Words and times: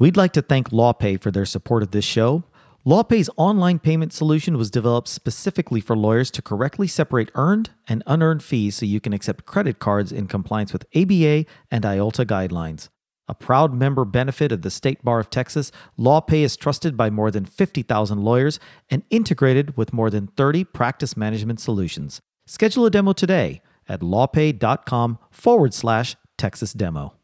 We'd 0.00 0.16
like 0.16 0.32
to 0.32 0.40
thank 0.40 0.70
LawPay 0.70 1.20
for 1.20 1.30
their 1.30 1.44
support 1.44 1.82
of 1.82 1.90
this 1.90 2.06
show. 2.06 2.42
LawPay's 2.86 3.28
online 3.36 3.78
payment 3.78 4.14
solution 4.14 4.56
was 4.56 4.70
developed 4.70 5.08
specifically 5.08 5.82
for 5.82 5.94
lawyers 5.94 6.30
to 6.30 6.40
correctly 6.40 6.86
separate 6.86 7.30
earned 7.34 7.68
and 7.86 8.02
unearned 8.06 8.42
fees 8.42 8.76
so 8.76 8.86
you 8.86 8.98
can 8.98 9.12
accept 9.12 9.44
credit 9.44 9.78
cards 9.78 10.10
in 10.10 10.26
compliance 10.26 10.72
with 10.72 10.86
ABA 10.96 11.44
and 11.70 11.84
IOLTA 11.84 12.24
guidelines. 12.24 12.88
A 13.28 13.34
proud 13.34 13.74
member 13.74 14.06
benefit 14.06 14.52
of 14.52 14.62
the 14.62 14.70
State 14.70 15.04
Bar 15.04 15.20
of 15.20 15.28
Texas, 15.28 15.70
LawPay 15.98 16.44
is 16.44 16.56
trusted 16.56 16.96
by 16.96 17.10
more 17.10 17.30
than 17.30 17.44
50,000 17.44 18.24
lawyers 18.24 18.58
and 18.88 19.02
integrated 19.10 19.76
with 19.76 19.92
more 19.92 20.08
than 20.08 20.28
30 20.28 20.64
practice 20.64 21.14
management 21.14 21.60
solutions. 21.60 22.22
Schedule 22.46 22.86
a 22.86 22.90
demo 22.90 23.12
today 23.12 23.60
at 23.86 24.00
lawpay.com 24.00 25.18
forward 25.30 25.74
slash 25.74 26.16
Texas 26.38 26.72
demo. 26.72 27.19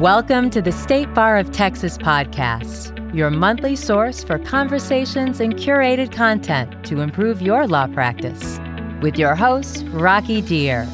Welcome 0.00 0.50
to 0.50 0.60
the 0.60 0.72
State 0.72 1.14
Bar 1.14 1.38
of 1.38 1.52
Texas 1.52 1.96
podcast, 1.96 3.14
your 3.14 3.30
monthly 3.30 3.76
source 3.76 4.24
for 4.24 4.40
conversations 4.40 5.38
and 5.38 5.54
curated 5.54 6.10
content 6.10 6.84
to 6.86 7.00
improve 7.00 7.40
your 7.40 7.68
law 7.68 7.86
practice. 7.86 8.58
With 9.02 9.16
your 9.16 9.36
host, 9.36 9.84
Rocky 9.90 10.42
Dhir. 10.42 10.84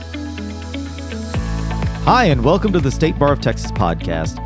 Hi, 2.05 2.27
and 2.27 2.45
welcome 2.45 2.75
to 2.75 2.79
the 2.79 2.91
State 2.91 3.19
Bar 3.19 3.33
of 3.33 3.41
Texas 3.41 3.73
podcast. 3.73 4.37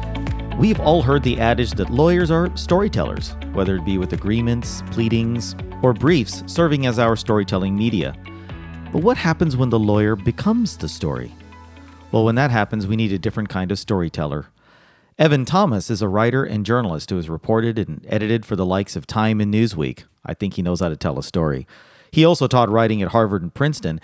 We've 0.57 0.79
all 0.79 1.03
heard 1.03 1.25
the 1.25 1.41
adage 1.41 1.73
that 1.73 1.91
lawyers 1.91 2.31
are 2.31 2.57
storytellers, 2.57 3.35
whether 3.55 3.75
it 3.75 3.85
be 3.85 3.99
with 3.99 4.13
agreements, 4.13 4.85
pleadings, 4.93 5.57
or 5.83 5.93
briefs 5.93 6.45
serving 6.47 6.87
as 6.87 7.01
our 7.01 7.17
storytelling 7.17 7.77
media. 7.77 8.15
But 8.93 9.03
what 9.03 9.17
happens 9.17 9.57
when 9.57 9.71
the 9.71 9.81
lawyer 9.81 10.15
becomes 10.15 10.77
the 10.77 10.89
story? 10.89 11.33
Well, 12.15 12.25
when 12.25 12.37
that 12.37 12.53
happens, 12.53 12.87
we 12.87 12.95
need 12.95 13.11
a 13.11 13.19
different 13.19 13.49
kind 13.49 13.73
of 13.73 13.79
storyteller. 13.81 14.47
Evan 15.19 15.45
Thomas 15.45 15.91
is 15.91 16.01
a 16.01 16.07
writer 16.07 16.45
and 16.45 16.65
journalist 16.65 17.11
who 17.11 17.17
has 17.17 17.29
reported 17.29 17.77
and 17.77 18.07
edited 18.09 18.47
for 18.47 18.55
the 18.55 18.65
likes 18.65 18.95
of 18.95 19.05
Time 19.05 19.41
and 19.41 19.53
Newsweek. 19.53 20.05
I 20.25 20.33
think 20.33 20.55
he 20.55 20.63
knows 20.63 20.79
how 20.79 20.91
to 20.91 20.97
tell 20.97 21.19
a 21.19 21.25
story. 21.25 21.67
He 22.13 22.25
also 22.25 22.47
taught 22.47 22.71
writing 22.71 23.03
at 23.03 23.09
Harvard 23.09 23.43
and 23.43 23.53
Princeton. 23.53 24.01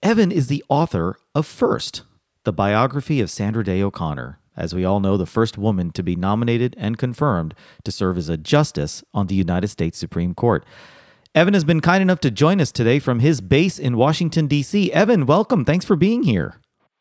Evan 0.00 0.30
is 0.30 0.46
the 0.46 0.62
author 0.68 1.16
of 1.34 1.44
First, 1.44 2.02
the 2.44 2.52
biography 2.52 3.20
of 3.20 3.32
Sandra 3.32 3.64
Day 3.64 3.82
O'Connor, 3.82 4.38
as 4.56 4.72
we 4.72 4.84
all 4.84 5.00
know, 5.00 5.16
the 5.16 5.26
first 5.26 5.58
woman 5.58 5.90
to 5.90 6.04
be 6.04 6.14
nominated 6.14 6.76
and 6.78 6.98
confirmed 6.98 7.52
to 7.82 7.90
serve 7.90 8.16
as 8.16 8.28
a 8.28 8.36
justice 8.36 9.02
on 9.12 9.26
the 9.26 9.34
United 9.34 9.66
States 9.66 9.98
Supreme 9.98 10.34
Court. 10.34 10.64
Evan 11.34 11.54
has 11.54 11.64
been 11.64 11.80
kind 11.80 12.00
enough 12.00 12.20
to 12.20 12.30
join 12.30 12.60
us 12.60 12.70
today 12.70 13.00
from 13.00 13.18
his 13.18 13.40
base 13.40 13.76
in 13.76 13.96
Washington, 13.96 14.46
D.C. 14.46 14.92
Evan, 14.92 15.26
welcome. 15.26 15.64
Thanks 15.64 15.84
for 15.84 15.96
being 15.96 16.22
here. 16.22 16.60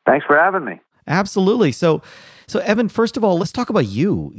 Thanks 0.10 0.26
for 0.26 0.36
having 0.36 0.66
me. 0.66 0.80
Absolutely. 1.08 1.72
So, 1.72 2.02
so 2.48 2.60
Evan, 2.62 2.90
first 2.90 3.16
of 3.16 3.24
all, 3.24 3.38
let's 3.38 3.52
talk 3.52 3.70
about 3.70 3.86
you. 3.86 4.34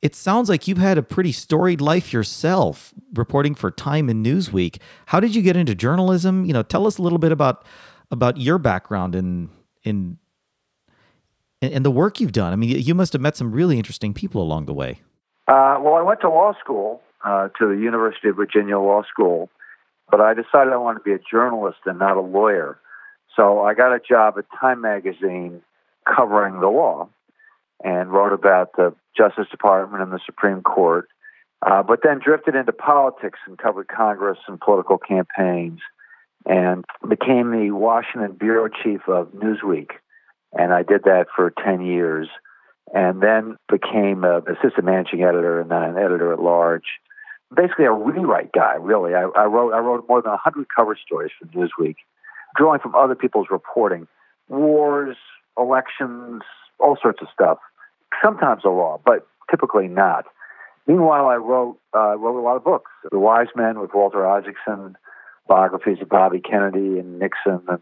It 0.00 0.14
sounds 0.14 0.48
like 0.48 0.66
you've 0.66 0.78
had 0.78 0.96
a 0.96 1.02
pretty 1.02 1.32
storied 1.32 1.82
life 1.82 2.10
yourself, 2.10 2.94
reporting 3.12 3.54
for 3.54 3.70
Time 3.70 4.08
and 4.08 4.24
Newsweek. 4.24 4.80
How 5.06 5.20
did 5.20 5.34
you 5.34 5.42
get 5.42 5.56
into 5.56 5.74
journalism? 5.74 6.46
You 6.46 6.54
know, 6.54 6.62
tell 6.62 6.86
us 6.86 6.96
a 6.96 7.02
little 7.02 7.18
bit 7.18 7.32
about 7.32 7.66
about 8.10 8.38
your 8.38 8.56
background 8.56 9.14
in 9.14 9.50
in 9.84 10.16
in 11.60 11.82
the 11.82 11.90
work 11.90 12.20
you've 12.20 12.32
done. 12.32 12.54
I 12.54 12.56
mean, 12.56 12.70
you 12.80 12.94
must 12.94 13.12
have 13.12 13.20
met 13.20 13.36
some 13.36 13.52
really 13.52 13.76
interesting 13.76 14.14
people 14.14 14.40
along 14.40 14.66
the 14.66 14.74
way. 14.74 15.02
Uh, 15.48 15.76
well, 15.82 15.94
I 15.94 16.02
went 16.02 16.20
to 16.20 16.30
law 16.30 16.54
school, 16.60 17.02
uh, 17.24 17.48
to 17.58 17.66
the 17.66 17.76
University 17.76 18.28
of 18.28 18.36
Virginia 18.36 18.78
Law 18.78 19.02
School, 19.02 19.50
but 20.10 20.20
I 20.20 20.32
decided 20.32 20.72
I 20.72 20.76
wanted 20.76 21.00
to 21.00 21.04
be 21.04 21.12
a 21.12 21.18
journalist 21.18 21.78
and 21.84 21.98
not 21.98 22.16
a 22.16 22.20
lawyer. 22.20 22.78
So 23.38 23.62
I 23.62 23.74
got 23.74 23.94
a 23.94 24.00
job 24.00 24.34
at 24.36 24.46
Time 24.60 24.80
Magazine 24.80 25.62
covering 26.04 26.60
the 26.60 26.66
law 26.66 27.08
and 27.84 28.10
wrote 28.10 28.32
about 28.32 28.72
the 28.76 28.92
Justice 29.16 29.46
Department 29.48 30.02
and 30.02 30.10
the 30.10 30.18
Supreme 30.26 30.60
Court, 30.62 31.08
uh, 31.64 31.84
but 31.84 32.00
then 32.02 32.18
drifted 32.18 32.56
into 32.56 32.72
politics 32.72 33.38
and 33.46 33.56
covered 33.56 33.86
Congress 33.86 34.38
and 34.48 34.58
political 34.58 34.98
campaigns 34.98 35.78
and 36.46 36.84
became 37.08 37.52
the 37.52 37.70
Washington 37.70 38.32
bureau 38.32 38.68
chief 38.68 39.02
of 39.06 39.28
Newsweek. 39.28 39.90
And 40.52 40.72
I 40.72 40.82
did 40.82 41.04
that 41.04 41.26
for 41.36 41.52
10 41.64 41.82
years 41.82 42.26
and 42.92 43.22
then 43.22 43.56
became 43.70 44.24
an 44.24 44.42
assistant 44.48 44.84
managing 44.84 45.22
editor 45.22 45.60
and 45.60 45.70
then 45.70 45.82
an 45.82 45.96
editor 45.96 46.32
at 46.32 46.40
large. 46.40 46.86
Basically, 47.54 47.84
a 47.84 47.92
rewrite 47.92 48.50
guy, 48.50 48.74
really. 48.80 49.14
I, 49.14 49.22
I 49.36 49.44
wrote 49.44 49.72
I 49.72 49.78
wrote 49.78 50.06
more 50.08 50.20
than 50.22 50.32
100 50.32 50.66
cover 50.74 50.98
stories 51.00 51.30
for 51.38 51.46
Newsweek 51.46 51.96
drawing 52.56 52.80
from 52.80 52.94
other 52.94 53.14
people's 53.14 53.48
reporting, 53.50 54.06
wars, 54.48 55.16
elections, 55.58 56.42
all 56.78 56.96
sorts 57.00 57.20
of 57.20 57.28
stuff. 57.32 57.58
Sometimes 58.24 58.62
the 58.62 58.70
law, 58.70 59.00
but 59.04 59.26
typically 59.50 59.88
not. 59.88 60.24
Meanwhile, 60.86 61.26
I 61.26 61.36
wrote 61.36 61.78
uh, 61.94 62.16
wrote 62.16 62.38
a 62.38 62.42
lot 62.42 62.56
of 62.56 62.64
books. 62.64 62.90
The 63.10 63.18
Wise 63.18 63.48
Men 63.54 63.78
with 63.78 63.90
Walter 63.92 64.26
Isaacson, 64.26 64.96
biographies 65.46 65.98
of 66.00 66.08
Bobby 66.08 66.40
Kennedy 66.40 66.98
and 66.98 67.18
Nixon 67.18 67.60
and 67.68 67.80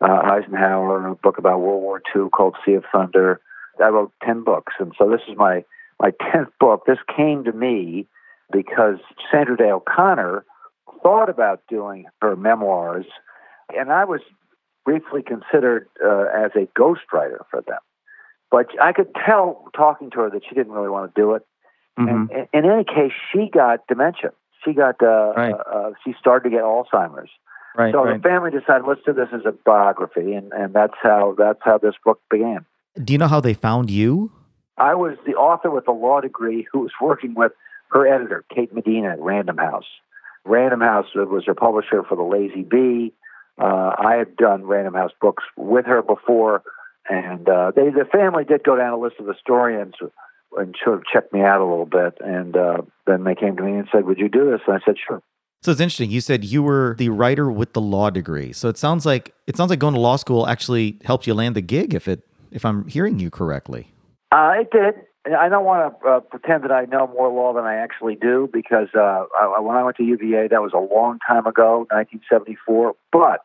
uh, 0.00 0.20
Eisenhower, 0.24 1.08
a 1.08 1.14
book 1.16 1.38
about 1.38 1.60
World 1.60 1.82
War 1.82 2.02
II 2.14 2.28
called 2.30 2.56
Sea 2.64 2.74
of 2.74 2.84
Thunder. 2.92 3.40
I 3.82 3.88
wrote 3.88 4.12
ten 4.22 4.44
books, 4.44 4.74
and 4.78 4.92
so 4.96 5.10
this 5.10 5.22
is 5.28 5.36
my 5.36 5.64
my 6.00 6.12
tenth 6.32 6.50
book. 6.60 6.84
This 6.86 6.98
came 7.16 7.44
to 7.44 7.52
me 7.52 8.06
because 8.52 8.98
Sandra 9.32 9.56
Day 9.56 9.70
O'Connor 9.70 10.44
thought 11.02 11.28
about 11.28 11.62
doing 11.68 12.04
her 12.22 12.36
memoirs 12.36 13.06
and 13.74 13.90
I 13.90 14.04
was 14.04 14.20
briefly 14.84 15.22
considered 15.22 15.88
uh, 16.04 16.26
as 16.34 16.52
a 16.54 16.68
ghostwriter 16.78 17.44
for 17.50 17.62
them. 17.66 17.78
But 18.50 18.66
I 18.80 18.92
could 18.92 19.08
tell 19.26 19.64
talking 19.74 20.10
to 20.10 20.20
her 20.20 20.30
that 20.30 20.42
she 20.48 20.54
didn't 20.54 20.72
really 20.72 20.88
want 20.88 21.14
to 21.14 21.20
do 21.20 21.34
it. 21.34 21.46
Mm-hmm. 21.98 22.32
And, 22.32 22.48
in 22.52 22.70
any 22.70 22.84
case, 22.84 23.12
she 23.32 23.50
got 23.52 23.86
dementia. 23.88 24.32
She 24.64 24.72
got 24.72 25.02
uh, 25.02 25.32
right. 25.36 25.54
uh, 25.54 25.56
uh, 25.56 25.90
she 26.04 26.14
started 26.18 26.50
to 26.50 26.54
get 26.54 26.62
Alzheimer's. 26.62 27.30
Right, 27.76 27.92
so 27.92 28.04
right. 28.04 28.22
the 28.22 28.28
family 28.28 28.50
decided 28.50 28.84
let's 28.86 29.02
do 29.04 29.12
this 29.12 29.28
as 29.34 29.42
a 29.44 29.52
biography, 29.52 30.32
and, 30.32 30.50
and 30.52 30.72
that's 30.72 30.94
how 31.02 31.34
that's 31.36 31.58
how 31.62 31.76
this 31.76 31.94
book 32.04 32.20
began. 32.30 32.64
Do 33.02 33.12
you 33.12 33.18
know 33.18 33.28
how 33.28 33.40
they 33.40 33.52
found 33.52 33.90
you? 33.90 34.32
I 34.78 34.94
was 34.94 35.16
the 35.26 35.34
author 35.34 35.70
with 35.70 35.86
a 35.86 35.92
law 35.92 36.20
degree 36.20 36.66
who 36.72 36.80
was 36.80 36.92
working 37.00 37.34
with 37.34 37.52
her 37.90 38.06
editor, 38.06 38.44
Kate 38.54 38.72
Medina 38.74 39.10
at 39.10 39.20
Random 39.20 39.58
House. 39.58 39.84
Random 40.44 40.80
House 40.80 41.06
was 41.14 41.44
her 41.46 41.54
publisher 41.54 42.02
for 42.02 42.16
The 42.16 42.22
Lazy 42.22 42.62
B, 42.62 43.12
uh, 43.60 43.92
I 43.98 44.16
had 44.18 44.36
done 44.36 44.64
Random 44.64 44.94
House 44.94 45.12
books 45.20 45.44
with 45.56 45.86
her 45.86 46.02
before, 46.02 46.62
and 47.08 47.48
uh, 47.48 47.72
they 47.74 47.90
the 47.90 48.06
family 48.10 48.44
did 48.44 48.64
go 48.64 48.76
down 48.76 48.92
a 48.92 48.98
list 48.98 49.16
of 49.18 49.26
historians 49.26 49.94
and 50.56 50.74
sort 50.82 50.98
of 50.98 51.04
checked 51.12 51.32
me 51.32 51.40
out 51.40 51.60
a 51.60 51.64
little 51.64 51.86
bit, 51.86 52.18
and 52.20 52.56
uh, 52.56 52.82
then 53.06 53.24
they 53.24 53.34
came 53.34 53.56
to 53.56 53.62
me 53.62 53.72
and 53.72 53.88
said, 53.92 54.04
"Would 54.04 54.18
you 54.18 54.28
do 54.28 54.50
this?" 54.50 54.60
And 54.66 54.76
I 54.76 54.80
said, 54.84 54.96
"Sure." 55.06 55.22
So 55.62 55.72
it's 55.72 55.80
interesting. 55.80 56.10
You 56.10 56.20
said 56.20 56.44
you 56.44 56.62
were 56.62 56.94
the 56.98 57.08
writer 57.08 57.50
with 57.50 57.72
the 57.72 57.80
law 57.80 58.10
degree. 58.10 58.52
So 58.52 58.68
it 58.68 58.76
sounds 58.76 59.06
like 59.06 59.34
it 59.46 59.56
sounds 59.56 59.70
like 59.70 59.78
going 59.78 59.94
to 59.94 60.00
law 60.00 60.16
school 60.16 60.46
actually 60.46 60.98
helped 61.04 61.26
you 61.26 61.34
land 61.34 61.56
the 61.56 61.62
gig. 61.62 61.94
If 61.94 62.08
it 62.08 62.22
if 62.50 62.64
I'm 62.64 62.86
hearing 62.86 63.18
you 63.18 63.30
correctly. 63.30 63.92
Uh, 64.32 64.52
it 64.60 64.70
did. 64.70 64.94
I 65.34 65.48
don't 65.48 65.64
want 65.64 66.00
to 66.00 66.08
uh, 66.08 66.20
pretend 66.20 66.64
that 66.64 66.70
I 66.70 66.84
know 66.84 67.08
more 67.08 67.28
law 67.28 67.52
than 67.52 67.64
I 67.64 67.76
actually 67.76 68.14
do 68.14 68.48
because 68.52 68.88
uh, 68.94 69.24
I, 69.38 69.58
when 69.60 69.76
I 69.76 69.82
went 69.82 69.96
to 69.96 70.04
UVA, 70.04 70.48
that 70.48 70.62
was 70.62 70.72
a 70.72 70.94
long 70.94 71.18
time 71.26 71.46
ago, 71.46 71.86
1974. 71.90 72.94
But 73.10 73.40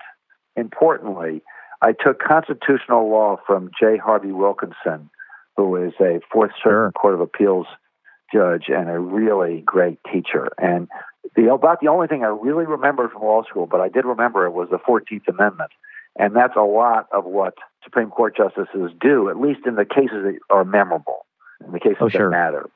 importantly, 0.56 1.41
I 1.81 1.94
took 1.94 2.20
constitutional 2.20 3.09
law 3.09 3.38
from 3.47 3.72
J. 3.80 3.97
Harvie 3.97 4.31
Wilkinson, 4.31 5.09
who 5.58 5.75
is 5.75 5.94
a 6.00 6.20
Fourth 6.31 6.52
Circuit 6.64 6.94
Court 6.94 7.16
of 7.16 7.22
Appeals 7.22 7.66
judge 8.31 8.66
and 8.68 8.90
a 8.90 9.00
really 9.00 9.62
great 9.66 9.97
teacher. 10.12 10.50
And 10.58 10.88
the 11.36 11.52
about 11.52 11.80
the 11.81 11.88
only 11.88 12.08
thing 12.08 12.24
I 12.24 12.28
really 12.28 12.66
remember 12.66 13.09
from 13.09 13.24
law 13.24 13.44
school, 13.44 13.66
but 13.66 13.81
I 13.81 13.90
did 13.90 14.06
remember 14.06 14.46
it 14.46 14.52
was 14.52 14.70
the 14.70 14.80
Fourteenth 14.86 15.28
Amendment, 15.28 15.72
and 16.18 16.36
that's 16.36 16.56
a 16.56 16.62
lot 16.62 17.08
of 17.12 17.25
what 17.25 17.56
Supreme 17.84 18.09
Court 18.09 18.38
justices 18.38 18.91
do, 19.00 19.29
at 19.29 19.38
least 19.40 19.61
in 19.66 19.76
the 19.76 19.85
cases 19.85 20.23
that 20.23 20.40
are 20.50 20.64
memorable 20.64 21.26
in 21.66 21.72
the 21.72 21.79
cases 21.79 21.97
oh, 22.02 22.09
sure. 22.09 22.29
that 22.29 22.35
matter. 22.35 22.69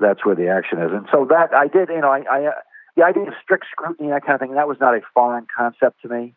That's 0.00 0.24
where 0.24 0.34
the 0.34 0.48
action 0.48 0.80
is. 0.80 0.90
And 0.92 1.06
so 1.12 1.26
that 1.28 1.54
I 1.54 1.66
did, 1.66 1.88
you 1.88 2.00
know, 2.00 2.08
I, 2.08 2.22
I 2.30 2.46
uh, 2.46 2.50
the 2.96 3.04
idea 3.04 3.24
of 3.24 3.34
strict 3.42 3.66
scrutiny, 3.70 4.08
and 4.08 4.16
that 4.16 4.24
kind 4.24 4.34
of 4.34 4.40
thing, 4.40 4.54
that 4.54 4.66
was 4.68 4.78
not 4.80 4.94
a 4.94 5.00
foreign 5.14 5.46
concept 5.56 6.02
to 6.02 6.08
me. 6.08 6.34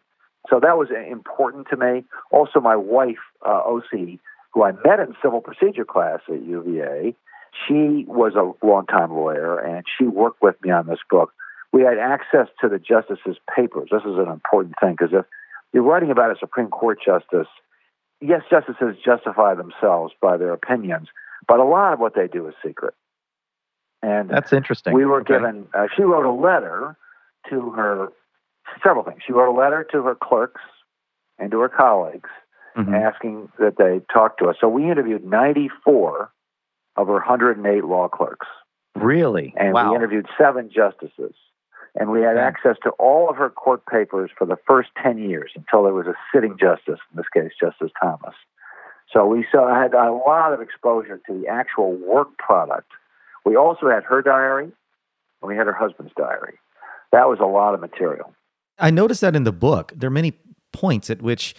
So 0.49 0.59
that 0.59 0.77
was 0.77 0.89
important 1.09 1.67
to 1.69 1.77
me. 1.77 2.03
Also, 2.31 2.59
my 2.59 2.75
wife, 2.75 3.23
uh, 3.45 3.61
Oscie, 3.63 4.19
who 4.51 4.63
I 4.63 4.71
met 4.71 4.99
in 4.99 5.15
civil 5.21 5.41
procedure 5.41 5.85
class 5.85 6.19
at 6.27 6.43
UVA, 6.43 7.15
she 7.67 8.05
was 8.07 8.33
a 8.35 8.65
longtime 8.65 9.11
lawyer 9.11 9.57
and 9.59 9.85
she 9.97 10.05
worked 10.05 10.41
with 10.41 10.55
me 10.63 10.71
on 10.71 10.87
this 10.87 10.99
book. 11.09 11.31
We 11.71 11.81
had 11.81 11.97
access 11.97 12.47
to 12.61 12.69
the 12.69 12.77
justices' 12.77 13.37
papers. 13.55 13.89
This 13.91 14.03
is 14.03 14.17
an 14.17 14.27
important 14.27 14.75
thing 14.79 14.95
because 14.97 15.13
if 15.13 15.25
you're 15.71 15.83
writing 15.83 16.11
about 16.11 16.31
a 16.31 16.39
Supreme 16.39 16.67
Court 16.67 16.99
justice, 17.03 17.47
yes, 18.21 18.41
justices 18.49 18.95
justify 19.03 19.55
themselves 19.55 20.13
by 20.21 20.37
their 20.37 20.53
opinions, 20.53 21.07
but 21.47 21.59
a 21.59 21.63
lot 21.63 21.93
of 21.93 21.99
what 21.99 22.15
they 22.15 22.27
do 22.27 22.47
is 22.47 22.53
secret. 22.65 22.93
And 24.01 24.29
that's 24.29 24.51
interesting. 24.51 24.93
We 24.93 25.05
were 25.05 25.21
okay. 25.21 25.35
given. 25.35 25.67
Uh, 25.73 25.87
she 25.95 26.03
wrote 26.03 26.25
a 26.25 26.33
letter 26.33 26.97
to 27.49 27.71
her. 27.71 28.09
Several 28.83 29.03
things. 29.03 29.21
She 29.25 29.33
wrote 29.33 29.53
a 29.53 29.57
letter 29.57 29.85
to 29.91 30.03
her 30.03 30.15
clerks 30.15 30.61
and 31.37 31.51
to 31.51 31.59
her 31.59 31.69
colleagues 31.69 32.29
mm-hmm. 32.77 32.93
asking 32.93 33.49
that 33.59 33.77
they 33.77 34.01
talk 34.13 34.37
to 34.37 34.45
us. 34.45 34.55
So 34.59 34.67
we 34.67 34.89
interviewed 34.89 35.25
94 35.25 36.31
of 36.95 37.07
her 37.07 37.13
108 37.13 37.83
law 37.83 38.07
clerks. 38.07 38.47
Really? 38.95 39.53
And 39.57 39.73
wow. 39.73 39.89
we 39.89 39.95
interviewed 39.95 40.27
seven 40.37 40.69
justices. 40.73 41.35
And 41.95 42.09
we 42.09 42.21
had 42.21 42.37
access 42.37 42.75
to 42.83 42.89
all 42.91 43.29
of 43.29 43.35
her 43.35 43.49
court 43.49 43.85
papers 43.85 44.31
for 44.35 44.45
the 44.45 44.57
first 44.67 44.89
10 45.03 45.19
years 45.19 45.51
until 45.55 45.83
there 45.83 45.93
was 45.93 46.07
a 46.07 46.15
sitting 46.33 46.57
justice, 46.59 46.99
in 47.11 47.17
this 47.17 47.27
case, 47.31 47.51
Justice 47.59 47.91
Thomas. 48.01 48.33
So 49.13 49.27
we 49.27 49.45
saw, 49.51 49.73
had 49.79 49.93
a 49.93 50.11
lot 50.11 50.53
of 50.53 50.61
exposure 50.61 51.21
to 51.27 51.39
the 51.39 51.47
actual 51.47 51.93
work 51.93 52.35
product. 52.37 52.89
We 53.45 53.55
also 53.55 53.87
had 53.89 54.03
her 54.03 54.21
diary, 54.21 54.65
and 54.65 55.47
we 55.47 55.55
had 55.55 55.67
her 55.67 55.73
husband's 55.73 56.13
diary. 56.17 56.57
That 57.11 57.29
was 57.29 57.39
a 57.39 57.45
lot 57.45 57.75
of 57.75 57.79
material. 57.79 58.33
I 58.79 58.89
noticed 58.89 59.21
that 59.21 59.35
in 59.35 59.43
the 59.43 59.51
book. 59.51 59.93
There 59.95 60.07
are 60.07 60.11
many 60.11 60.33
points 60.71 61.09
at 61.11 61.21
which 61.21 61.53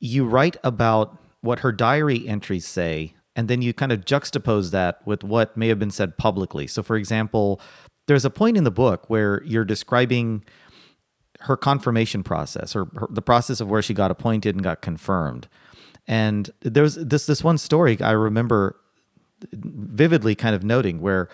you 0.00 0.26
write 0.26 0.56
about 0.62 1.16
what 1.40 1.60
her 1.60 1.72
diary 1.72 2.28
entries 2.28 2.66
say, 2.66 3.14
and 3.34 3.48
then 3.48 3.62
you 3.62 3.72
kind 3.72 3.90
of 3.90 4.04
juxtapose 4.04 4.70
that 4.72 5.04
with 5.06 5.24
what 5.24 5.56
may 5.56 5.68
have 5.68 5.78
been 5.78 5.90
said 5.90 6.18
publicly. 6.18 6.66
So, 6.66 6.82
for 6.82 6.96
example, 6.96 7.60
there's 8.06 8.26
a 8.26 8.30
point 8.30 8.58
in 8.58 8.64
the 8.64 8.70
book 8.70 9.08
where 9.08 9.42
you're 9.44 9.64
describing 9.64 10.44
her 11.40 11.56
confirmation 11.56 12.22
process 12.22 12.76
or 12.76 12.88
the 13.08 13.22
process 13.22 13.60
of 13.60 13.68
where 13.68 13.82
she 13.82 13.94
got 13.94 14.10
appointed 14.10 14.54
and 14.54 14.62
got 14.62 14.82
confirmed. 14.82 15.48
And 16.06 16.50
there's 16.60 16.96
this 16.96 17.26
this 17.26 17.44
one 17.44 17.58
story 17.58 18.00
I 18.00 18.12
remember 18.12 18.76
vividly 19.52 20.34
kind 20.34 20.54
of 20.54 20.62
noting 20.62 21.00
where 21.00 21.28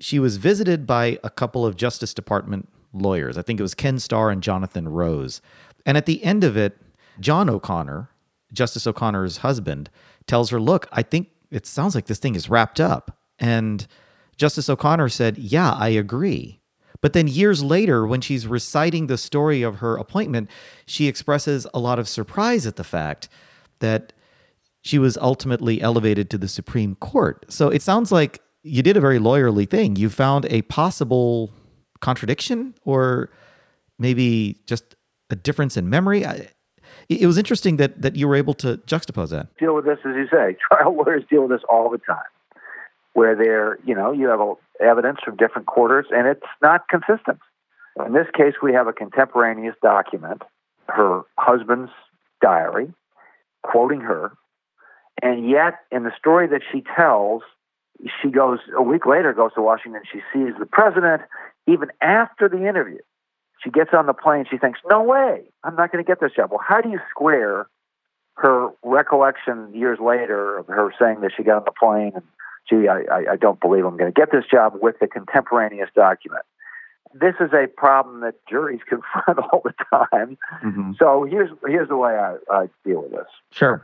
she 0.00 0.18
was 0.18 0.36
visited 0.36 0.86
by 0.86 1.18
a 1.24 1.30
couple 1.30 1.66
of 1.66 1.76
Justice 1.76 2.14
Department 2.14 2.68
lawyers. 2.92 3.36
I 3.36 3.42
think 3.42 3.58
it 3.58 3.62
was 3.62 3.74
Ken 3.74 3.98
Starr 3.98 4.30
and 4.30 4.42
Jonathan 4.42 4.88
Rose. 4.88 5.40
And 5.84 5.96
at 5.96 6.06
the 6.06 6.22
end 6.22 6.44
of 6.44 6.56
it, 6.56 6.78
John 7.20 7.50
O'Connor, 7.50 8.10
Justice 8.52 8.86
O'Connor's 8.86 9.38
husband, 9.38 9.90
tells 10.26 10.50
her, 10.50 10.60
Look, 10.60 10.88
I 10.92 11.02
think 11.02 11.28
it 11.50 11.66
sounds 11.66 11.94
like 11.94 12.06
this 12.06 12.18
thing 12.18 12.34
is 12.34 12.50
wrapped 12.50 12.80
up. 12.80 13.18
And 13.38 13.86
Justice 14.36 14.68
O'Connor 14.68 15.08
said, 15.08 15.38
Yeah, 15.38 15.72
I 15.72 15.88
agree. 15.88 16.60
But 17.00 17.12
then 17.12 17.28
years 17.28 17.62
later, 17.62 18.06
when 18.06 18.20
she's 18.20 18.46
reciting 18.46 19.06
the 19.06 19.18
story 19.18 19.62
of 19.62 19.76
her 19.76 19.96
appointment, 19.96 20.50
she 20.84 21.06
expresses 21.06 21.66
a 21.72 21.78
lot 21.78 21.98
of 21.98 22.08
surprise 22.08 22.66
at 22.66 22.76
the 22.76 22.84
fact 22.84 23.28
that 23.80 24.12
she 24.82 24.98
was 24.98 25.16
ultimately 25.18 25.80
elevated 25.80 26.30
to 26.30 26.38
the 26.38 26.48
Supreme 26.48 26.94
Court. 26.96 27.44
So 27.48 27.68
it 27.68 27.82
sounds 27.82 28.12
like 28.12 28.40
you 28.62 28.82
did 28.82 28.96
a 28.96 29.00
very 29.00 29.18
lawyerly 29.18 29.68
thing. 29.68 29.96
You 29.96 30.08
found 30.08 30.46
a 30.50 30.62
possible 30.62 31.52
contradiction 32.00 32.74
or 32.84 33.30
maybe 33.98 34.60
just 34.66 34.94
a 35.30 35.36
difference 35.36 35.76
in 35.76 35.90
memory. 35.90 36.24
I, 36.24 36.48
it 37.08 37.26
was 37.26 37.38
interesting 37.38 37.76
that 37.78 38.02
that 38.02 38.16
you 38.16 38.28
were 38.28 38.36
able 38.36 38.54
to 38.54 38.78
juxtapose 38.78 39.30
that. 39.30 39.56
Deal 39.58 39.74
with 39.74 39.84
this, 39.84 39.98
as 40.04 40.14
you 40.14 40.26
say. 40.30 40.56
Trial 40.68 40.94
lawyers 40.94 41.24
deal 41.28 41.42
with 41.42 41.50
this 41.50 41.62
all 41.68 41.90
the 41.90 41.98
time 41.98 42.22
where 43.14 43.34
they're, 43.34 43.78
you 43.84 43.94
know, 43.94 44.12
you 44.12 44.28
have 44.28 44.40
evidence 44.80 45.18
from 45.24 45.36
different 45.36 45.66
quarters 45.66 46.06
and 46.10 46.26
it's 46.28 46.46
not 46.62 46.88
consistent. 46.88 47.40
In 48.06 48.12
this 48.12 48.28
case, 48.32 48.54
we 48.62 48.72
have 48.74 48.86
a 48.86 48.92
contemporaneous 48.92 49.74
document, 49.82 50.42
her 50.86 51.22
husband's 51.36 51.90
diary, 52.40 52.92
quoting 53.62 54.00
her. 54.00 54.32
And 55.22 55.48
yet, 55.48 55.80
in 55.90 56.04
the 56.04 56.12
story 56.16 56.46
that 56.48 56.62
she 56.70 56.82
tells, 56.96 57.42
she 58.22 58.30
goes 58.30 58.60
a 58.76 58.82
week 58.82 59.06
later, 59.06 59.32
goes 59.32 59.52
to 59.54 59.62
Washington. 59.62 60.02
She 60.10 60.20
sees 60.32 60.54
the 60.58 60.66
president. 60.66 61.22
Even 61.66 61.88
after 62.00 62.48
the 62.48 62.66
interview, 62.66 63.00
she 63.62 63.70
gets 63.70 63.90
on 63.92 64.06
the 64.06 64.14
plane. 64.14 64.46
She 64.48 64.58
thinks, 64.58 64.80
"No 64.88 65.02
way, 65.02 65.50
I'm 65.64 65.74
not 65.74 65.90
going 65.92 66.02
to 66.02 66.08
get 66.08 66.20
this 66.20 66.32
job." 66.34 66.50
Well, 66.50 66.62
how 66.66 66.80
do 66.80 66.88
you 66.88 67.00
square 67.10 67.66
her 68.34 68.68
recollection 68.84 69.74
years 69.74 69.98
later 70.00 70.58
of 70.58 70.68
her 70.68 70.92
saying 70.98 71.20
that 71.22 71.32
she 71.36 71.42
got 71.42 71.58
on 71.58 71.64
the 71.64 71.72
plane 71.72 72.12
and 72.14 72.24
gee, 72.68 72.88
I, 72.88 73.32
I 73.32 73.36
don't 73.36 73.60
believe 73.60 73.84
I'm 73.84 73.96
going 73.96 74.12
to 74.12 74.18
get 74.18 74.30
this 74.30 74.44
job 74.50 74.74
with 74.80 74.96
the 75.00 75.06
contemporaneous 75.06 75.88
document. 75.94 76.42
This 77.14 77.34
is 77.40 77.52
a 77.52 77.66
problem 77.66 78.20
that 78.20 78.34
juries 78.48 78.80
confront 78.88 79.38
all 79.38 79.62
the 79.64 79.74
time. 79.90 80.38
Mm-hmm. 80.64 80.92
So 80.98 81.24
here's 81.24 81.50
here's 81.66 81.88
the 81.88 81.96
way 81.96 82.12
I, 82.12 82.36
I 82.50 82.68
deal 82.84 83.02
with 83.02 83.12
this. 83.12 83.28
Sure. 83.52 83.82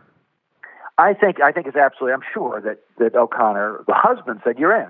I 0.96 1.14
think 1.14 1.40
I 1.40 1.52
think 1.52 1.66
it's 1.66 1.76
absolutely. 1.76 2.14
I'm 2.14 2.24
sure 2.32 2.60
that 2.60 2.80
that 2.98 3.16
O'Connor, 3.16 3.84
the 3.86 3.94
husband, 3.94 4.40
said 4.44 4.58
you're 4.58 4.76
in, 4.76 4.88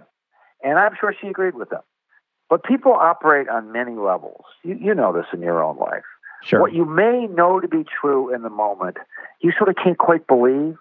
and 0.63 0.79
I'm 0.79 0.93
sure 0.99 1.15
she 1.19 1.29
agreed 1.29 1.55
with 1.55 1.71
them. 1.71 1.83
But 2.51 2.63
people 2.63 2.93
operate 2.93 3.49
on 3.49 3.73
many 3.73 3.95
levels. 3.97 4.45
You, 4.63 4.77
you 4.81 4.95
know 4.95 5.13
this 5.13 5.27
in 5.33 5.41
your 5.41 5.63
own 5.63 5.79
life. 5.79 6.05
Sure. 6.45 6.61
What 6.61 6.75
you 6.75 6.85
may 6.85 7.27
know 7.27 7.59
to 7.59 7.69
be 7.69 7.85
true 7.85 8.35
in 8.35 8.43
the 8.43 8.51
moment, 8.51 8.99
you 9.41 9.53
sort 9.57 9.71
of 9.71 9.77
can't 9.83 9.97
quite 9.97 10.27
believe. 10.27 10.77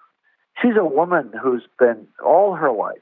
She's 0.60 0.76
a 0.78 0.84
woman 0.84 1.32
who's 1.42 1.66
been 1.78 2.06
all 2.24 2.54
her 2.54 2.70
life 2.70 2.98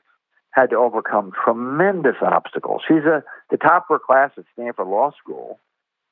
had 0.53 0.71
to 0.71 0.77
overcome 0.77 1.33
tremendous 1.45 2.17
obstacles. 2.21 2.83
She's 2.87 3.05
a 3.05 3.25
the 3.51 3.57
top 3.57 3.87
of 3.91 3.95
her 3.95 3.99
class 3.99 4.31
at 4.37 4.45
Stanford 4.53 4.87
Law 4.87 5.11
School, 5.19 5.59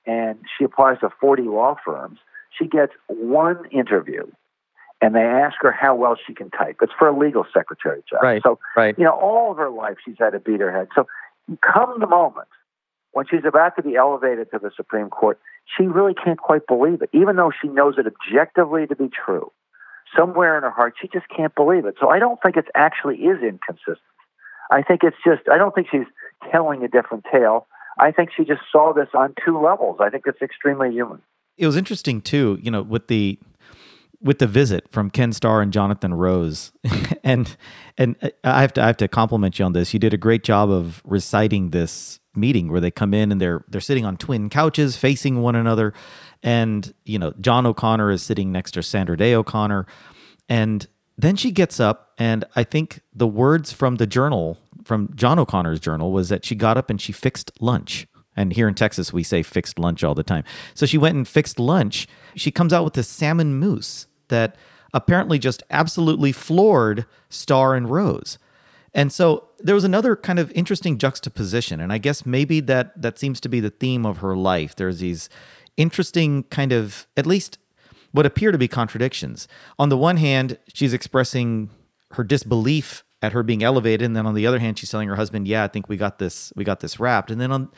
and 0.06 0.38
she 0.58 0.64
applies 0.64 0.98
to 1.00 1.10
40 1.20 1.42
law 1.44 1.76
firms. 1.84 2.18
She 2.58 2.66
gets 2.66 2.92
one 3.06 3.64
interview, 3.70 4.26
and 5.00 5.14
they 5.14 5.20
ask 5.20 5.56
her 5.60 5.72
how 5.72 5.94
well 5.94 6.16
she 6.26 6.34
can 6.34 6.50
type. 6.50 6.78
It's 6.82 6.92
for 6.98 7.08
a 7.08 7.16
legal 7.16 7.46
secretary 7.54 8.02
job. 8.10 8.22
Right. 8.22 8.42
So, 8.42 8.58
right. 8.76 8.98
you 8.98 9.04
know, 9.04 9.14
all 9.14 9.52
of 9.52 9.58
her 9.58 9.70
life 9.70 9.96
she's 10.04 10.16
had 10.18 10.30
to 10.30 10.40
beat 10.40 10.60
her 10.60 10.72
head. 10.72 10.88
So, 10.94 11.06
come 11.62 12.00
the 12.00 12.06
moment 12.06 12.48
when 13.12 13.26
she's 13.30 13.44
about 13.46 13.76
to 13.76 13.82
be 13.82 13.96
elevated 13.96 14.50
to 14.52 14.58
the 14.58 14.70
Supreme 14.74 15.10
Court, 15.10 15.38
she 15.76 15.84
really 15.84 16.14
can't 16.14 16.38
quite 16.38 16.66
believe 16.66 17.02
it, 17.02 17.10
even 17.12 17.36
though 17.36 17.52
she 17.60 17.68
knows 17.68 17.94
it 17.98 18.06
objectively 18.06 18.86
to 18.86 18.96
be 18.96 19.08
true. 19.08 19.52
Somewhere 20.16 20.56
in 20.56 20.62
her 20.62 20.70
heart, 20.70 20.94
she 21.00 21.08
just 21.08 21.26
can't 21.28 21.54
believe 21.54 21.84
it. 21.84 21.94
So 22.00 22.08
I 22.08 22.18
don't 22.18 22.40
think 22.42 22.56
it 22.56 22.66
actually 22.74 23.16
is 23.16 23.42
inconsistent. 23.42 23.98
I 24.70 24.82
think 24.82 25.02
it's 25.02 25.16
just, 25.24 25.48
I 25.50 25.58
don't 25.58 25.74
think 25.74 25.88
she's 25.90 26.06
telling 26.50 26.82
a 26.82 26.88
different 26.88 27.24
tale. 27.30 27.66
I 27.98 28.12
think 28.12 28.30
she 28.36 28.44
just 28.44 28.62
saw 28.70 28.92
this 28.92 29.08
on 29.14 29.34
two 29.44 29.60
levels. 29.60 29.98
I 30.00 30.10
think 30.10 30.24
it's 30.26 30.40
extremely 30.40 30.90
human. 30.90 31.20
It 31.58 31.66
was 31.66 31.76
interesting 31.76 32.20
too, 32.22 32.58
you 32.62 32.70
know, 32.70 32.82
with 32.82 33.08
the 33.08 33.38
with 34.22 34.38
the 34.38 34.46
visit 34.46 34.86
from 34.90 35.10
Ken 35.10 35.32
Starr 35.32 35.62
and 35.62 35.72
Jonathan 35.72 36.12
Rose, 36.14 36.72
and 37.24 37.56
and 37.96 38.16
uh, 38.22 38.30
I 38.44 38.60
have 38.60 38.72
to 38.74 38.82
I 38.82 38.86
have 38.86 38.96
to 38.98 39.08
compliment 39.08 39.58
you 39.58 39.64
on 39.64 39.72
this. 39.72 39.92
You 39.92 40.00
did 40.00 40.14
a 40.14 40.18
great 40.18 40.44
job 40.44 40.70
of 40.70 41.02
reciting 41.04 41.70
this 41.70 42.20
meeting 42.34 42.70
where 42.70 42.80
they 42.80 42.90
come 42.90 43.14
in 43.14 43.32
and 43.32 43.40
they're 43.40 43.64
they're 43.68 43.80
sitting 43.80 44.04
on 44.04 44.16
twin 44.16 44.48
couches 44.50 44.96
facing 44.96 45.40
one 45.40 45.54
another, 45.54 45.92
and 46.42 46.94
you 47.04 47.18
know 47.18 47.32
John 47.40 47.66
O'Connor 47.66 48.10
is 48.10 48.22
sitting 48.22 48.52
next 48.52 48.72
to 48.72 48.82
Sandra 48.82 49.16
Day 49.16 49.34
O'Connor, 49.34 49.86
and 50.48 50.86
then 51.22 51.36
she 51.36 51.50
gets 51.50 51.80
up, 51.80 52.12
and 52.18 52.44
I 52.54 52.64
think 52.64 53.00
the 53.14 53.26
words 53.26 53.72
from 53.72 53.96
the 53.96 54.06
journal, 54.06 54.58
from 54.84 55.10
John 55.14 55.38
O'Connor's 55.38 55.80
journal, 55.80 56.12
was 56.12 56.28
that 56.28 56.44
she 56.44 56.54
got 56.54 56.76
up 56.76 56.90
and 56.90 57.00
she 57.00 57.12
fixed 57.12 57.50
lunch. 57.60 58.06
And 58.36 58.52
here 58.52 58.68
in 58.68 58.74
Texas, 58.74 59.12
we 59.12 59.22
say 59.22 59.42
fixed 59.42 59.78
lunch 59.78 60.04
all 60.04 60.14
the 60.14 60.22
time. 60.22 60.44
So 60.74 60.86
she 60.86 60.98
went 60.98 61.16
and 61.16 61.26
fixed 61.26 61.58
lunch. 61.58 62.06
She 62.36 62.50
comes 62.50 62.72
out 62.72 62.84
with 62.84 62.94
this 62.94 63.08
salmon 63.08 63.58
mousse 63.58 64.06
that 64.28 64.56
apparently 64.94 65.38
just 65.38 65.62
absolutely 65.70 66.32
floored 66.32 67.06
Starr 67.28 67.74
and 67.74 67.90
Rose. 67.90 68.38
And 68.94 69.12
so 69.12 69.48
there 69.58 69.74
was 69.74 69.84
another 69.84 70.16
kind 70.16 70.38
of 70.38 70.50
interesting 70.52 70.98
juxtaposition. 70.98 71.80
And 71.80 71.92
I 71.92 71.98
guess 71.98 72.24
maybe 72.24 72.60
that 72.60 73.00
that 73.00 73.18
seems 73.18 73.40
to 73.40 73.48
be 73.48 73.60
the 73.60 73.70
theme 73.70 74.06
of 74.06 74.18
her 74.18 74.36
life. 74.36 74.74
There's 74.74 75.00
these 75.00 75.28
interesting 75.76 76.44
kind 76.44 76.72
of, 76.72 77.06
at 77.16 77.26
least 77.26 77.58
what 78.12 78.26
appear 78.26 78.52
to 78.52 78.58
be 78.58 78.68
contradictions. 78.68 79.46
On 79.78 79.88
the 79.88 79.96
one 79.96 80.16
hand, 80.16 80.58
she's 80.72 80.92
expressing 80.92 81.70
her 82.12 82.24
disbelief 82.24 83.04
at 83.22 83.32
her 83.32 83.42
being 83.42 83.62
elevated, 83.62 84.02
and 84.02 84.16
then 84.16 84.26
on 84.26 84.34
the 84.34 84.46
other 84.46 84.58
hand, 84.58 84.78
she's 84.78 84.90
telling 84.90 85.08
her 85.08 85.16
husband, 85.16 85.46
"Yeah, 85.46 85.64
I 85.64 85.68
think 85.68 85.88
we 85.88 85.96
got 85.96 86.18
this, 86.18 86.52
we 86.56 86.64
got 86.64 86.80
this 86.80 86.98
wrapped." 86.98 87.30
And 87.30 87.40
then 87.40 87.52
on, 87.52 87.68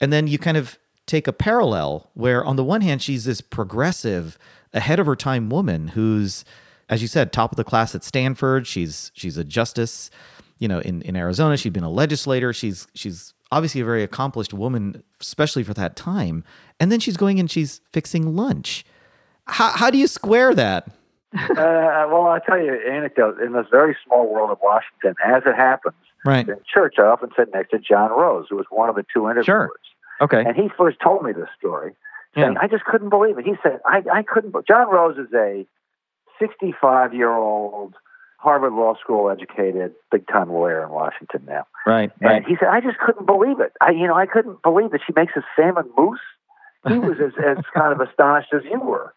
and 0.00 0.12
then 0.12 0.26
you 0.26 0.38
kind 0.38 0.56
of 0.56 0.78
take 1.06 1.26
a 1.26 1.32
parallel 1.32 2.10
where, 2.14 2.44
on 2.44 2.56
the 2.56 2.64
one 2.64 2.80
hand, 2.80 3.02
she's 3.02 3.24
this 3.24 3.40
progressive, 3.40 4.38
ahead 4.72 5.00
of 5.00 5.06
her 5.06 5.16
time 5.16 5.48
woman 5.48 5.88
who's, 5.88 6.44
as 6.88 7.02
you 7.02 7.08
said, 7.08 7.32
top 7.32 7.52
of 7.52 7.56
the 7.56 7.64
class 7.64 7.94
at 7.94 8.04
Stanford. 8.04 8.66
She's 8.66 9.10
she's 9.14 9.36
a 9.36 9.44
justice, 9.44 10.10
you 10.58 10.68
know, 10.68 10.80
in 10.80 11.02
in 11.02 11.16
Arizona. 11.16 11.56
She'd 11.56 11.72
been 11.72 11.84
a 11.84 11.90
legislator. 11.90 12.52
She's 12.52 12.86
she's 12.94 13.34
obviously 13.52 13.80
a 13.80 13.84
very 13.84 14.02
accomplished 14.02 14.54
woman, 14.54 15.02
especially 15.20 15.64
for 15.64 15.74
that 15.74 15.96
time. 15.96 16.44
And 16.78 16.90
then 16.90 17.00
she's 17.00 17.16
going 17.16 17.40
and 17.40 17.50
she's 17.50 17.80
fixing 17.92 18.36
lunch 18.36 18.84
how, 19.50 19.70
how 19.70 19.90
do 19.90 19.98
you 19.98 20.06
square 20.06 20.54
that? 20.54 20.88
uh, 21.34 22.06
well, 22.10 22.26
I'll 22.26 22.40
tell 22.40 22.58
you 22.58 22.72
an 22.72 22.92
anecdote. 22.92 23.40
In 23.40 23.52
this 23.52 23.66
very 23.70 23.96
small 24.04 24.32
world 24.32 24.50
of 24.50 24.58
Washington, 24.62 25.14
as 25.24 25.42
it 25.46 25.54
happens, 25.54 25.94
right. 26.24 26.48
in 26.48 26.56
church, 26.72 26.94
I 26.98 27.02
often 27.02 27.30
sit 27.36 27.52
next 27.52 27.70
to 27.70 27.78
John 27.78 28.10
Rose, 28.10 28.46
who 28.50 28.56
was 28.56 28.66
one 28.70 28.88
of 28.88 28.96
the 28.96 29.04
two 29.12 29.28
interviewers. 29.28 29.44
Sure. 29.44 29.70
Okay. 30.20 30.44
And 30.44 30.56
he 30.56 30.68
first 30.76 30.98
told 31.02 31.22
me 31.22 31.32
this 31.32 31.48
story. 31.58 31.94
Saying, 32.34 32.52
yeah. 32.52 32.58
I 32.60 32.68
just 32.68 32.84
couldn't 32.84 33.08
believe 33.08 33.38
it. 33.38 33.44
He 33.44 33.54
said, 33.62 33.80
I, 33.84 34.02
I 34.12 34.22
couldn't. 34.22 34.54
John 34.66 34.88
Rose 34.88 35.18
is 35.18 35.32
a 35.34 35.66
65 36.38 37.14
year 37.14 37.32
old 37.32 37.94
Harvard 38.36 38.72
Law 38.72 38.94
School 39.00 39.30
educated, 39.30 39.92
big 40.10 40.26
time 40.28 40.50
lawyer 40.50 40.82
in 40.84 40.90
Washington 40.90 41.42
now. 41.46 41.66
Right. 41.86 42.10
And 42.20 42.30
right. 42.30 42.44
he 42.46 42.56
said, 42.58 42.68
I 42.68 42.80
just 42.80 42.98
couldn't 42.98 43.26
believe 43.26 43.60
it. 43.60 43.72
I, 43.80 43.90
you 43.90 44.06
know, 44.06 44.14
I 44.14 44.26
couldn't 44.26 44.62
believe 44.62 44.92
that 44.92 45.00
she 45.06 45.12
makes 45.14 45.32
a 45.36 45.42
salmon 45.56 45.90
mousse. 45.96 46.18
He 46.88 46.98
was 46.98 47.18
as, 47.20 47.32
as 47.36 47.62
kind 47.74 47.92
of 47.92 48.00
astonished 48.00 48.54
as 48.54 48.62
you 48.64 48.80
were. 48.80 49.12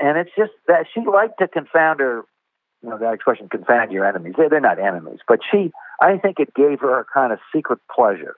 And 0.00 0.16
it's 0.16 0.30
just 0.36 0.52
that 0.66 0.86
she 0.92 1.00
liked 1.00 1.38
to 1.38 1.48
confound 1.48 2.00
her. 2.00 2.22
You 2.82 2.88
know 2.88 2.98
that 2.98 3.12
expression, 3.12 3.48
"confound 3.48 3.92
your 3.92 4.06
enemies." 4.06 4.34
They're, 4.36 4.48
they're 4.48 4.60
not 4.60 4.78
enemies, 4.78 5.18
but 5.28 5.40
she. 5.50 5.70
I 6.00 6.16
think 6.16 6.40
it 6.40 6.54
gave 6.54 6.80
her 6.80 6.98
a 6.98 7.04
kind 7.04 7.32
of 7.32 7.38
secret 7.54 7.78
pleasure 7.94 8.36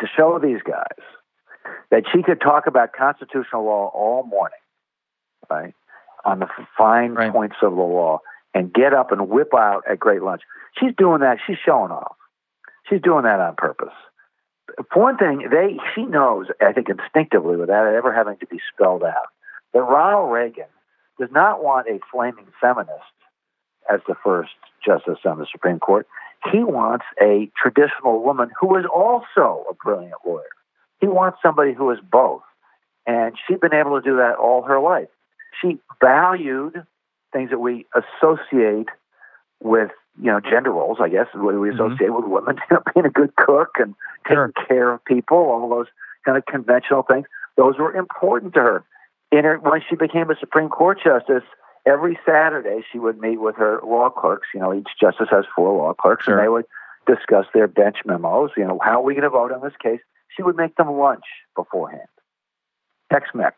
to 0.00 0.06
show 0.06 0.40
these 0.40 0.60
guys 0.62 1.06
that 1.90 2.02
she 2.12 2.22
could 2.22 2.40
talk 2.40 2.66
about 2.66 2.92
constitutional 2.92 3.64
law 3.64 3.90
all 3.94 4.24
morning, 4.24 4.58
right, 5.48 5.72
on 6.24 6.40
the 6.40 6.48
fine 6.76 7.14
right. 7.14 7.32
points 7.32 7.56
of 7.62 7.70
the 7.70 7.80
law, 7.80 8.18
and 8.52 8.72
get 8.72 8.92
up 8.92 9.12
and 9.12 9.28
whip 9.28 9.54
out 9.54 9.82
at 9.88 10.00
great 10.00 10.22
lunch. 10.22 10.42
She's 10.78 10.94
doing 10.98 11.20
that. 11.20 11.38
She's 11.46 11.58
showing 11.64 11.92
off. 11.92 12.16
She's 12.90 13.00
doing 13.00 13.22
that 13.22 13.38
on 13.38 13.54
purpose. 13.56 13.94
For 14.92 15.02
one 15.02 15.16
thing, 15.16 15.46
they 15.50 15.78
she 15.94 16.02
knows, 16.02 16.46
I 16.60 16.72
think 16.72 16.88
instinctively, 16.88 17.56
without 17.56 17.86
it 17.86 17.94
ever 17.96 18.12
having 18.12 18.36
to 18.38 18.46
be 18.46 18.58
spelled 18.72 19.04
out, 19.04 19.28
that 19.74 19.82
Ronald 19.82 20.32
Reagan 20.32 20.66
does 21.18 21.30
not 21.30 21.62
want 21.62 21.88
a 21.88 21.98
flaming 22.10 22.46
feminist 22.60 22.90
as 23.92 24.00
the 24.08 24.14
first 24.24 24.50
justice 24.84 25.18
on 25.24 25.38
the 25.38 25.46
Supreme 25.50 25.78
Court. 25.78 26.06
He 26.50 26.58
wants 26.58 27.04
a 27.20 27.50
traditional 27.60 28.22
woman 28.22 28.50
who 28.58 28.76
is 28.76 28.84
also 28.92 29.64
a 29.70 29.74
brilliant 29.74 30.14
lawyer. 30.26 30.42
He 31.00 31.06
wants 31.06 31.38
somebody 31.42 31.74
who 31.74 31.90
is 31.90 31.98
both. 32.00 32.42
And 33.06 33.34
she'd 33.46 33.60
been 33.60 33.74
able 33.74 34.00
to 34.00 34.04
do 34.04 34.16
that 34.16 34.36
all 34.36 34.62
her 34.62 34.80
life. 34.80 35.08
She 35.60 35.78
valued 36.02 36.84
things 37.32 37.50
that 37.50 37.58
we 37.58 37.86
associate 37.94 38.88
with, 39.60 39.90
you 40.18 40.30
know, 40.30 40.40
gender 40.40 40.70
roles, 40.70 40.98
I 41.00 41.08
guess, 41.08 41.26
what 41.34 41.58
we 41.58 41.70
associate 41.70 42.10
mm-hmm. 42.10 42.14
with 42.14 42.24
women, 42.24 42.56
you 42.70 42.76
know, 42.76 42.82
being 42.94 43.06
a 43.06 43.10
good 43.10 43.34
cook 43.36 43.76
and 43.78 43.94
taking 44.24 44.36
sure. 44.36 44.52
care 44.66 44.92
of 44.92 45.04
people, 45.04 45.36
all 45.36 45.68
those 45.68 45.86
kind 46.24 46.38
of 46.38 46.46
conventional 46.46 47.02
things. 47.02 47.26
Those 47.56 47.78
were 47.78 47.94
important 47.94 48.54
to 48.54 48.60
her. 48.60 48.84
In 49.34 49.42
her, 49.42 49.58
when 49.58 49.80
she 49.88 49.96
became 49.96 50.30
a 50.30 50.36
Supreme 50.38 50.68
Court 50.68 51.00
justice, 51.02 51.42
every 51.84 52.16
Saturday 52.24 52.84
she 52.92 53.00
would 53.00 53.18
meet 53.18 53.40
with 53.40 53.56
her 53.56 53.80
law 53.82 54.08
clerks. 54.08 54.46
You 54.54 54.60
know, 54.60 54.72
each 54.72 54.86
justice 55.00 55.26
has 55.28 55.44
four 55.56 55.76
law 55.76 55.92
clerks, 55.92 56.26
sure. 56.26 56.38
and 56.38 56.44
they 56.44 56.48
would 56.48 56.66
discuss 57.08 57.44
their 57.52 57.66
bench 57.66 57.96
memos. 58.06 58.50
You 58.56 58.64
know, 58.64 58.78
how 58.80 59.00
are 59.00 59.02
we 59.02 59.14
going 59.14 59.24
to 59.24 59.30
vote 59.30 59.50
on 59.50 59.60
this 59.60 59.72
case? 59.82 59.98
She 60.36 60.44
would 60.44 60.54
make 60.54 60.76
them 60.76 60.88
lunch 60.88 61.24
beforehand, 61.56 62.06
Tex-Mex. 63.12 63.56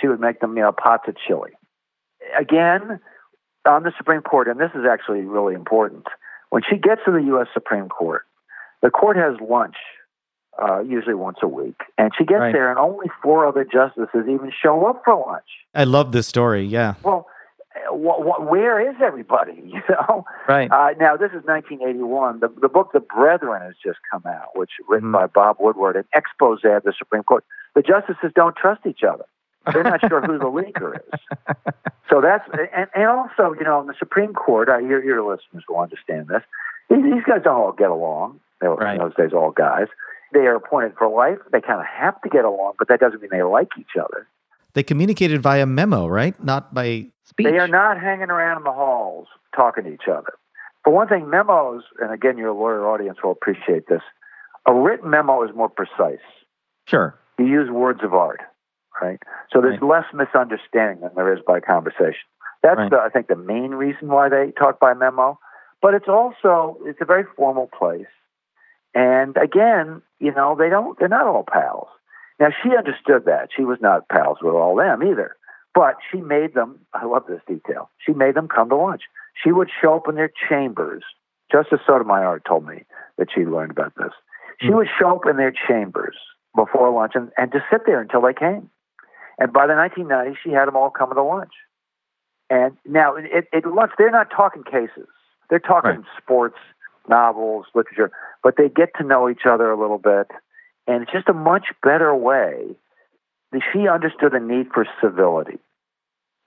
She 0.00 0.06
would 0.06 0.20
make 0.20 0.38
them, 0.38 0.56
you 0.56 0.62
know, 0.62 0.70
pots 0.70 1.08
of 1.08 1.16
chili. 1.16 1.50
Again, 2.38 3.00
on 3.66 3.82
the 3.82 3.92
Supreme 3.98 4.22
Court, 4.22 4.46
and 4.46 4.60
this 4.60 4.70
is 4.76 4.84
actually 4.88 5.22
really 5.22 5.54
important. 5.54 6.06
When 6.50 6.62
she 6.68 6.76
gets 6.76 7.00
to 7.06 7.10
the 7.10 7.22
U.S. 7.34 7.48
Supreme 7.52 7.88
Court, 7.88 8.22
the 8.82 8.90
court 8.90 9.16
has 9.16 9.34
lunch 9.40 9.76
uh, 10.60 10.80
usually 10.80 11.14
once 11.14 11.38
a 11.42 11.48
week. 11.48 11.80
And 11.98 12.12
she 12.16 12.24
gets 12.24 12.40
right. 12.40 12.52
there, 12.52 12.70
and 12.70 12.78
only 12.78 13.06
four 13.22 13.46
other 13.46 13.64
justices 13.64 14.24
even 14.28 14.52
show 14.62 14.86
up 14.86 15.02
for 15.04 15.16
lunch. 15.16 15.46
I 15.74 15.84
love 15.84 16.12
this 16.12 16.26
story. 16.26 16.64
Yeah. 16.64 16.94
Well, 17.02 17.26
wh- 17.90 18.20
wh- 18.20 18.50
where 18.50 18.80
is 18.80 18.96
everybody? 19.02 19.52
You 19.72 19.80
know. 19.88 20.24
Right. 20.48 20.70
Uh, 20.70 20.90
now 21.00 21.16
this 21.16 21.30
is 21.30 21.44
1981. 21.44 22.40
The 22.40 22.48
the 22.60 22.68
book 22.68 22.90
The 22.92 23.00
Brethren 23.00 23.62
has 23.62 23.74
just 23.82 23.98
come 24.10 24.22
out, 24.26 24.54
which 24.54 24.70
written 24.88 25.08
mm. 25.08 25.12
by 25.12 25.26
Bob 25.26 25.56
Woodward, 25.60 25.96
an 25.96 26.04
expose 26.14 26.60
of 26.64 26.82
the 26.82 26.92
Supreme 26.96 27.22
Court. 27.22 27.44
The 27.74 27.82
justices 27.82 28.32
don't 28.34 28.54
trust 28.54 28.82
each 28.86 29.02
other. 29.02 29.24
They're 29.72 29.84
not 29.84 30.00
sure 30.08 30.20
who 30.20 30.38
the 30.38 30.44
leaker 30.60 30.96
is. 30.96 31.54
So 32.10 32.20
that's 32.20 32.44
and, 32.52 32.88
and 32.94 33.04
also 33.06 33.54
you 33.58 33.64
know 33.64 33.80
in 33.80 33.86
the 33.86 33.94
Supreme 33.98 34.34
Court, 34.34 34.68
uh, 34.68 34.78
your 34.78 35.02
your 35.02 35.22
listeners 35.22 35.64
will 35.68 35.80
understand 35.80 36.28
this. 36.28 36.42
These, 36.90 37.04
these 37.04 37.24
guys 37.26 37.40
don't 37.44 37.56
all 37.56 37.72
get 37.72 37.90
along. 37.90 38.40
They 38.60 38.68
were 38.68 38.76
right. 38.76 38.94
in 38.94 38.98
those 38.98 39.14
days 39.16 39.32
all 39.32 39.50
guys. 39.50 39.86
They 40.32 40.40
are 40.40 40.56
appointed 40.56 40.94
for 40.98 41.08
life. 41.08 41.38
They 41.52 41.60
kind 41.60 41.80
of 41.80 41.86
have 41.86 42.20
to 42.22 42.28
get 42.28 42.44
along, 42.44 42.74
but 42.78 42.88
that 42.88 43.00
doesn't 43.00 43.20
mean 43.20 43.30
they 43.30 43.42
like 43.42 43.68
each 43.78 43.96
other. 43.98 44.26
They 44.74 44.82
communicated 44.82 45.42
via 45.42 45.66
memo, 45.66 46.06
right? 46.06 46.42
Not 46.42 46.72
by 46.72 47.06
speech. 47.24 47.46
They 47.46 47.58
are 47.58 47.68
not 47.68 48.00
hanging 48.00 48.30
around 48.30 48.58
in 48.58 48.64
the 48.64 48.72
halls 48.72 49.28
talking 49.54 49.84
to 49.84 49.92
each 49.92 50.08
other. 50.10 50.32
For 50.84 50.92
one 50.92 51.08
thing, 51.08 51.30
memos, 51.30 51.82
and 52.00 52.12
again, 52.12 52.38
your 52.38 52.52
lawyer 52.52 52.88
audience 52.88 53.18
will 53.22 53.32
appreciate 53.32 53.86
this. 53.88 54.00
A 54.66 54.74
written 54.74 55.10
memo 55.10 55.44
is 55.44 55.54
more 55.54 55.68
precise. 55.68 56.24
Sure. 56.86 57.18
You 57.38 57.46
use 57.46 57.70
words 57.70 58.00
of 58.02 58.14
art, 58.14 58.40
right? 59.00 59.20
So 59.52 59.60
there's 59.60 59.80
right. 59.80 60.02
less 60.02 60.04
misunderstanding 60.14 61.00
than 61.00 61.10
there 61.14 61.32
is 61.32 61.40
by 61.46 61.60
conversation. 61.60 62.26
That's, 62.62 62.78
right. 62.78 62.90
the, 62.90 62.98
I 62.98 63.08
think, 63.08 63.28
the 63.28 63.36
main 63.36 63.72
reason 63.72 64.08
why 64.08 64.28
they 64.28 64.52
talk 64.58 64.80
by 64.80 64.94
memo. 64.94 65.38
But 65.80 65.94
it's 65.94 66.08
also 66.08 66.78
it's 66.84 67.00
a 67.00 67.04
very 67.04 67.24
formal 67.36 67.68
place. 67.76 68.06
And 68.94 69.36
again, 69.36 70.02
you 70.20 70.32
know, 70.32 70.56
they 70.58 70.68
don't, 70.68 70.98
they're 70.98 71.08
not 71.08 71.26
all 71.26 71.44
pals. 71.50 71.88
Now, 72.38 72.48
she 72.62 72.76
understood 72.76 73.24
that. 73.26 73.48
She 73.56 73.64
was 73.64 73.78
not 73.80 74.08
pals 74.08 74.38
with 74.42 74.54
all 74.54 74.76
them 74.76 75.02
either. 75.02 75.36
But 75.74 75.96
she 76.10 76.20
made 76.20 76.54
them, 76.54 76.80
I 76.92 77.06
love 77.06 77.24
this 77.28 77.40
detail, 77.46 77.90
she 78.04 78.12
made 78.12 78.34
them 78.34 78.48
come 78.48 78.68
to 78.68 78.76
lunch. 78.76 79.02
She 79.42 79.52
would 79.52 79.70
show 79.80 79.96
up 79.96 80.08
in 80.08 80.16
their 80.16 80.30
chambers. 80.48 81.02
Justice 81.50 81.80
Sotomayor 81.86 82.42
told 82.46 82.66
me 82.66 82.84
that 83.18 83.28
she 83.34 83.42
learned 83.42 83.70
about 83.70 83.94
this. 83.96 84.12
She 84.60 84.68
mm. 84.68 84.76
would 84.76 84.88
show 85.00 85.16
up 85.16 85.26
in 85.28 85.36
their 85.36 85.52
chambers 85.52 86.16
before 86.54 86.92
lunch 86.92 87.12
and, 87.14 87.30
and 87.36 87.50
just 87.52 87.64
sit 87.70 87.82
there 87.86 88.00
until 88.00 88.20
they 88.20 88.34
came. 88.34 88.68
And 89.38 89.52
by 89.52 89.66
the 89.66 89.72
1990s, 89.72 90.36
she 90.42 90.50
had 90.50 90.66
them 90.66 90.76
all 90.76 90.90
coming 90.90 91.16
to 91.16 91.22
lunch. 91.22 91.52
And 92.50 92.76
now, 92.84 93.16
at 93.16 93.66
lunch, 93.66 93.92
they're 93.96 94.10
not 94.10 94.28
talking 94.30 94.62
cases. 94.62 95.08
They're 95.48 95.58
talking 95.58 95.90
right. 95.90 96.22
sports, 96.22 96.58
novels, 97.08 97.66
literature, 97.74 98.10
but 98.42 98.54
they 98.56 98.68
get 98.68 98.90
to 98.98 99.04
know 99.04 99.28
each 99.28 99.46
other 99.48 99.70
a 99.70 99.80
little 99.80 99.98
bit. 99.98 100.28
And 100.86 101.02
it's 101.02 101.12
just 101.12 101.28
a 101.28 101.34
much 101.34 101.66
better 101.82 102.14
way. 102.14 102.76
She 103.72 103.86
understood 103.88 104.32
the 104.32 104.40
need 104.40 104.68
for 104.72 104.86
civility. 105.02 105.58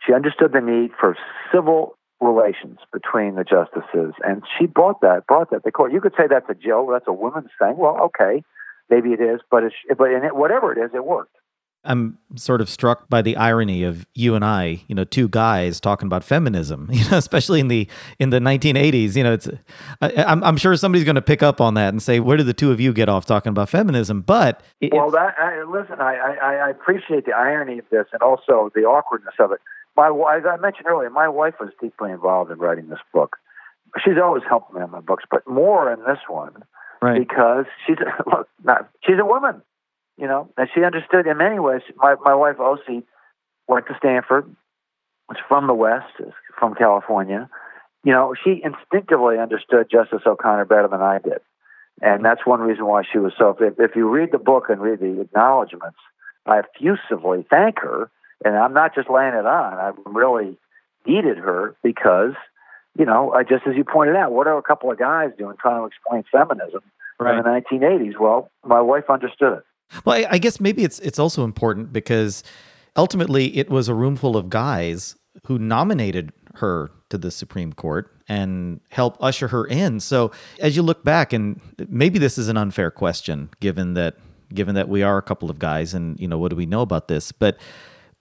She 0.06 0.14
understood 0.14 0.52
the 0.54 0.62
need 0.62 0.92
for 1.00 1.16
civil 1.54 1.98
relations 2.22 2.80
between 2.94 3.36
the 3.36 3.44
justices, 3.44 4.14
and 4.24 4.44
she 4.58 4.66
brought 4.66 5.02
that, 5.02 5.28
brought 5.28 5.52
that 5.52 5.64
to 5.64 5.72
court. 5.72 5.92
You 5.92 6.02
could 6.02 6.14
say 6.18 6.24
that's 6.30 6.50
a 6.50 6.56
Jill, 6.56 6.88
that's 6.88 7.08
a 7.08 7.14
woman's 7.14 7.52
thing. 7.60 7.76
Well, 7.78 7.98
okay, 8.06 8.42
maybe 8.90 9.10
it 9.10 9.22
is, 9.22 9.42
but 9.52 9.64
it's, 9.64 9.76
but 9.98 10.12
in 10.12 10.24
it, 10.24 10.36
whatever 10.36 10.72
it 10.72 10.84
is, 10.84 10.92
it 10.94 11.06
worked. 11.06 11.36
I'm 11.86 12.18
sort 12.36 12.62
of 12.62 12.70
struck 12.70 13.10
by 13.10 13.22
the 13.22 13.38
irony 13.38 13.84
of 13.84 14.06
you 14.14 14.36
and 14.36 14.44
I, 14.44 14.84
you 14.88 14.96
know, 14.96 15.04
two 15.04 15.28
guys 15.28 15.80
talking 15.80 16.08
about 16.08 16.24
feminism, 16.24 16.90
you 16.92 17.10
know, 17.10 17.18
especially 17.18 17.60
in 17.60 17.68
the 17.68 17.88
in 18.20 18.30
the 18.30 18.40
1980s. 18.40 19.16
You 19.16 19.24
know, 19.24 19.34
it's 19.34 19.48
I, 20.02 20.12
am 20.12 20.44
I'm 20.44 20.58
sure 20.58 20.76
somebody's 20.76 21.06
going 21.06 21.16
to 21.16 21.22
pick 21.22 21.44
up 21.44 21.62
on 21.62 21.76
that 21.76 21.90
and 21.90 22.02
say, 22.02 22.20
where 22.20 22.38
did 22.38 22.48
the 22.48 22.54
two 22.54 22.72
of 22.72 22.80
you 22.80 22.94
get 22.94 23.10
off 23.10 23.26
talking 23.26 23.50
about 23.50 23.70
feminism? 23.70 24.22
But 24.22 24.62
well, 24.92 25.12
that 25.12 25.36
I, 25.38 25.64
listen, 25.64 26.00
I, 26.00 26.16
I 26.16 26.56
I 26.56 26.70
appreciate 26.70 27.26
the 27.26 27.34
irony 27.34 27.80
of 27.80 27.86
this 27.90 28.08
and 28.12 28.22
also 28.22 28.72
the 28.76 28.82
awkwardness 28.82 29.36
of 29.40 29.52
it. 29.52 29.60
My 29.96 30.08
as 30.36 30.44
I 30.46 30.58
mentioned 30.58 30.88
earlier, 30.88 31.10
my 31.10 31.30
wife 31.30 31.56
was 31.60 31.70
deeply 31.82 32.12
involved 32.12 32.52
in 32.52 32.58
writing 32.60 32.90
this 32.90 33.00
book. 33.14 33.38
She's 34.04 34.16
always 34.22 34.44
helped 34.48 34.74
me 34.74 34.82
on 34.82 34.92
my 34.92 35.00
books, 35.00 35.24
but 35.32 35.48
more 35.48 35.92
in 35.92 36.00
this 36.00 36.20
one 36.28 36.64
right. 37.02 37.20
because 37.20 37.66
she's 37.86 37.98
look, 38.26 38.50
not, 38.64 38.90
she's 39.06 39.20
a 39.20 39.26
woman 39.26 39.62
you 40.18 40.28
know, 40.28 40.50
and 40.58 40.70
she 40.74 40.84
understood 40.84 41.28
in 41.28 41.38
many 41.38 41.60
ways. 41.60 41.82
My 41.98 42.16
my 42.24 42.36
wife 42.36 42.58
Oscie 42.58 43.04
went 43.68 43.88
to 43.88 43.96
Stanford, 43.98 44.54
was 45.28 45.38
from 45.48 45.68
the 45.68 45.74
West, 45.74 46.14
from 46.58 46.76
California. 46.76 47.50
You 48.04 48.14
know, 48.14 48.36
she 48.44 48.62
instinctively 48.64 49.38
understood 49.40 49.88
Justice 49.92 50.22
O'Connor 50.26 50.66
better 50.66 50.88
than 50.88 51.02
I 51.02 51.20
did, 51.20 51.40
and 52.02 52.24
that's 52.24 52.46
one 52.46 52.62
reason 52.62 52.86
why 52.86 53.04
she 53.12 53.18
was 53.18 53.34
so. 53.38 53.58
If, 53.60 53.80
if 53.80 53.96
you 53.96 54.10
read 54.10 54.32
the 54.32 54.38
book 54.38 54.66
and 54.70 54.80
read 54.80 55.00
the 55.00 55.22
acknowledgments, 55.22 55.98
I 56.46 56.60
effusively 56.62 57.46
thank 57.50 57.80
her, 57.80 58.10
and 58.44 58.56
I'm 58.56 58.74
not 58.74 58.94
just 58.94 59.10
laying 59.10 59.34
it 59.34 59.46
on. 59.46 59.74
I 59.74 59.92
really 60.06 60.58
needed 61.06 61.38
her 61.38 61.76
because, 61.84 62.34
you 62.98 63.06
know, 63.06 63.32
I, 63.32 63.44
just 63.44 63.66
as 63.68 63.76
you 63.76 63.84
pointed 63.84 64.16
out, 64.16 64.32
what 64.32 64.48
are 64.48 64.58
a 64.58 64.64
couple 64.64 64.92
of 64.92 65.00
guys 65.00 65.32
doing 65.38 65.56
trying 65.60 65.82
to 65.82 65.88
explain 65.88 66.24
feminism 66.32 66.82
right. 67.20 67.38
in 67.38 67.44
the 67.44 67.50
1980s? 67.50 68.20
Well, 68.20 68.50
my 68.64 68.82
wife 68.82 69.06
understood 69.10 69.60
it. 69.60 69.64
Well, 70.04 70.16
I, 70.18 70.28
I 70.32 70.38
guess 70.38 70.60
maybe 70.60 70.84
it's 70.84 71.00
it's 71.00 71.20
also 71.20 71.44
important 71.44 71.94
because 71.94 72.44
ultimately 72.96 73.56
it 73.58 73.70
was 73.70 73.88
a 73.88 73.94
room 73.94 74.16
full 74.16 74.38
of 74.38 74.50
guys 74.50 75.16
who 75.46 75.60
nominated 75.60 76.32
her 76.56 76.92
to 77.10 77.18
the 77.18 77.32
Supreme 77.32 77.74
Court 77.74 78.12
and 78.28 78.80
helped 78.90 79.18
usher 79.22 79.48
her 79.50 79.66
in. 79.66 80.00
So 80.00 80.32
as 80.60 80.76
you 80.76 80.82
look 80.82 81.04
back, 81.04 81.34
and 81.34 81.60
maybe 81.90 82.18
this 82.18 82.38
is 82.38 82.48
an 82.48 82.58
unfair 82.58 82.90
question, 82.92 83.50
given 83.60 83.94
that 83.94 84.16
given 84.54 84.76
that 84.76 84.90
we 84.90 85.04
are 85.04 85.18
a 85.18 85.22
couple 85.22 85.50
of 85.50 85.60
guys, 85.60 85.94
and 85.94 86.20
you 86.20 86.28
know 86.28 86.38
what 86.38 86.50
do 86.50 86.56
we 86.56 86.66
know 86.66 86.82
about 86.82 87.08
this, 87.08 87.32
but 87.32 87.58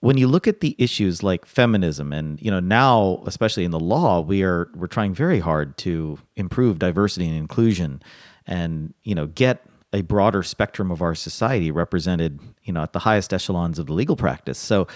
when 0.01 0.17
you 0.17 0.27
look 0.27 0.47
at 0.47 0.59
the 0.59 0.75
issues 0.77 1.23
like 1.23 1.45
feminism 1.45 2.13
and 2.13 2.39
you 2.41 2.51
know 2.51 2.59
now 2.59 3.23
especially 3.25 3.63
in 3.63 3.71
the 3.71 3.79
law 3.79 4.19
we 4.19 4.43
are 4.43 4.69
we're 4.75 4.85
trying 4.85 5.15
very 5.15 5.39
hard 5.39 5.75
to 5.77 6.19
improve 6.35 6.77
diversity 6.77 7.27
and 7.27 7.35
inclusion 7.35 7.99
and 8.45 8.93
you 9.03 9.15
know 9.15 9.25
get 9.25 9.65
a 9.95 10.01
broader 10.01 10.43
spectrum 10.43 10.91
of 10.91 11.01
our 11.01 11.15
society 11.15 11.71
represented, 11.71 12.39
you 12.63 12.73
know, 12.73 12.83
at 12.83 12.91
the 12.91 12.99
highest 12.99 13.33
echelons 13.33 13.79
of 13.79 13.85
the 13.85 13.93
legal 13.93 14.17
practice. 14.17 14.59
So, 14.59 14.87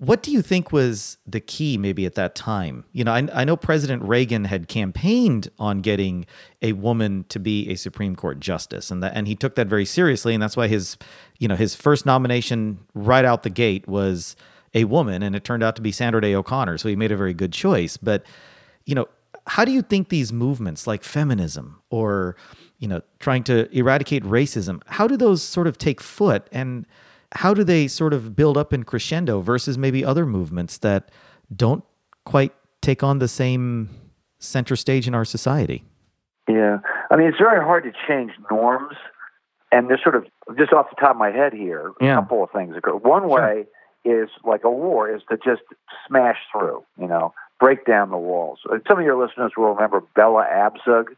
what 0.00 0.22
do 0.22 0.30
you 0.30 0.42
think 0.42 0.70
was 0.70 1.18
the 1.26 1.40
key 1.40 1.76
maybe 1.76 2.06
at 2.06 2.14
that 2.14 2.36
time? 2.36 2.84
You 2.92 3.02
know, 3.02 3.12
I, 3.12 3.26
I 3.32 3.44
know 3.44 3.56
President 3.56 4.00
Reagan 4.04 4.44
had 4.44 4.68
campaigned 4.68 5.48
on 5.58 5.80
getting 5.80 6.24
a 6.62 6.72
woman 6.74 7.24
to 7.30 7.40
be 7.40 7.68
a 7.68 7.74
Supreme 7.74 8.14
Court 8.14 8.38
justice, 8.38 8.92
and 8.92 9.02
that 9.02 9.12
and 9.16 9.26
he 9.26 9.34
took 9.34 9.56
that 9.56 9.66
very 9.66 9.86
seriously, 9.86 10.34
and 10.34 10.42
that's 10.42 10.56
why 10.56 10.68
his, 10.68 10.98
you 11.38 11.48
know, 11.48 11.56
his 11.56 11.74
first 11.74 12.06
nomination 12.06 12.78
right 12.94 13.24
out 13.24 13.42
the 13.42 13.50
gate 13.50 13.88
was 13.88 14.36
a 14.74 14.84
woman, 14.84 15.22
and 15.22 15.34
it 15.34 15.42
turned 15.42 15.62
out 15.62 15.74
to 15.76 15.82
be 15.82 15.90
Sandra 15.90 16.20
Day 16.20 16.34
O'Connor. 16.34 16.78
So 16.78 16.88
he 16.88 16.94
made 16.94 17.10
a 17.10 17.16
very 17.16 17.34
good 17.34 17.52
choice. 17.52 17.96
But, 17.96 18.24
you 18.84 18.94
know, 18.94 19.08
how 19.46 19.64
do 19.64 19.72
you 19.72 19.82
think 19.82 20.10
these 20.10 20.32
movements 20.32 20.86
like 20.86 21.02
feminism 21.02 21.80
or, 21.90 22.36
you 22.78 22.88
know, 22.88 23.00
trying 23.18 23.42
to 23.44 23.68
eradicate 23.76 24.22
racism, 24.24 24.80
how 24.86 25.06
do 25.06 25.16
those 25.16 25.42
sort 25.42 25.66
of 25.66 25.78
take 25.78 26.00
foot 26.00 26.46
and 26.52 26.86
how 27.32 27.52
do 27.52 27.64
they 27.64 27.88
sort 27.88 28.12
of 28.12 28.34
build 28.36 28.56
up 28.56 28.72
in 28.72 28.84
crescendo 28.84 29.40
versus 29.40 29.76
maybe 29.76 30.04
other 30.04 30.24
movements 30.24 30.78
that 30.78 31.10
don't 31.54 31.84
quite 32.24 32.54
take 32.80 33.02
on 33.02 33.18
the 33.18 33.28
same 33.28 33.88
center 34.38 34.76
stage 34.76 35.06
in 35.08 35.14
our 35.14 35.24
society? 35.24 35.84
Yeah. 36.48 36.78
I 37.10 37.16
mean, 37.16 37.26
it's 37.26 37.38
very 37.38 37.62
hard 37.62 37.84
to 37.84 37.92
change 38.06 38.32
norms. 38.50 38.94
And 39.70 39.90
there's 39.90 40.02
sort 40.02 40.14
of, 40.14 40.24
just 40.56 40.72
off 40.72 40.86
the 40.88 40.96
top 40.98 41.10
of 41.10 41.16
my 41.18 41.30
head 41.30 41.52
here, 41.52 41.92
Yeah. 42.00 42.12
a 42.12 42.22
couple 42.22 42.42
of 42.42 42.50
things 42.52 42.74
occur. 42.76 42.94
One 42.94 43.28
way 43.28 43.66
is 44.04 44.30
like 44.44 44.64
a 44.64 44.70
war 44.70 45.14
is 45.14 45.20
to 45.30 45.36
just 45.36 45.60
smash 46.06 46.38
through, 46.50 46.84
you 46.98 47.06
know, 47.06 47.34
break 47.60 47.84
down 47.84 48.08
the 48.10 48.16
walls. 48.16 48.60
Some 48.88 48.98
of 48.98 49.04
your 49.04 49.22
listeners 49.22 49.52
will 49.56 49.74
remember 49.74 50.02
Bella 50.14 50.46
Abzug. 50.50 51.08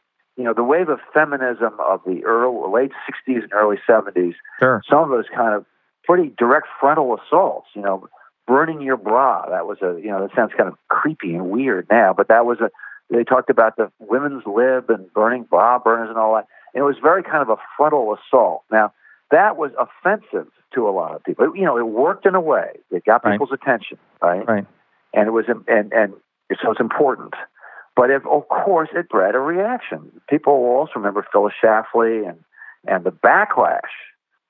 You 0.41 0.47
know, 0.47 0.55
the 0.55 0.65
wave 0.65 0.89
of 0.89 1.01
feminism 1.13 1.75
of 1.81 2.01
the 2.07 2.25
early, 2.25 2.73
late 2.73 2.93
60s 3.29 3.43
and 3.43 3.53
early 3.53 3.77
70s, 3.87 4.35
Sure. 4.59 4.81
some 4.89 5.01
of 5.03 5.11
those 5.11 5.27
kind 5.35 5.55
of 5.55 5.67
pretty 6.05 6.33
direct 6.39 6.67
frontal 6.81 7.15
assaults, 7.19 7.69
you 7.75 7.83
know, 7.83 8.09
burning 8.47 8.81
your 8.81 8.97
bra. 8.97 9.45
That 9.51 9.67
was 9.67 9.77
a, 9.83 10.01
you 10.01 10.09
know, 10.09 10.23
that 10.23 10.35
sounds 10.35 10.53
kind 10.57 10.67
of 10.71 10.77
creepy 10.89 11.35
and 11.35 11.51
weird 11.51 11.87
now, 11.91 12.15
but 12.17 12.29
that 12.29 12.47
was 12.47 12.59
a, 12.61 12.71
they 13.11 13.23
talked 13.23 13.51
about 13.51 13.77
the 13.77 13.93
women's 13.99 14.43
lib 14.47 14.89
and 14.89 15.13
burning 15.13 15.43
bra 15.43 15.79
burners 15.79 16.09
and 16.09 16.17
all 16.17 16.35
that. 16.37 16.47
And 16.73 16.81
it 16.81 16.85
was 16.87 16.97
very 17.03 17.23
kind 17.23 17.43
of 17.43 17.51
a 17.51 17.57
frontal 17.77 18.17
assault. 18.17 18.63
Now, 18.73 18.95
that 19.31 19.59
was 19.59 19.73
offensive 19.79 20.49
to 20.75 20.89
a 20.89 20.91
lot 20.91 21.15
of 21.15 21.23
people. 21.23 21.55
You 21.55 21.67
know, 21.67 21.77
it 21.77 21.87
worked 21.87 22.25
in 22.25 22.35
a 22.35 22.41
way. 22.41 22.79
It 22.91 23.05
got 23.05 23.23
Right. 23.25 23.33
people's 23.33 23.53
attention, 23.53 23.99
right? 24.23 24.49
Right. 24.49 24.67
And 25.13 25.29
it 25.29 25.33
was, 25.33 25.45
and, 25.69 25.93
and 25.93 26.15
so 26.63 26.71
it's 26.71 26.81
important. 26.81 27.35
But 27.97 28.11
if, 28.11 28.27
of 28.27 28.49
course, 28.49 28.89
it 28.95 29.09
bred 29.09 29.35
a 29.35 29.39
reaction. 29.39 30.21
People 30.29 30.63
will 30.63 30.77
also 30.77 30.93
remember 30.97 31.27
Phyllis 31.33 31.55
Schlafly 31.63 32.29
and, 32.29 32.39
and 32.87 33.05
the 33.05 33.11
backlash 33.11 33.81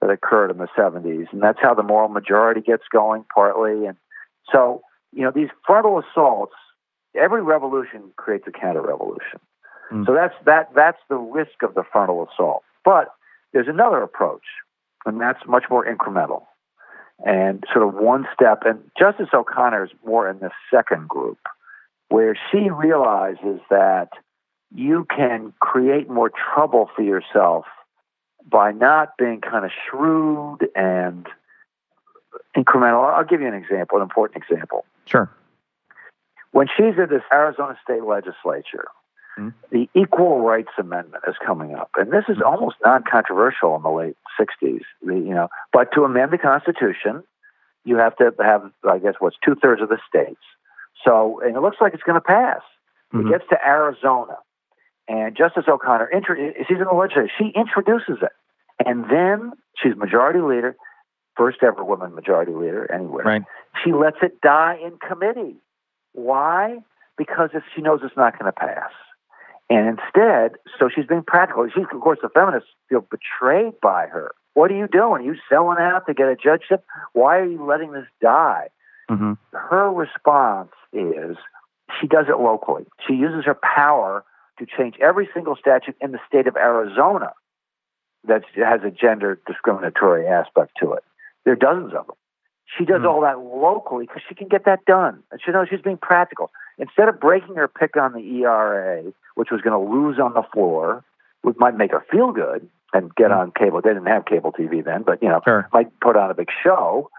that 0.01 0.11
occurred 0.11 0.51
in 0.51 0.59
the 0.59 0.69
70s. 0.79 1.33
And 1.33 1.43
that's 1.43 1.59
how 1.61 1.75
the 1.75 1.83
moral 1.83 2.09
majority 2.09 2.61
gets 2.61 2.85
going, 2.93 3.25
partly. 3.35 3.87
And 3.87 3.97
so, 4.53 4.83
you 5.13 5.23
know, 5.23 5.33
these 5.35 5.49
frontal 5.67 6.01
assaults, 6.01 6.55
every 7.15 7.43
revolution 7.43 8.13
creates 8.17 8.45
a 8.47 8.53
counter 8.53 8.83
revolution. 8.83 9.41
Mm. 9.93 10.07
So 10.07 10.15
that's, 10.15 10.35
that, 10.47 10.71
that's 10.75 11.01
the 11.09 11.17
risk 11.17 11.63
of 11.63 11.75
the 11.75 11.83
frontal 11.91 12.29
assault. 12.33 12.63
But 12.85 13.09
there's 13.53 13.69
another 13.69 14.03
approach, 14.03 14.45
and 15.05 15.21
that's 15.21 15.41
much 15.47 15.65
more 15.69 15.85
incremental 15.85 16.45
and 17.25 17.65
sort 17.73 17.87
of 17.87 17.95
one 17.95 18.27
step. 18.35 18.63
And 18.65 18.79
Justice 18.99 19.29
O'Connor 19.35 19.85
is 19.85 19.91
more 20.05 20.29
in 20.29 20.39
the 20.39 20.51
second 20.73 21.09
group, 21.09 21.39
where 22.11 22.37
she 22.51 22.69
realizes 22.71 23.61
that 23.71 24.11
you 24.75 25.07
can 25.17 25.53
create 25.61 26.11
more 26.11 26.31
trouble 26.31 26.91
for 26.95 27.03
yourself 27.03 27.65
by 28.49 28.73
not 28.73 29.17
being 29.17 29.41
kind 29.41 29.65
of 29.65 29.71
shrewd 29.89 30.69
and 30.75 31.27
incremental. 32.57 33.13
I'll 33.13 33.25
give 33.25 33.41
you 33.41 33.49
an 33.49 33.55
example, 33.55 33.99
an 33.99 34.03
important 34.03 34.43
example. 34.45 34.85
Sure. 35.07 35.31
When 36.53 36.67
she's 36.77 36.99
at 37.01 37.11
this 37.11 37.23
Arizona 37.33 37.79
state 37.83 38.03
legislature, 38.03 38.89
Mhm. 39.39 39.55
the 39.71 39.89
Equal 39.95 40.41
Rights 40.41 40.73
Amendment 40.79 41.23
is 41.29 41.37
coming 41.39 41.75
up, 41.75 41.91
and 41.97 42.11
this 42.11 42.25
is 42.29 42.43
almost 42.43 42.77
non-controversial 42.85 43.77
in 43.77 43.83
the 43.83 43.91
late 43.91 44.17
'60s. 44.37 44.85
The, 45.03 45.15
you 45.15 45.35
know, 45.35 45.49
but 45.73 45.93
to 45.93 46.05
amend 46.05 46.33
the 46.33 46.39
Constitution, 46.39 47.23
you 47.85 47.97
have 47.97 48.17
to 48.17 48.35
have, 48.41 48.71
I 48.89 48.99
guess, 48.99 49.15
what's 49.21 49.37
two 49.45 49.55
thirds 49.55 49.81
of 49.81 49.89
the 49.89 49.99
states. 50.09 50.43
So, 51.05 51.41
and 51.45 51.57
it 51.57 51.61
looks 51.61 51.79
like 51.81 51.95
it's 51.95 52.03
going 52.03 52.21
to 52.21 52.27
pass. 52.27 52.61
Mhm. 53.13 53.27
It 53.27 53.31
gets 53.31 53.49
to 53.51 53.59
Arizona, 53.67 54.37
and 55.09 55.37
Justice 55.37 55.65
O'Connor, 55.67 56.11
she's 56.69 56.79
in 56.79 56.85
the 56.85 56.95
legislature. 56.95 57.31
She 57.39 57.49
introduces 57.49 58.19
it, 58.23 58.33
and 58.85 59.09
then 59.11 59.53
she's 59.77 59.97
majority 59.97 60.41
leader, 60.41 60.77
first 61.37 61.63
ever 61.63 61.83
woman 61.83 62.15
majority 62.15 62.53
leader 62.53 62.91
anywhere. 62.93 63.25
Right. 63.25 63.43
She 63.83 63.93
lets 63.93 64.19
it 64.23 64.41
die 64.41 64.79
in 64.83 64.99
committee. 64.99 65.57
Why? 66.13 66.79
Because 67.17 67.51
if 67.55 67.63
she 67.75 67.83
knows 67.83 68.01
it's 68.03 68.17
not 68.17 68.39
going 68.39 68.51
to 68.51 68.53
pass. 68.53 68.91
And 69.69 69.87
instead, 69.99 70.57
so 70.79 70.89
she's 70.93 71.07
being 71.07 71.23
practical. 71.23 71.69
She's, 71.73 71.85
of 71.93 72.01
course, 72.01 72.19
the 72.23 72.29
feminists 72.29 72.69
feel 72.89 73.03
betrayed 73.03 73.75
by 73.81 74.07
her. 74.09 74.33
What 74.55 74.71
are 74.73 74.77
you 74.77 74.89
doing? 74.89 75.23
Are 75.23 75.25
you 75.25 75.37
selling 75.49 75.79
out 75.79 76.07
to 76.07 76.15
get 76.15 76.27
a 76.27 76.35
judgeship? 76.35 76.85
Why 77.13 77.39
are 77.39 77.45
you 77.45 77.65
letting 77.65 77.93
this 77.93 78.07
die? 78.21 78.69
Mm-hmm. 79.09 79.35
Her 79.53 79.93
response 79.93 80.73
is 80.93 81.37
she 82.01 82.07
does 82.07 82.27
it 82.29 82.39
locally. 82.41 82.85
She 83.07 83.15
uses 83.15 83.45
her 83.45 83.55
power 83.63 84.25
to 84.59 84.67
change 84.67 84.97
every 85.01 85.29
single 85.35 85.57
statute 85.57 85.97
in 86.01 86.13
the 86.13 86.21
state 86.29 86.47
of 86.47 86.57
Arizona 86.57 87.33
that 88.27 88.43
has 88.57 88.81
a 88.85 88.91
gender 88.91 89.41
discriminatory 89.47 90.27
aspect 90.27 90.73
to 90.81 90.93
it. 90.93 91.03
There 91.45 91.53
are 91.55 91.57
dozens 91.57 91.95
of 91.95 92.07
them. 92.07 92.17
She 92.77 92.85
does 92.85 93.01
Hmm. 93.01 93.07
all 93.09 93.21
that 93.23 93.39
locally 93.41 94.07
because 94.07 94.23
she 94.29 94.35
can 94.35 94.49
get 94.49 94.65
that 94.65 94.85
done. 94.85 95.23
And 95.33 95.41
she 95.43 95.51
knows 95.51 95.69
she's 95.69 95.81
being 95.81 95.97
practical. 95.97 96.51
Instead 96.79 97.09
of 97.09 97.19
breaking 97.19 97.57
her 97.57 97.67
pick 97.67 97.97
on 97.97 98.13
the 98.13 98.21
ERA, 98.21 99.03
which 99.35 99.51
was 99.51 99.61
going 99.63 99.73
to 99.73 99.93
lose 99.93 100.19
on 100.21 100.35
the 100.35 100.43
floor, 100.43 101.03
which 101.43 101.57
might 101.59 101.75
make 101.77 101.91
her 101.93 102.05
feel 102.11 102.31
good 102.33 102.69
and 102.93 103.15
get 103.15 103.33
on 103.33 103.51
cable. 103.53 103.81
They 103.81 103.91
didn't 103.91 104.07
have 104.07 104.25
cable 104.27 104.53
TV 104.53 104.83
then, 104.85 105.03
but 105.03 105.23
you 105.23 105.29
know, 105.29 105.41
Sure. 105.45 105.69
might 105.73 105.89
put 106.01 106.17
on 106.17 106.31
a 106.31 106.35
big 106.35 106.51
show. 106.63 107.11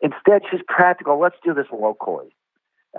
Instead, 0.00 0.42
she's 0.50 0.62
practical. 0.68 1.18
Let's 1.18 1.36
do 1.42 1.52
this 1.54 1.66
locally. 1.72 2.34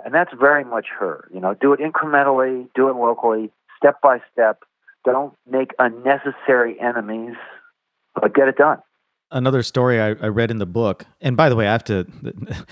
And 0.04 0.14
that's 0.14 0.32
very 0.38 0.64
much 0.64 0.86
her. 0.98 1.28
You 1.32 1.40
know, 1.40 1.54
do 1.54 1.72
it 1.72 1.80
incrementally, 1.80 2.68
do 2.74 2.88
it 2.88 2.96
locally, 2.96 3.50
step 3.76 4.00
by 4.02 4.20
step. 4.32 4.62
Don't 5.04 5.34
make 5.50 5.70
unnecessary 5.78 6.78
enemies, 6.80 7.36
but 8.14 8.34
get 8.34 8.48
it 8.48 8.56
done. 8.56 8.78
another 9.30 9.62
story 9.62 10.00
I, 10.00 10.08
I 10.08 10.28
read 10.28 10.50
in 10.50 10.58
the 10.58 10.66
book, 10.66 11.06
and 11.20 11.36
by 11.36 11.48
the 11.48 11.56
way, 11.56 11.66
I 11.66 11.72
have 11.72 11.84
to, 11.84 12.06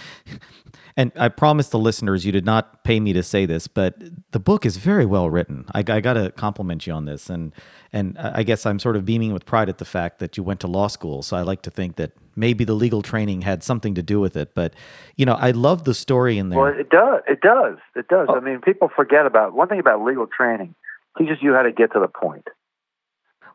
and 0.97 1.13
I 1.17 1.29
promise 1.29 1.69
the 1.69 1.79
listeners 1.79 2.25
you 2.25 2.33
did 2.33 2.45
not 2.45 2.85
pay 2.85 3.01
me 3.01 3.13
to 3.13 3.23
say 3.23 3.47
this, 3.47 3.69
but 3.69 3.95
the 4.33 4.41
book 4.41 4.67
is 4.67 4.77
very 4.77 5.07
well 5.07 5.31
written. 5.31 5.65
I, 5.75 5.81
I 5.81 6.01
got 6.01 6.15
to 6.15 6.33
compliment 6.33 6.87
you 6.87 6.93
on 6.93 7.05
this, 7.05 7.31
and 7.31 7.53
and 7.93 8.19
I 8.19 8.43
guess 8.43 8.67
I'm 8.67 8.79
sort 8.79 8.97
of 8.97 9.05
beaming 9.05 9.33
with 9.33 9.47
pride 9.47 9.69
at 9.69 9.79
the 9.79 9.85
fact 9.85 10.19
that 10.19 10.37
you 10.37 10.43
went 10.43 10.61
to 10.61 10.67
law 10.67 10.89
school. 10.89 11.23
So 11.23 11.37
I 11.37 11.43
like 11.43 11.63
to 11.63 11.71
think 11.71 11.97
that 11.97 12.13
maybe 12.37 12.65
the 12.65 12.75
legal 12.75 13.03
training 13.03 13.43
had 13.43 13.63
something 13.63 13.95
to 13.95 14.03
do 14.03 14.21
with 14.21 14.37
it. 14.37 14.55
But 14.55 14.75
you 15.17 15.27
know, 15.27 15.35
I 15.35 15.51
love 15.53 15.85
the 15.85 15.95
story 15.95 16.39
in 16.39 16.49
there. 16.49 16.59
Well, 16.59 16.73
it 16.79 16.91
does. 16.91 17.23
It 17.29 17.41
does. 17.41 17.79
It 17.97 18.09
does. 18.09 18.27
Oh. 18.29 18.37
I 18.37 18.41
mean, 18.41 18.61
people 18.61 18.91
forget 18.95 19.27
about 19.27 19.55
one 19.55 19.69
thing 19.69 19.81
about 19.81 20.03
legal 20.03 20.27
training 20.27 20.75
teaches 21.19 21.39
you 21.41 21.55
how 21.55 21.63
to 21.63 21.73
get 21.73 21.93
to 21.93 22.01
the 22.01 22.09
point. 22.09 22.49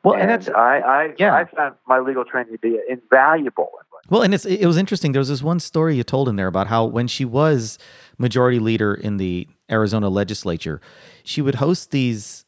well, 0.03 0.15
and 0.15 0.29
that's 0.29 0.47
I, 0.49 0.79
I, 0.79 1.13
yeah. 1.17 1.35
I 1.35 1.45
found 1.45 1.75
my 1.87 1.99
legal 1.99 2.23
training 2.23 2.53
to 2.53 2.59
be 2.59 2.79
invaluable. 2.89 3.71
Well, 4.09 4.21
and 4.21 4.33
it's 4.33 4.45
it 4.45 4.65
was 4.65 4.77
interesting. 4.77 5.11
There 5.11 5.19
was 5.19 5.29
this 5.29 5.43
one 5.43 5.59
story 5.59 5.95
you 5.95 6.03
told 6.03 6.29
in 6.29 6.35
there 6.35 6.47
about 6.47 6.67
how 6.67 6.85
when 6.85 7.07
she 7.07 7.25
was 7.25 7.77
majority 8.17 8.59
leader 8.59 8.93
in 8.93 9.17
the 9.17 9.47
Arizona 9.69 10.09
legislature, 10.09 10.81
she 11.23 11.41
would 11.41 11.55
host 11.55 11.91
these 11.91 12.45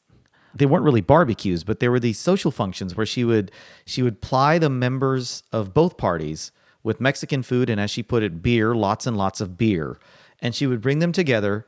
they 0.54 0.66
weren't 0.66 0.84
really 0.84 1.02
barbecues, 1.02 1.64
but 1.64 1.80
there 1.80 1.92
were 1.92 2.00
these 2.00 2.20
social 2.20 2.52
functions 2.52 2.96
where 2.96 3.06
she 3.06 3.24
would 3.24 3.52
she 3.86 4.02
would 4.02 4.22
ply 4.22 4.58
the 4.58 4.70
members 4.70 5.44
of 5.52 5.74
both 5.74 5.98
parties 5.98 6.52
with 6.84 7.00
Mexican 7.00 7.44
food 7.44 7.70
and 7.70 7.80
as 7.80 7.92
she 7.92 8.04
put 8.04 8.24
it 8.24 8.42
beer, 8.42 8.76
lots 8.76 9.06
and 9.06 9.18
lots 9.18 9.42
of 9.42 9.58
beer. 9.58 10.00
And 10.40 10.56
she 10.56 10.66
would 10.66 10.82
bring 10.82 11.00
them 11.00 11.12
together 11.12 11.68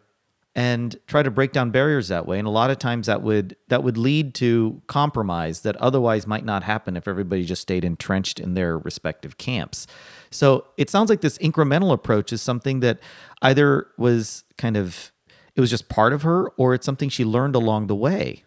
and 0.56 0.96
try 1.08 1.24
to 1.24 1.32
break 1.32 1.52
down 1.52 1.72
barriers 1.72 2.10
that 2.10 2.28
way. 2.28 2.38
And 2.38 2.48
a 2.48 2.52
lot 2.52 2.70
of 2.70 2.78
times 2.78 3.08
that 3.08 3.22
would 3.22 3.56
that 3.70 3.84
would 3.84 3.98
lead 3.98 4.34
to 4.36 4.82
compromise 4.88 5.62
that 5.62 5.76
otherwise 5.78 6.28
might 6.28 6.46
not 6.46 6.64
happen 6.64 6.96
if 6.96 7.08
everybody 7.08 7.44
just 7.44 7.62
stayed 7.62 7.84
entrenched 7.84 8.40
in 8.40 8.54
their 8.54 8.78
respective 8.78 9.38
camps. 9.38 9.88
So 10.30 10.66
it 10.78 10.90
sounds 10.90 11.10
like 11.10 11.22
this 11.22 11.38
incremental 11.40 11.92
approach 11.92 12.34
is 12.34 12.42
something 12.42 12.82
that 12.82 13.00
either 13.42 13.88
was 13.98 14.44
kind 14.58 14.78
of 14.78 15.12
it 15.56 15.62
was 15.62 15.70
just 15.70 15.90
part 15.90 16.14
of 16.14 16.24
her 16.24 16.50
or 16.50 16.74
it's 16.74 16.86
something 16.86 17.10
she 17.10 17.26
learned 17.26 17.56
along 17.56 17.88
the 17.88 17.96
way 17.96 18.44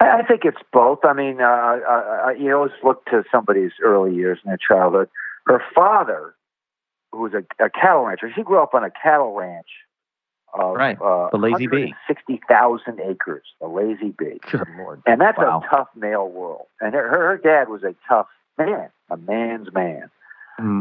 I 0.00 0.22
think 0.22 0.44
it's 0.44 0.60
both. 0.72 1.00
I 1.04 1.12
mean, 1.12 1.40
uh, 1.40 1.44
I, 1.44 2.22
I, 2.28 2.32
you 2.38 2.54
always 2.54 2.72
look 2.84 3.04
to 3.06 3.24
somebody's 3.32 3.72
early 3.82 4.14
years 4.14 4.38
in 4.44 4.48
their 4.50 4.58
childhood. 4.58 5.08
Her 5.46 5.60
father, 5.74 6.34
who 7.12 7.18
was 7.22 7.32
a, 7.34 7.64
a 7.64 7.68
cattle 7.70 8.04
rancher, 8.04 8.30
she 8.34 8.42
grew 8.42 8.62
up 8.62 8.74
on 8.74 8.84
a 8.84 8.90
cattle 8.90 9.34
ranch. 9.34 9.66
Of, 10.54 10.76
Right. 10.76 10.98
uh, 11.00 11.28
The 11.30 11.36
Lazy 11.36 11.66
B. 11.66 11.94
sixty 12.06 12.40
thousand 12.48 13.00
acres, 13.00 13.42
the 13.60 13.66
Lazy 13.68 14.14
B. 14.18 14.40
good 14.50 14.66
lord 14.78 15.02
And 15.04 15.20
that's 15.20 15.36
Wow. 15.36 15.62
a 15.64 15.68
tough 15.76 15.88
male 15.94 16.26
world. 16.28 16.66
And 16.80 16.94
her, 16.94 17.06
her, 17.08 17.28
her 17.30 17.36
dad 17.36 17.68
was 17.68 17.82
a 17.82 17.94
tough 18.08 18.28
man, 18.56 18.88
a 19.10 19.16
man's 19.18 19.72
man. 19.74 20.10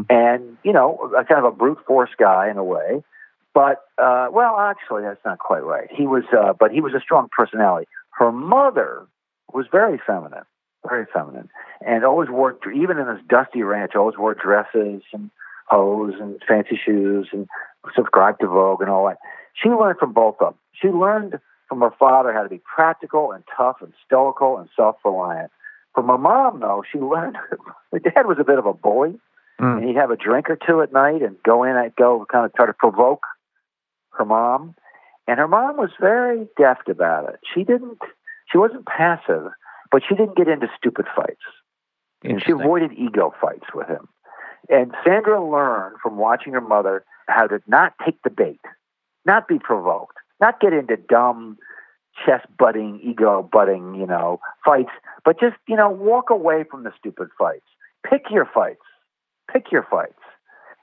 and 0.09 0.57
you 0.63 0.71
know, 0.73 1.11
a 1.17 1.25
kind 1.25 1.39
of 1.39 1.51
a 1.53 1.55
brute 1.55 1.79
force 1.85 2.09
guy 2.17 2.49
in 2.49 2.57
a 2.57 2.63
way. 2.63 3.03
But 3.53 3.83
uh, 3.97 4.27
well, 4.31 4.57
actually, 4.57 5.01
that's 5.03 5.23
not 5.25 5.39
quite 5.39 5.63
right. 5.63 5.89
He 5.91 6.07
was, 6.07 6.23
uh, 6.31 6.53
but 6.53 6.71
he 6.71 6.79
was 6.79 6.93
a 6.93 6.99
strong 7.01 7.27
personality. 7.35 7.87
Her 8.17 8.31
mother 8.31 9.07
was 9.53 9.65
very 9.71 9.99
feminine, 10.05 10.45
very 10.87 11.05
feminine, 11.13 11.49
and 11.85 12.03
always 12.03 12.29
wore, 12.29 12.57
even 12.73 12.97
in 12.97 13.07
this 13.07 13.23
dusty 13.29 13.63
ranch, 13.63 13.93
always 13.95 14.17
wore 14.17 14.33
dresses. 14.33 15.03
And 15.13 15.29
hose 15.67 16.13
and 16.19 16.41
fancy 16.47 16.79
shoes 16.83 17.27
and 17.31 17.47
subscribed 17.95 18.39
to 18.39 18.47
Vogue 18.47 18.81
and 18.81 18.89
all 18.89 19.07
that. 19.07 19.17
She 19.61 19.69
learned 19.69 19.99
from 19.99 20.13
both 20.13 20.35
of 20.39 20.53
them. 20.53 20.59
She 20.81 20.87
learned 20.87 21.39
from 21.67 21.81
her 21.81 21.91
father 21.99 22.33
how 22.33 22.43
to 22.43 22.49
be 22.49 22.61
practical 22.63 23.31
and 23.31 23.43
tough 23.55 23.77
and 23.81 23.93
stoical 24.05 24.57
and 24.57 24.69
self-reliant. 24.75 25.51
From 25.93 26.07
her 26.07 26.17
mom, 26.17 26.61
though, 26.61 26.83
she 26.89 26.99
learned 26.99 27.37
her 27.91 27.99
dad 27.99 28.25
was 28.25 28.37
a 28.39 28.43
bit 28.43 28.59
of 28.59 28.65
a 28.65 28.73
bully, 28.73 29.19
mm. 29.59 29.77
and 29.77 29.87
he'd 29.87 29.97
have 29.97 30.11
a 30.11 30.15
drink 30.15 30.49
or 30.49 30.57
two 30.65 30.81
at 30.81 30.93
night 30.93 31.21
and 31.21 31.35
go 31.43 31.63
in 31.63 31.75
and 31.75 31.93
go 31.95 32.25
kind 32.31 32.45
of 32.45 32.53
try 32.53 32.65
to 32.65 32.73
provoke 32.73 33.23
her 34.11 34.25
mom. 34.25 34.75
And 35.27 35.39
her 35.39 35.47
mom 35.47 35.77
was 35.77 35.89
very 35.99 36.47
deft 36.57 36.89
about 36.89 37.29
it. 37.29 37.39
She 37.53 37.63
didn't. 37.63 37.99
She 38.51 38.57
wasn't 38.57 38.85
passive, 38.85 39.51
but 39.91 40.01
she 40.07 40.15
didn't 40.15 40.37
get 40.37 40.47
into 40.47 40.67
stupid 40.77 41.05
fights. 41.15 41.43
And 42.23 42.41
she 42.43 42.51
avoided 42.51 42.93
ego 42.93 43.33
fights 43.39 43.67
with 43.73 43.87
him. 43.87 44.07
And 44.69 44.93
Sandra 45.05 45.43
learned 45.43 45.97
from 46.01 46.17
watching 46.17 46.53
her 46.53 46.61
mother 46.61 47.05
how 47.27 47.47
to 47.47 47.59
not 47.67 47.93
take 48.03 48.21
the 48.23 48.29
bait, 48.29 48.61
not 49.25 49.47
be 49.47 49.59
provoked, 49.59 50.17
not 50.39 50.59
get 50.59 50.73
into 50.73 50.97
dumb 50.97 51.57
chest 52.25 52.47
butting, 52.57 52.99
ego 53.03 53.47
butting, 53.51 53.95
you 53.95 54.05
know, 54.05 54.39
fights, 54.65 54.89
but 55.23 55.39
just, 55.39 55.55
you 55.67 55.75
know, 55.75 55.89
walk 55.89 56.29
away 56.29 56.63
from 56.69 56.83
the 56.83 56.91
stupid 56.97 57.27
fights. 57.37 57.65
Pick 58.09 58.25
your 58.31 58.49
fights. 58.51 58.81
Pick 59.51 59.71
your 59.71 59.85
fights. 59.89 60.13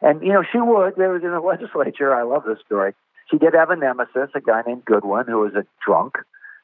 And, 0.01 0.23
you 0.23 0.33
know, 0.33 0.45
she 0.51 0.59
would. 0.59 0.95
There 0.97 1.11
was 1.11 1.23
in 1.23 1.31
the 1.31 1.41
legislature, 1.45 2.15
I 2.15 2.23
love 2.23 2.45
this 2.47 2.59
story. 2.65 2.95
She 3.31 3.39
did 3.39 3.55
have 3.55 3.71
a 3.71 3.77
nemesis, 3.77 4.31
a 4.35 4.41
guy 4.41 4.63
named 4.67 4.85
Goodwin, 4.85 5.25
who 5.27 5.39
was 5.39 5.55
a 5.55 5.65
drunk, 5.85 6.17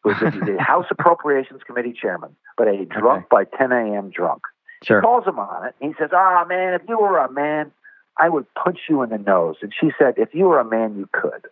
who 0.02 0.10
was 0.10 0.18
the 0.18 0.56
House 0.60 0.86
Appropriations 0.90 1.62
Committee 1.66 1.94
chairman, 1.98 2.36
but 2.56 2.68
a 2.68 2.84
drunk 2.84 3.26
okay. 3.32 3.46
by 3.50 3.58
10 3.58 3.72
a.m. 3.72 4.10
drunk. 4.10 4.42
Sure. 4.82 5.00
He 5.00 5.04
calls 5.04 5.26
him 5.26 5.38
on 5.38 5.66
it. 5.66 5.74
and 5.80 5.92
He 5.92 5.98
says, 5.98 6.10
"Ah, 6.12 6.42
oh, 6.42 6.48
man, 6.48 6.74
if 6.74 6.82
you 6.88 6.98
were 6.98 7.18
a 7.18 7.30
man, 7.30 7.70
I 8.18 8.28
would 8.28 8.46
punch 8.54 8.78
you 8.88 9.02
in 9.02 9.10
the 9.10 9.18
nose." 9.18 9.56
And 9.62 9.72
she 9.78 9.90
said, 9.98 10.14
"If 10.16 10.34
you 10.34 10.46
were 10.46 10.58
a 10.58 10.64
man, 10.64 10.96
you 10.96 11.08
could." 11.12 11.46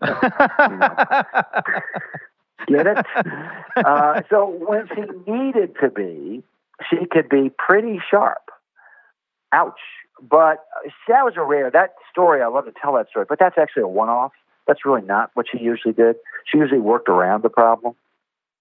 Get 2.66 2.86
it? 2.86 3.06
Uh, 3.76 4.22
so 4.28 4.48
when 4.48 4.88
she 4.88 5.02
needed 5.30 5.74
to 5.80 5.88
be, 5.88 6.42
she 6.88 7.06
could 7.10 7.28
be 7.28 7.50
pretty 7.58 8.00
sharp. 8.10 8.42
Ouch. 9.52 9.80
But 10.22 10.64
uh, 10.84 10.90
that 11.08 11.24
was 11.24 11.34
a 11.36 11.42
rare, 11.42 11.70
that 11.70 11.94
story, 12.10 12.42
I 12.42 12.48
love 12.48 12.66
to 12.66 12.72
tell 12.80 12.94
that 12.94 13.08
story, 13.08 13.26
but 13.28 13.38
that's 13.38 13.56
actually 13.58 13.82
a 13.82 13.88
one 13.88 14.08
off. 14.08 14.32
That's 14.66 14.84
really 14.84 15.02
not 15.02 15.30
what 15.34 15.46
she 15.50 15.58
usually 15.58 15.94
did. 15.94 16.16
She 16.50 16.58
usually 16.58 16.80
worked 16.80 17.08
around 17.08 17.42
the 17.42 17.48
problem. 17.48 17.94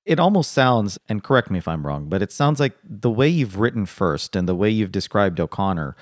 It 0.06 0.19
almost 0.19 0.52
sounds, 0.52 0.98
and 1.08 1.24
correct 1.24 1.52
me 1.52 1.60
if 1.60 1.67
I'm 1.67 1.86
wrong, 1.86 2.08
but 2.10 2.22
it 2.22 2.32
sounds 2.32 2.60
like 2.60 2.74
the 2.84 3.12
way 3.12 3.28
you've 3.28 3.60
written 3.60 3.86
first 3.86 4.36
and 4.36 4.48
the 4.48 4.56
way 4.56 4.69
you've 4.69 4.91
described 4.91 5.39
O'Connor. 5.39 5.95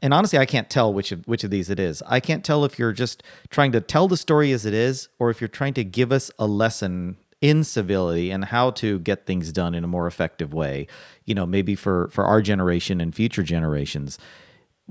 And 0.00 0.14
honestly, 0.14 0.38
I 0.38 0.46
can't 0.46 0.70
tell 0.70 0.94
which 0.94 1.12
of 1.12 1.26
which 1.28 1.44
of 1.44 1.50
these 1.50 1.68
it 1.68 1.78
is. 1.78 2.02
I 2.06 2.20
can't 2.20 2.44
tell 2.44 2.64
if 2.64 2.78
you're 2.78 2.92
just 2.92 3.22
trying 3.50 3.72
to 3.72 3.80
tell 3.80 4.08
the 4.08 4.16
story 4.16 4.52
as 4.52 4.64
it 4.64 4.72
is, 4.72 5.08
or 5.18 5.28
if 5.28 5.40
you're 5.40 5.48
trying 5.48 5.74
to 5.74 5.84
give 5.84 6.10
us 6.10 6.30
a 6.38 6.46
lesson 6.46 7.18
in 7.40 7.64
civility 7.64 8.30
and 8.30 8.46
how 8.46 8.70
to 8.70 8.98
get 9.00 9.26
things 9.26 9.52
done 9.52 9.74
in 9.74 9.84
a 9.84 9.88
more 9.88 10.06
effective 10.06 10.54
way. 10.54 10.86
You 11.24 11.34
know, 11.34 11.44
maybe 11.44 11.74
for 11.74 12.08
for 12.08 12.24
our 12.24 12.40
generation 12.40 13.00
and 13.00 13.14
future 13.14 13.42
generations. 13.42 14.18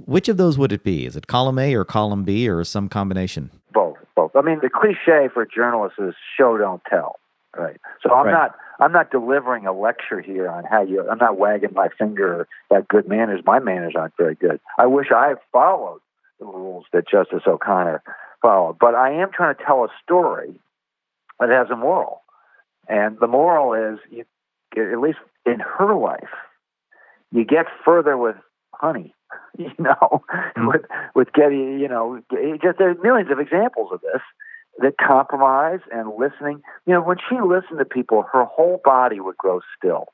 Which 0.05 0.29
of 0.29 0.37
those 0.37 0.57
would 0.57 0.71
it 0.71 0.83
be? 0.83 1.05
Is 1.05 1.15
it 1.15 1.27
column 1.27 1.59
A 1.59 1.73
or 1.75 1.85
column 1.85 2.23
B 2.23 2.47
or 2.49 2.63
some 2.63 2.89
combination? 2.89 3.51
Both, 3.71 3.97
both. 4.15 4.35
I 4.35 4.41
mean, 4.41 4.59
the 4.61 4.69
cliche 4.69 5.29
for 5.33 5.45
journalists 5.45 5.99
is 5.99 6.13
show 6.37 6.57
don't 6.57 6.81
tell. 6.89 7.19
Right. 7.57 7.79
So 8.03 8.13
I'm 8.13 8.27
right. 8.27 8.31
not 8.31 8.55
I'm 8.79 8.91
not 8.91 9.09
delivering 9.09 9.65
a 9.65 9.73
lecture 9.73 10.21
here 10.21 10.47
on 10.47 10.65
how 10.65 10.83
you 10.83 11.07
I'm 11.09 11.17
not 11.17 11.37
wagging 11.37 11.73
my 11.73 11.89
finger 11.97 12.47
at 12.71 12.87
good 12.87 13.07
manners. 13.07 13.41
My 13.43 13.59
manners 13.59 13.93
aren't 13.97 14.15
very 14.17 14.35
good. 14.35 14.59
I 14.77 14.85
wish 14.85 15.07
I 15.13 15.29
had 15.29 15.37
followed 15.51 15.99
the 16.39 16.45
rules 16.45 16.85
that 16.93 17.09
Justice 17.09 17.43
O'Connor 17.47 18.03
followed. 18.41 18.77
But 18.79 18.95
I 18.95 19.11
am 19.13 19.31
trying 19.33 19.55
to 19.55 19.63
tell 19.63 19.83
a 19.83 19.89
story 20.03 20.59
that 21.39 21.49
has 21.49 21.69
a 21.71 21.75
moral. 21.75 22.21
And 22.87 23.19
the 23.19 23.27
moral 23.27 23.73
is 23.73 23.99
you, 24.09 24.25
at 24.77 24.99
least 24.99 25.19
in 25.45 25.59
her 25.59 25.93
life, 25.95 26.29
you 27.31 27.45
get 27.45 27.65
further 27.85 28.17
with 28.17 28.35
honey, 28.73 29.13
you 29.57 29.71
know, 29.77 30.23
mm-hmm. 30.31 30.67
with 30.67 30.81
with 31.15 31.33
getting, 31.33 31.79
you 31.79 31.87
know, 31.87 32.21
just 32.61 32.77
there's 32.77 32.97
millions 33.01 33.31
of 33.31 33.39
examples 33.39 33.89
of 33.91 34.01
this 34.01 34.21
that 34.79 34.97
compromise 34.97 35.79
and 35.91 36.11
listening. 36.17 36.61
You 36.85 36.93
know, 36.93 37.01
when 37.01 37.17
she 37.29 37.35
listened 37.35 37.79
to 37.79 37.85
people, 37.85 38.23
her 38.31 38.45
whole 38.45 38.79
body 38.83 39.19
would 39.19 39.37
grow 39.37 39.59
still. 39.77 40.05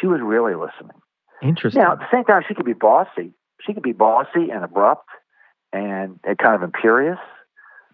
She 0.00 0.06
was 0.06 0.20
really 0.22 0.54
listening. 0.54 0.96
Interesting. 1.42 1.82
Now, 1.82 1.92
at 1.92 1.98
the 1.98 2.06
same 2.12 2.24
time, 2.24 2.42
she 2.46 2.54
could 2.54 2.66
be 2.66 2.72
bossy. 2.72 3.32
She 3.64 3.74
could 3.74 3.82
be 3.82 3.92
bossy 3.92 4.50
and 4.52 4.64
abrupt 4.64 5.08
and, 5.72 6.18
and 6.24 6.38
kind 6.38 6.54
of 6.54 6.62
imperious. 6.62 7.18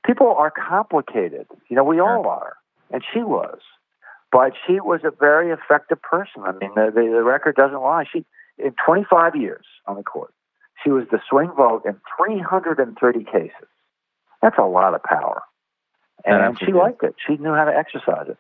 People 0.07 0.35
are 0.37 0.51
complicated. 0.51 1.47
You 1.69 1.77
know, 1.77 1.85
we 1.85 2.01
all 2.01 2.27
are. 2.27 2.57
And 2.91 3.03
she 3.13 3.21
was. 3.21 3.59
But 4.31 4.53
she 4.67 4.81
was 4.81 5.01
a 5.05 5.11
very 5.11 5.51
effective 5.51 6.01
person. 6.03 6.43
I 6.45 6.53
mean, 6.53 6.73
the, 6.75 6.91
the, 6.95 7.03
the 7.03 7.23
record 7.23 7.57
doesn't 7.57 7.81
lie. 7.81 8.05
She, 8.13 8.25
in 8.59 8.75
25 8.85 9.37
years 9.37 9.65
on 9.87 9.97
the 9.97 10.03
court, 10.03 10.33
she 10.83 10.91
was 10.91 11.05
the 11.11 11.21
swing 11.29 11.51
vote 11.57 11.83
in 11.85 12.01
330 12.17 13.25
cases. 13.25 13.69
That's 14.43 14.59
a 14.59 14.65
lot 14.65 14.95
of 14.95 15.03
power 15.03 15.43
and 16.25 16.59
she 16.59 16.73
liked 16.73 17.03
it. 17.03 17.15
She 17.27 17.37
knew 17.37 17.55
how 17.55 17.65
to 17.65 17.77
exercise 17.77 18.27
it. 18.29 18.39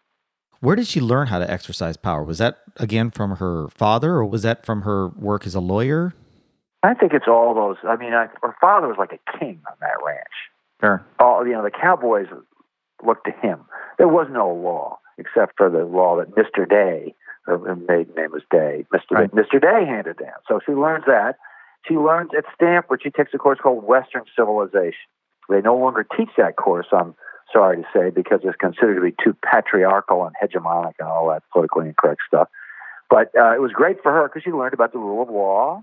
Where 0.60 0.76
did 0.76 0.86
she 0.86 1.00
learn 1.00 1.26
how 1.26 1.38
to 1.38 1.50
exercise 1.50 1.96
power? 1.96 2.24
Was 2.24 2.38
that 2.38 2.58
again 2.76 3.10
from 3.10 3.36
her 3.36 3.68
father, 3.68 4.12
or 4.12 4.24
was 4.24 4.42
that 4.42 4.64
from 4.64 4.82
her 4.82 5.08
work 5.08 5.46
as 5.46 5.54
a 5.54 5.60
lawyer? 5.60 6.14
I 6.82 6.94
think 6.94 7.12
it's 7.12 7.26
all 7.28 7.54
those. 7.54 7.76
I 7.86 7.96
mean, 7.96 8.14
I, 8.14 8.28
her 8.42 8.54
father 8.60 8.88
was 8.88 8.96
like 8.98 9.12
a 9.12 9.38
king 9.38 9.60
on 9.66 9.76
that 9.80 10.04
ranch. 10.04 10.26
Sure. 10.80 11.04
All 11.18 11.46
you 11.46 11.52
know, 11.52 11.62
the 11.62 11.70
cowboys 11.70 12.26
looked 13.04 13.26
to 13.26 13.32
him. 13.32 13.60
There 13.98 14.08
was 14.08 14.28
no 14.30 14.48
law 14.48 14.98
except 15.18 15.54
for 15.56 15.68
the 15.70 15.84
law 15.84 16.16
that 16.18 16.36
Mister 16.36 16.64
Day, 16.64 17.14
her 17.46 17.76
maiden 17.76 18.14
name 18.16 18.32
was 18.32 18.42
Day, 18.50 18.86
Mister 18.92 19.14
right. 19.14 19.34
Mister 19.34 19.58
Day 19.60 19.84
handed 19.86 20.18
down. 20.18 20.38
So 20.48 20.60
she 20.64 20.72
learns 20.72 21.04
that. 21.06 21.36
She 21.86 21.94
learns 21.94 22.30
at 22.36 22.44
Stanford. 22.54 23.00
She 23.02 23.10
takes 23.10 23.32
a 23.34 23.38
course 23.38 23.58
called 23.62 23.84
Western 23.84 24.22
Civilization. 24.36 25.06
They 25.48 25.60
no 25.60 25.76
longer 25.76 26.06
teach 26.16 26.30
that 26.38 26.56
course 26.56 26.86
I'm 26.92 27.14
sorry 27.52 27.76
to 27.76 27.88
say, 27.94 28.10
because 28.10 28.40
it's 28.42 28.56
considered 28.56 28.96
to 28.96 29.02
be 29.02 29.14
too 29.22 29.36
patriarchal 29.44 30.24
and 30.24 30.34
hegemonic 30.42 30.94
and 30.98 31.08
all 31.08 31.28
that 31.28 31.42
politically 31.52 31.88
incorrect 31.88 32.22
stuff. 32.26 32.48
But 33.10 33.30
uh, 33.38 33.54
it 33.54 33.60
was 33.60 33.70
great 33.72 34.02
for 34.02 34.10
her 34.10 34.28
because 34.28 34.42
she 34.42 34.50
learned 34.50 34.74
about 34.74 34.92
the 34.92 34.98
rule 34.98 35.22
of 35.22 35.28
law 35.28 35.82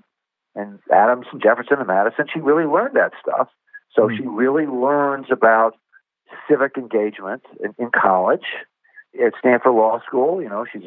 and 0.55 0.79
Adams 0.91 1.27
and 1.31 1.41
Jefferson 1.41 1.77
and 1.77 1.87
Madison. 1.87 2.25
She 2.33 2.39
really 2.39 2.65
learned 2.65 2.95
that 2.95 3.11
stuff. 3.21 3.47
So 3.95 4.07
mm-hmm. 4.07 4.17
she 4.17 4.27
really 4.27 4.65
learns 4.65 5.27
about 5.31 5.77
civic 6.49 6.77
engagement 6.77 7.43
in, 7.63 7.75
in 7.77 7.91
college 7.95 8.45
at 9.23 9.33
Stanford 9.39 9.73
Law 9.73 10.01
School. 10.05 10.41
You 10.41 10.49
know, 10.49 10.65
she's 10.69 10.83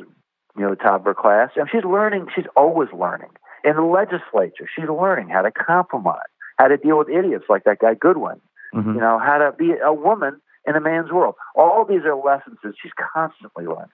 you 0.56 0.62
know 0.62 0.70
the 0.70 0.76
top 0.76 1.00
of 1.00 1.04
her 1.04 1.14
class, 1.14 1.50
and 1.56 1.68
she's 1.70 1.84
learning. 1.84 2.26
She's 2.34 2.46
always 2.56 2.88
learning. 2.92 3.30
In 3.64 3.76
the 3.76 3.82
legislature, 3.82 4.68
she's 4.74 4.88
learning 4.88 5.30
how 5.30 5.42
to 5.42 5.50
compromise, 5.50 6.18
how 6.58 6.68
to 6.68 6.76
deal 6.76 6.98
with 6.98 7.08
idiots 7.08 7.44
like 7.48 7.64
that 7.64 7.78
guy 7.78 7.94
Goodwin. 7.94 8.40
Mm-hmm. 8.74 8.94
You 8.94 9.00
know, 9.00 9.18
how 9.18 9.38
to 9.38 9.52
be 9.56 9.72
a 9.84 9.92
woman 9.92 10.40
in 10.66 10.76
a 10.76 10.80
man's 10.80 11.10
world. 11.12 11.34
All 11.54 11.84
these 11.88 12.04
are 12.04 12.16
lessons 12.16 12.58
that 12.62 12.74
she's 12.82 12.92
constantly 13.14 13.66
learning. 13.66 13.88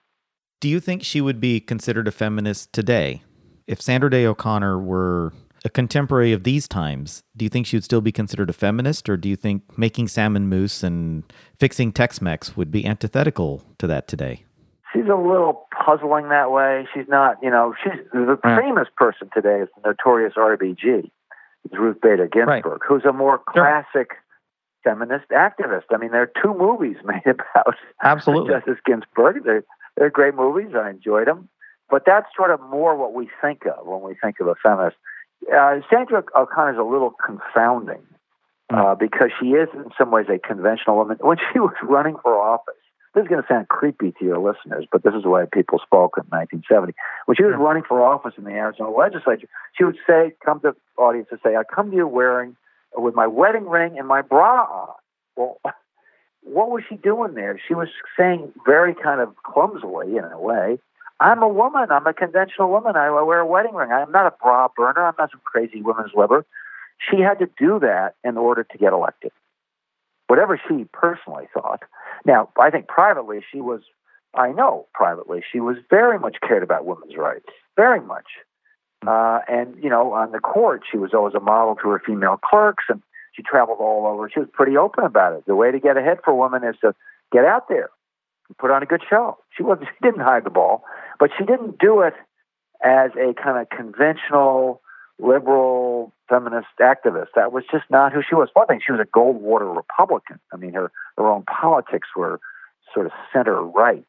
Do 0.59 0.69
you 0.69 0.79
think 0.79 1.03
she 1.03 1.21
would 1.21 1.39
be 1.39 1.59
considered 1.59 2.07
a 2.07 2.11
feminist 2.11 2.73
today? 2.73 3.23
If 3.67 3.81
Sandra 3.81 4.09
Day 4.09 4.25
O'Connor 4.25 4.79
were 4.79 5.33
a 5.63 5.69
contemporary 5.69 6.33
of 6.33 6.43
these 6.43 6.67
times, 6.67 7.23
do 7.37 7.45
you 7.45 7.49
think 7.49 7.67
she 7.67 7.75
would 7.75 7.83
still 7.83 8.01
be 8.01 8.11
considered 8.11 8.49
a 8.49 8.53
feminist, 8.53 9.07
or 9.09 9.17
do 9.17 9.29
you 9.29 9.35
think 9.35 9.77
making 9.77 10.07
salmon 10.07 10.49
mousse 10.49 10.83
and 10.83 11.23
fixing 11.59 11.91
Tex-Mex 11.91 12.57
would 12.57 12.71
be 12.71 12.85
antithetical 12.85 13.63
to 13.77 13.87
that 13.87 14.07
today? 14.07 14.43
She's 14.93 15.05
a 15.05 15.15
little 15.15 15.67
puzzling 15.83 16.29
that 16.29 16.51
way. 16.51 16.87
She's 16.93 17.07
not, 17.07 17.37
you 17.41 17.49
know, 17.49 17.73
she's 17.83 17.99
the 18.13 18.37
mm. 18.43 18.57
famous 18.57 18.87
person 18.95 19.29
today 19.33 19.61
is 19.61 19.69
the 19.75 19.89
notorious 19.89 20.33
RBG. 20.35 21.09
It's 21.65 21.73
Ruth 21.77 22.01
Bader 22.01 22.27
Ginsburg, 22.27 22.65
right. 22.65 22.81
who's 22.87 23.05
a 23.05 23.13
more 23.13 23.39
classic 23.47 24.11
feminist 24.83 25.29
activist. 25.29 25.85
I 25.91 25.97
mean, 25.97 26.11
there 26.11 26.23
are 26.23 26.31
two 26.41 26.53
movies 26.53 26.97
made 27.05 27.23
about 27.25 27.75
absolutely 28.03 28.53
Justice 28.53 28.79
Ginsburg. 28.85 29.43
They're 29.43 29.63
they're 29.97 30.09
great 30.09 30.35
movies. 30.35 30.73
I 30.75 30.89
enjoyed 30.89 31.27
them, 31.27 31.49
but 31.89 32.03
that's 32.05 32.27
sort 32.35 32.51
of 32.51 32.61
more 32.61 32.95
what 32.95 33.13
we 33.13 33.29
think 33.41 33.65
of 33.65 33.85
when 33.85 34.01
we 34.01 34.15
think 34.21 34.39
of 34.39 34.47
a 34.47 34.55
feminist. 34.55 34.97
Uh, 35.53 35.79
Sandra 35.89 36.23
O'Connor 36.35 36.73
is 36.73 36.79
a 36.79 36.83
little 36.83 37.13
confounding 37.23 38.03
hmm. 38.69 38.75
uh, 38.75 38.95
because 38.95 39.29
she 39.39 39.47
is, 39.47 39.67
in 39.73 39.89
some 39.97 40.11
ways, 40.11 40.27
a 40.29 40.39
conventional 40.39 40.95
woman. 40.95 41.17
When 41.19 41.37
she 41.51 41.59
was 41.59 41.73
running 41.83 42.15
for 42.21 42.39
office, 42.39 42.80
this 43.13 43.23
is 43.23 43.27
going 43.27 43.41
to 43.41 43.47
sound 43.47 43.67
creepy 43.67 44.13
to 44.19 44.25
your 44.25 44.39
listeners, 44.39 44.85
but 44.91 45.03
this 45.03 45.13
is 45.13 45.23
the 45.23 45.29
way 45.29 45.43
people 45.51 45.79
spoke 45.79 46.15
in 46.17 46.23
1970. 46.29 46.93
When 47.25 47.35
she 47.35 47.43
was 47.43 47.55
running 47.57 47.83
for 47.83 48.01
office 48.01 48.33
in 48.37 48.45
the 48.45 48.51
Arizona 48.51 48.89
legislature, 48.89 49.47
she 49.77 49.83
would 49.83 49.97
say, 50.07 50.33
come 50.45 50.61
to 50.61 50.71
the 50.71 51.01
audience 51.01 51.27
and 51.31 51.39
say, 51.43 51.55
I 51.55 51.63
come 51.63 51.91
to 51.91 51.97
you 51.97 52.07
wearing 52.07 52.55
with 52.95 53.13
my 53.13 53.27
wedding 53.27 53.67
ring 53.67 53.97
and 53.97 54.07
my 54.07 54.21
bra 54.21 54.63
on. 54.63 54.95
Well, 55.35 55.59
what 56.43 56.71
was 56.71 56.83
she 56.87 56.95
doing 56.95 57.33
there? 57.33 57.59
She 57.67 57.73
was 57.73 57.89
saying 58.17 58.53
very 58.65 58.95
kind 58.95 59.19
of 59.19 59.35
clumsily, 59.43 60.15
in 60.17 60.23
a 60.23 60.39
way, 60.39 60.79
I'm 61.19 61.43
a 61.43 61.47
woman. 61.47 61.91
I'm 61.91 62.07
a 62.07 62.13
conventional 62.13 62.69
woman. 62.69 62.95
I 62.95 63.11
wear 63.11 63.39
a 63.39 63.45
wedding 63.45 63.75
ring. 63.75 63.91
I'm 63.91 64.11
not 64.11 64.25
a 64.25 64.33
bra 64.41 64.69
burner. 64.75 65.05
I'm 65.05 65.13
not 65.19 65.29
some 65.29 65.41
crazy 65.43 65.81
women's 65.81 66.11
liver. 66.15 66.45
She 67.09 67.21
had 67.21 67.37
to 67.39 67.49
do 67.59 67.79
that 67.79 68.15
in 68.23 68.37
order 68.37 68.63
to 68.63 68.77
get 68.77 68.91
elected. 68.91 69.31
Whatever 70.31 70.57
she 70.65 70.85
personally 70.93 71.49
thought. 71.53 71.81
Now, 72.23 72.47
I 72.57 72.69
think 72.69 72.87
privately 72.87 73.41
she 73.51 73.59
was, 73.59 73.81
I 74.33 74.53
know 74.53 74.87
privately, 74.93 75.43
she 75.51 75.59
was 75.59 75.75
very 75.89 76.17
much 76.17 76.37
cared 76.47 76.63
about 76.63 76.85
women's 76.85 77.17
rights, 77.17 77.49
very 77.75 77.99
much. 77.99 78.27
Uh, 79.05 79.39
and, 79.49 79.75
you 79.83 79.89
know, 79.89 80.13
on 80.13 80.31
the 80.31 80.39
court, 80.39 80.83
she 80.89 80.97
was 80.97 81.13
always 81.13 81.33
a 81.33 81.41
model 81.41 81.75
to 81.75 81.89
her 81.89 81.99
female 81.99 82.37
clerks 82.41 82.85
and 82.87 83.01
she 83.33 83.43
traveled 83.43 83.79
all 83.81 84.07
over. 84.07 84.29
She 84.33 84.39
was 84.39 84.47
pretty 84.53 84.77
open 84.77 85.03
about 85.03 85.33
it. 85.33 85.45
The 85.47 85.55
way 85.57 85.69
to 85.69 85.81
get 85.81 85.97
ahead 85.97 86.19
for 86.23 86.33
women 86.33 86.63
is 86.63 86.77
to 86.79 86.95
get 87.33 87.43
out 87.43 87.67
there 87.67 87.89
and 88.47 88.57
put 88.57 88.71
on 88.71 88.81
a 88.81 88.85
good 88.85 89.01
show. 89.09 89.37
She 89.57 89.63
wasn't, 89.63 89.89
she 89.93 90.07
didn't 90.07 90.23
hide 90.23 90.45
the 90.45 90.49
ball, 90.49 90.85
but 91.19 91.31
she 91.37 91.43
didn't 91.43 91.77
do 91.77 91.99
it 92.03 92.13
as 92.81 93.11
a 93.19 93.33
kind 93.33 93.59
of 93.59 93.67
conventional 93.69 94.81
liberal 95.21 96.11
feminist 96.27 96.67
activist. 96.79 97.27
That 97.35 97.51
was 97.51 97.63
just 97.71 97.85
not 97.89 98.11
who 98.11 98.21
she 98.27 98.35
was. 98.35 98.49
One 98.53 98.67
thing, 98.67 98.81
she 98.85 98.91
was 98.91 99.01
a 99.01 99.17
Goldwater 99.17 99.75
Republican. 99.75 100.39
I 100.53 100.57
mean, 100.57 100.73
her, 100.73 100.91
her 101.17 101.27
own 101.27 101.43
politics 101.43 102.07
were 102.15 102.39
sort 102.93 103.05
of 103.05 103.11
center 103.31 103.61
right. 103.61 104.05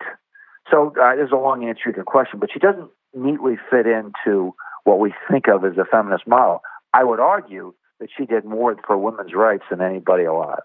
So 0.70 0.88
uh, 1.00 1.16
there's 1.16 1.32
a 1.32 1.36
long 1.36 1.64
answer 1.64 1.90
to 1.90 1.96
your 1.96 2.04
question, 2.04 2.38
but 2.38 2.50
she 2.52 2.58
doesn't 2.58 2.88
neatly 3.14 3.56
fit 3.70 3.86
into 3.86 4.54
what 4.84 4.98
we 4.98 5.12
think 5.30 5.48
of 5.48 5.64
as 5.64 5.76
a 5.76 5.84
feminist 5.84 6.26
model. 6.26 6.62
I 6.94 7.04
would 7.04 7.20
argue 7.20 7.74
that 8.00 8.08
she 8.16 8.26
did 8.26 8.44
more 8.44 8.76
for 8.86 8.96
women's 8.96 9.34
rights 9.34 9.64
than 9.70 9.80
anybody 9.80 10.24
alive. 10.24 10.62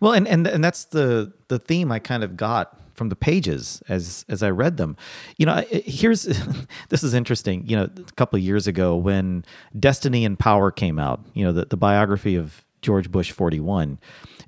Well, 0.00 0.12
and, 0.12 0.28
and 0.28 0.46
and 0.46 0.62
that's 0.62 0.84
the 0.84 1.32
the 1.48 1.58
theme 1.58 1.90
I 1.90 1.98
kind 1.98 2.22
of 2.22 2.36
got 2.36 2.78
from 2.94 3.08
the 3.08 3.16
pages 3.16 3.82
as 3.88 4.24
as 4.28 4.42
I 4.42 4.50
read 4.50 4.76
them. 4.76 4.96
You 5.36 5.46
know, 5.46 5.64
here's 5.70 6.22
this 6.88 7.02
is 7.02 7.14
interesting. 7.14 7.66
You 7.66 7.76
know, 7.76 7.84
a 7.84 8.12
couple 8.12 8.36
of 8.36 8.42
years 8.42 8.66
ago 8.66 8.96
when 8.96 9.44
Destiny 9.78 10.24
and 10.24 10.38
Power 10.38 10.70
came 10.70 10.98
out, 10.98 11.20
you 11.34 11.44
know, 11.44 11.52
the, 11.52 11.66
the 11.66 11.76
biography 11.76 12.36
of 12.36 12.64
George 12.82 13.10
Bush 13.10 13.32
41, 13.32 13.98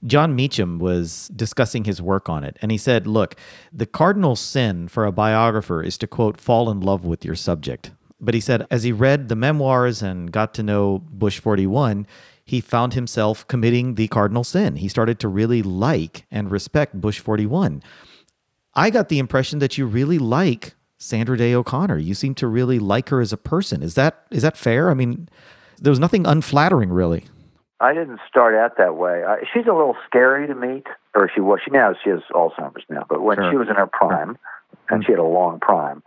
Jon 0.07 0.37
Meacham 0.37 0.79
was 0.79 1.29
discussing 1.35 1.85
his 1.85 2.01
work 2.01 2.29
on 2.29 2.45
it, 2.45 2.57
and 2.61 2.71
he 2.71 2.79
said, 2.79 3.07
"Look, 3.07 3.37
the 3.73 3.87
cardinal 3.87 4.37
sin 4.37 4.89
for 4.89 5.07
a 5.07 5.13
biographer 5.13 5.83
is 5.83 5.99
to 5.99 6.07
quote 6.07 6.41
fall 6.41 6.71
in 6.71 6.81
love 6.81 7.05
with 7.05 7.25
your 7.25 7.35
subject." 7.35 7.93
But 8.21 8.35
he 8.35 8.41
said, 8.41 8.67
as 8.69 8.83
he 8.83 8.91
read 8.91 9.29
the 9.29 9.37
memoirs 9.37 10.03
and 10.03 10.33
got 10.33 10.53
to 10.55 10.63
know 10.65 10.99
Bush 11.09 11.39
41, 11.39 12.05
he 12.49 12.63
found 12.63 12.95
himself 12.95 13.47
committing 13.47 13.95
the 13.95 14.09
cardinal 14.09 14.43
sin. 14.43 14.77
He 14.77 14.89
started 14.89 15.19
to 15.21 15.29
really 15.29 15.63
like 15.63 16.25
and 16.31 16.51
respect 16.51 16.99
Bush 16.99 17.19
41. 17.19 17.83
I 18.75 18.89
got 18.89 19.11
the 19.11 19.19
impression 19.19 19.59
that 19.59 19.77
you 19.77 19.85
really 19.85 20.19
like 20.19 20.75
Sandra 20.97 21.37
Day 21.37 21.53
O'Connor. 21.53 21.99
You 21.99 22.15
seem 22.15 22.35
to 22.37 22.47
really 22.47 22.79
like 22.79 23.11
her 23.11 23.21
as 23.21 23.35
a 23.35 23.37
person. 23.37 23.83
Is 23.83 23.97
that 23.97 24.25
is 24.31 24.43
that 24.43 24.57
fair? 24.57 24.91
I 24.91 24.95
mean, 24.95 25.29
there 25.79 25.91
was 25.91 25.99
nothing 25.99 26.27
unflattering 26.27 26.89
really. 26.89 27.27
I 27.81 27.93
didn't 27.93 28.21
start 28.27 28.55
out 28.55 28.79
that 28.79 28.97
way. 28.97 29.25
I, 29.25 29.41
she's 29.53 29.67
a 29.67 29.75
little 29.75 29.97
scary 30.07 30.47
to 30.47 30.55
meet, 30.55 30.87
or 31.15 31.31
she 31.33 31.43
was. 31.43 31.61
She 31.63 31.71
now 31.71 31.93
she 32.03 32.09
has 32.09 32.21
Alzheimer's 32.33 32.85
now, 32.89 33.05
but 33.11 33.21
when 33.21 33.37
sure. 33.37 33.51
she 33.51 33.57
was 33.59 33.69
in 33.69 33.77
her 33.77 33.87
prime, 33.87 34.39
and 34.89 35.05
she 35.05 35.13
had 35.13 35.19
a 35.19 35.23
long 35.23 35.61
prime, 35.61 36.03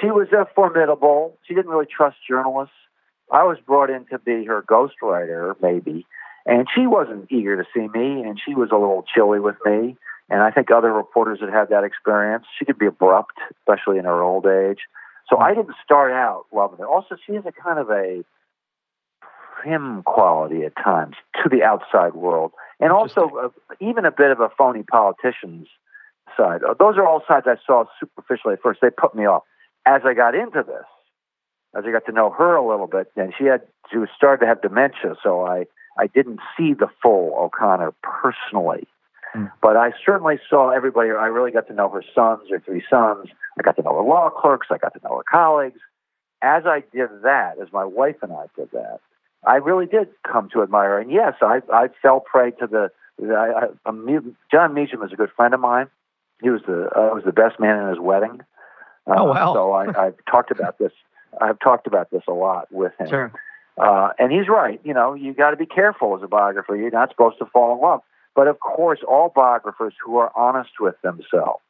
she 0.00 0.06
was 0.06 0.28
uh, 0.32 0.44
formidable. 0.54 1.36
She 1.48 1.54
didn't 1.54 1.70
really 1.70 1.86
trust 1.86 2.16
journalists. 2.28 2.74
I 3.30 3.44
was 3.44 3.58
brought 3.64 3.90
in 3.90 4.06
to 4.06 4.18
be 4.18 4.44
her 4.46 4.62
ghostwriter, 4.62 5.54
maybe, 5.62 6.06
and 6.46 6.66
she 6.74 6.86
wasn't 6.86 7.30
eager 7.30 7.56
to 7.56 7.68
see 7.74 7.88
me, 7.88 8.22
and 8.22 8.40
she 8.44 8.54
was 8.54 8.70
a 8.72 8.76
little 8.76 9.04
chilly 9.14 9.40
with 9.40 9.56
me. 9.64 9.96
And 10.28 10.42
I 10.42 10.50
think 10.50 10.70
other 10.70 10.92
reporters 10.92 11.40
had 11.40 11.50
had 11.50 11.68
that 11.70 11.84
experience. 11.84 12.44
She 12.58 12.64
could 12.64 12.78
be 12.78 12.86
abrupt, 12.86 13.36
especially 13.58 13.98
in 13.98 14.04
her 14.04 14.22
old 14.22 14.46
age. 14.46 14.78
So 15.28 15.38
I 15.38 15.54
didn't 15.54 15.74
start 15.84 16.12
out 16.12 16.46
loving 16.52 16.78
her. 16.78 16.86
Also, 16.86 17.16
she 17.26 17.34
has 17.34 17.44
a 17.46 17.52
kind 17.52 17.78
of 17.78 17.90
a 17.90 18.24
prim 19.60 20.02
quality 20.04 20.64
at 20.64 20.74
times 20.76 21.16
to 21.42 21.48
the 21.48 21.62
outside 21.62 22.14
world, 22.14 22.52
and 22.78 22.92
also 22.92 23.30
uh, 23.42 23.48
even 23.80 24.04
a 24.04 24.10
bit 24.10 24.30
of 24.30 24.40
a 24.40 24.48
phony 24.56 24.82
politician's 24.82 25.68
side. 26.36 26.62
Those 26.78 26.96
are 26.96 27.06
all 27.06 27.22
sides 27.28 27.46
I 27.48 27.56
saw 27.66 27.84
superficially 27.98 28.54
at 28.54 28.62
first. 28.62 28.80
They 28.80 28.90
put 28.90 29.14
me 29.14 29.26
off 29.26 29.42
as 29.86 30.02
I 30.04 30.14
got 30.14 30.34
into 30.34 30.62
this, 30.62 30.86
as 31.76 31.84
I 31.86 31.92
got 31.92 32.06
to 32.06 32.12
know 32.12 32.30
her 32.30 32.56
a 32.56 32.66
little 32.66 32.86
bit, 32.86 33.10
and 33.16 33.32
she 33.36 33.44
had 33.44 33.62
she 33.90 33.98
was 33.98 34.08
starting 34.16 34.46
to 34.46 34.48
have 34.48 34.62
dementia, 34.62 35.16
so 35.22 35.44
I 35.44 35.66
I 35.98 36.06
didn't 36.08 36.40
see 36.56 36.74
the 36.74 36.88
full 37.02 37.34
O'Connor 37.36 37.92
personally. 38.02 38.86
Mm. 39.34 39.50
But 39.62 39.76
I 39.76 39.92
certainly 40.04 40.40
saw 40.48 40.70
everybody. 40.70 41.10
I 41.10 41.26
really 41.26 41.52
got 41.52 41.68
to 41.68 41.74
know 41.74 41.88
her 41.88 42.02
sons, 42.14 42.48
her 42.50 42.60
three 42.60 42.82
sons. 42.90 43.28
I 43.58 43.62
got 43.62 43.76
to 43.76 43.82
know 43.82 43.94
her 43.96 44.02
law 44.02 44.30
clerks. 44.30 44.68
I 44.70 44.78
got 44.78 44.94
to 44.94 45.00
know 45.04 45.16
her 45.18 45.24
colleagues. 45.30 45.78
As 46.42 46.64
I 46.66 46.82
did 46.92 47.10
that, 47.22 47.56
as 47.62 47.72
my 47.72 47.84
wife 47.84 48.16
and 48.22 48.32
I 48.32 48.46
did 48.56 48.70
that, 48.72 49.00
I 49.46 49.56
really 49.56 49.86
did 49.86 50.08
come 50.30 50.48
to 50.52 50.62
admire 50.62 50.90
her. 50.90 50.98
And 50.98 51.10
yes, 51.10 51.34
I 51.42 51.60
I 51.72 51.88
fell 52.02 52.20
prey 52.20 52.50
to 52.52 52.66
the. 52.66 52.90
I, 53.22 53.66
I, 53.86 54.18
Jon 54.50 54.72
Meacham 54.72 55.02
is 55.02 55.12
a 55.12 55.16
good 55.16 55.30
friend 55.36 55.52
of 55.52 55.60
mine. 55.60 55.88
He 56.42 56.48
was 56.48 56.62
the 56.66 56.86
uh, 56.86 57.14
was 57.14 57.22
the 57.24 57.32
best 57.32 57.60
man 57.60 57.78
in 57.82 57.88
his 57.90 57.98
wedding. 57.98 58.40
Uh, 59.06 59.14
oh 59.18 59.24
wow! 59.24 59.54
So 59.54 59.72
I, 59.72 60.06
I've 60.06 60.16
talked 60.30 60.50
about 60.50 60.78
this. 60.78 60.92
I've 61.40 61.58
talked 61.60 61.86
about 61.86 62.10
this 62.10 62.22
a 62.28 62.32
lot 62.32 62.68
with 62.70 62.92
him. 62.98 63.08
Sure. 63.08 63.32
Uh, 63.80 64.10
and 64.18 64.32
he's 64.32 64.48
right. 64.48 64.80
You 64.84 64.94
know, 64.94 65.14
you 65.14 65.32
got 65.32 65.50
to 65.50 65.56
be 65.56 65.66
careful 65.66 66.16
as 66.16 66.22
a 66.22 66.28
biographer. 66.28 66.76
You're 66.76 66.90
not 66.90 67.10
supposed 67.10 67.38
to 67.38 67.46
fall 67.46 67.74
in 67.74 67.80
love. 67.80 68.00
But 68.34 68.46
of 68.46 68.60
course, 68.60 69.00
all 69.06 69.32
biographers 69.34 69.94
who 70.04 70.16
are 70.16 70.30
honest 70.36 70.70
with 70.80 70.94
themselves 71.02 71.62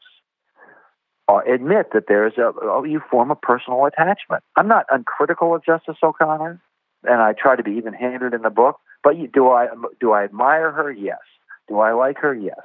uh, 1.29 1.41
admit 1.53 1.89
that 1.95 2.05
there 2.09 2.27
is 2.27 2.35
a 2.39 2.53
oh, 2.63 2.85
you 2.85 3.01
form 3.11 3.31
a 3.31 3.37
personal 3.37 3.85
attachment. 3.87 4.43
I'm 4.57 4.69
not 4.69 4.87
uncritical 4.91 5.55
of 5.55 5.65
Justice 5.65 5.97
O'Connor, 6.03 6.61
and 7.05 7.23
I 7.23 7.33
try 7.33 7.57
to 7.57 7.63
be 7.63 7.73
even-handed 7.73 8.35
in 8.35 8.43
the 8.43 8.51
book. 8.51 8.79
But 9.03 9.17
you, 9.17 9.29
do 9.29 9.49
I 9.49 9.69
do 10.01 10.13
I 10.13 10.25
admire 10.25 10.71
her? 10.73 10.91
Yes. 10.93 11.21
Do 11.69 11.79
I 11.79 11.93
like 11.93 12.19
her? 12.19 12.35
Yes. 12.35 12.61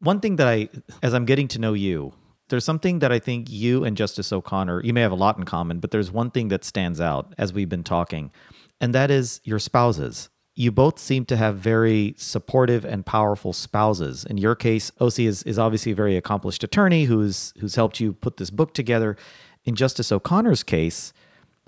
One 0.00 0.18
thing 0.20 0.36
that 0.36 0.48
I, 0.48 0.68
as 1.02 1.14
I'm 1.14 1.26
getting 1.26 1.46
to 1.48 1.60
know 1.60 1.74
you, 1.74 2.12
there's 2.52 2.66
something 2.66 2.98
that 2.98 3.10
I 3.10 3.18
think 3.18 3.50
you 3.50 3.82
and 3.82 3.96
Justice 3.96 4.30
O'Connor, 4.30 4.84
you 4.84 4.92
may 4.92 5.00
have 5.00 5.10
a 5.10 5.14
lot 5.14 5.38
in 5.38 5.44
common, 5.44 5.80
but 5.80 5.90
there's 5.90 6.10
one 6.10 6.30
thing 6.30 6.48
that 6.48 6.64
stands 6.64 7.00
out 7.00 7.32
as 7.38 7.50
we've 7.50 7.70
been 7.70 7.82
talking, 7.82 8.30
and 8.78 8.94
that 8.94 9.10
is 9.10 9.40
your 9.42 9.58
spouses. 9.58 10.28
You 10.54 10.70
both 10.70 10.98
seem 10.98 11.24
to 11.24 11.36
have 11.38 11.56
very 11.56 12.14
supportive 12.18 12.84
and 12.84 13.06
powerful 13.06 13.54
spouses. 13.54 14.26
In 14.26 14.36
your 14.36 14.54
case, 14.54 14.90
Oscie 15.00 15.26
is, 15.26 15.42
is 15.44 15.58
obviously 15.58 15.92
a 15.92 15.94
very 15.94 16.14
accomplished 16.14 16.62
attorney 16.62 17.04
who's 17.04 17.54
who's 17.58 17.76
helped 17.76 18.00
you 18.00 18.12
put 18.12 18.36
this 18.36 18.50
book 18.50 18.74
together. 18.74 19.16
In 19.64 19.74
Justice 19.74 20.12
O'Connor's 20.12 20.62
case, 20.62 21.14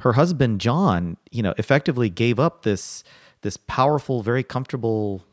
her 0.00 0.12
husband 0.12 0.60
John, 0.60 1.16
you 1.30 1.42
know, 1.42 1.54
effectively 1.56 2.10
gave 2.10 2.38
up 2.38 2.62
this 2.62 3.04
this 3.40 3.56
powerful, 3.56 4.22
very 4.22 4.42
comfortable, 4.42 5.24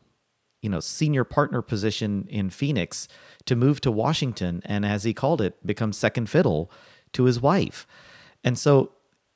you 0.62 0.70
know, 0.70 0.80
senior 0.80 1.24
partner 1.24 1.60
position 1.60 2.26
in 2.30 2.48
Phoenix 2.48 3.08
to 3.44 3.56
move 3.56 3.80
to 3.82 3.90
Washington 3.90 4.62
and, 4.64 4.86
as 4.86 5.04
he 5.04 5.12
called 5.12 5.40
it, 5.40 5.64
become 5.66 5.92
second 5.92 6.30
fiddle 6.30 6.70
to 7.12 7.24
his 7.24 7.40
wife. 7.40 7.86
And 8.42 8.56
so, 8.56 8.92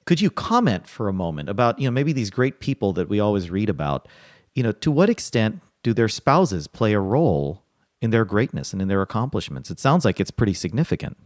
could 0.06 0.20
you 0.20 0.30
comment 0.30 0.88
for 0.88 1.08
a 1.08 1.12
moment 1.12 1.48
about, 1.48 1.80
you 1.80 1.86
know, 1.86 1.90
maybe 1.90 2.12
these 2.12 2.30
great 2.30 2.60
people 2.60 2.92
that 2.92 3.08
we 3.08 3.18
always 3.18 3.50
read 3.50 3.68
about? 3.68 4.06
You 4.54 4.62
know, 4.62 4.72
to 4.72 4.90
what 4.90 5.10
extent 5.10 5.60
do 5.82 5.92
their 5.92 6.08
spouses 6.08 6.68
play 6.68 6.92
a 6.92 7.00
role 7.00 7.64
in 8.00 8.10
their 8.10 8.24
greatness 8.24 8.72
and 8.72 8.80
in 8.80 8.86
their 8.86 9.02
accomplishments? 9.02 9.68
It 9.68 9.80
sounds 9.80 10.04
like 10.04 10.20
it's 10.20 10.30
pretty 10.30 10.54
significant. 10.54 11.16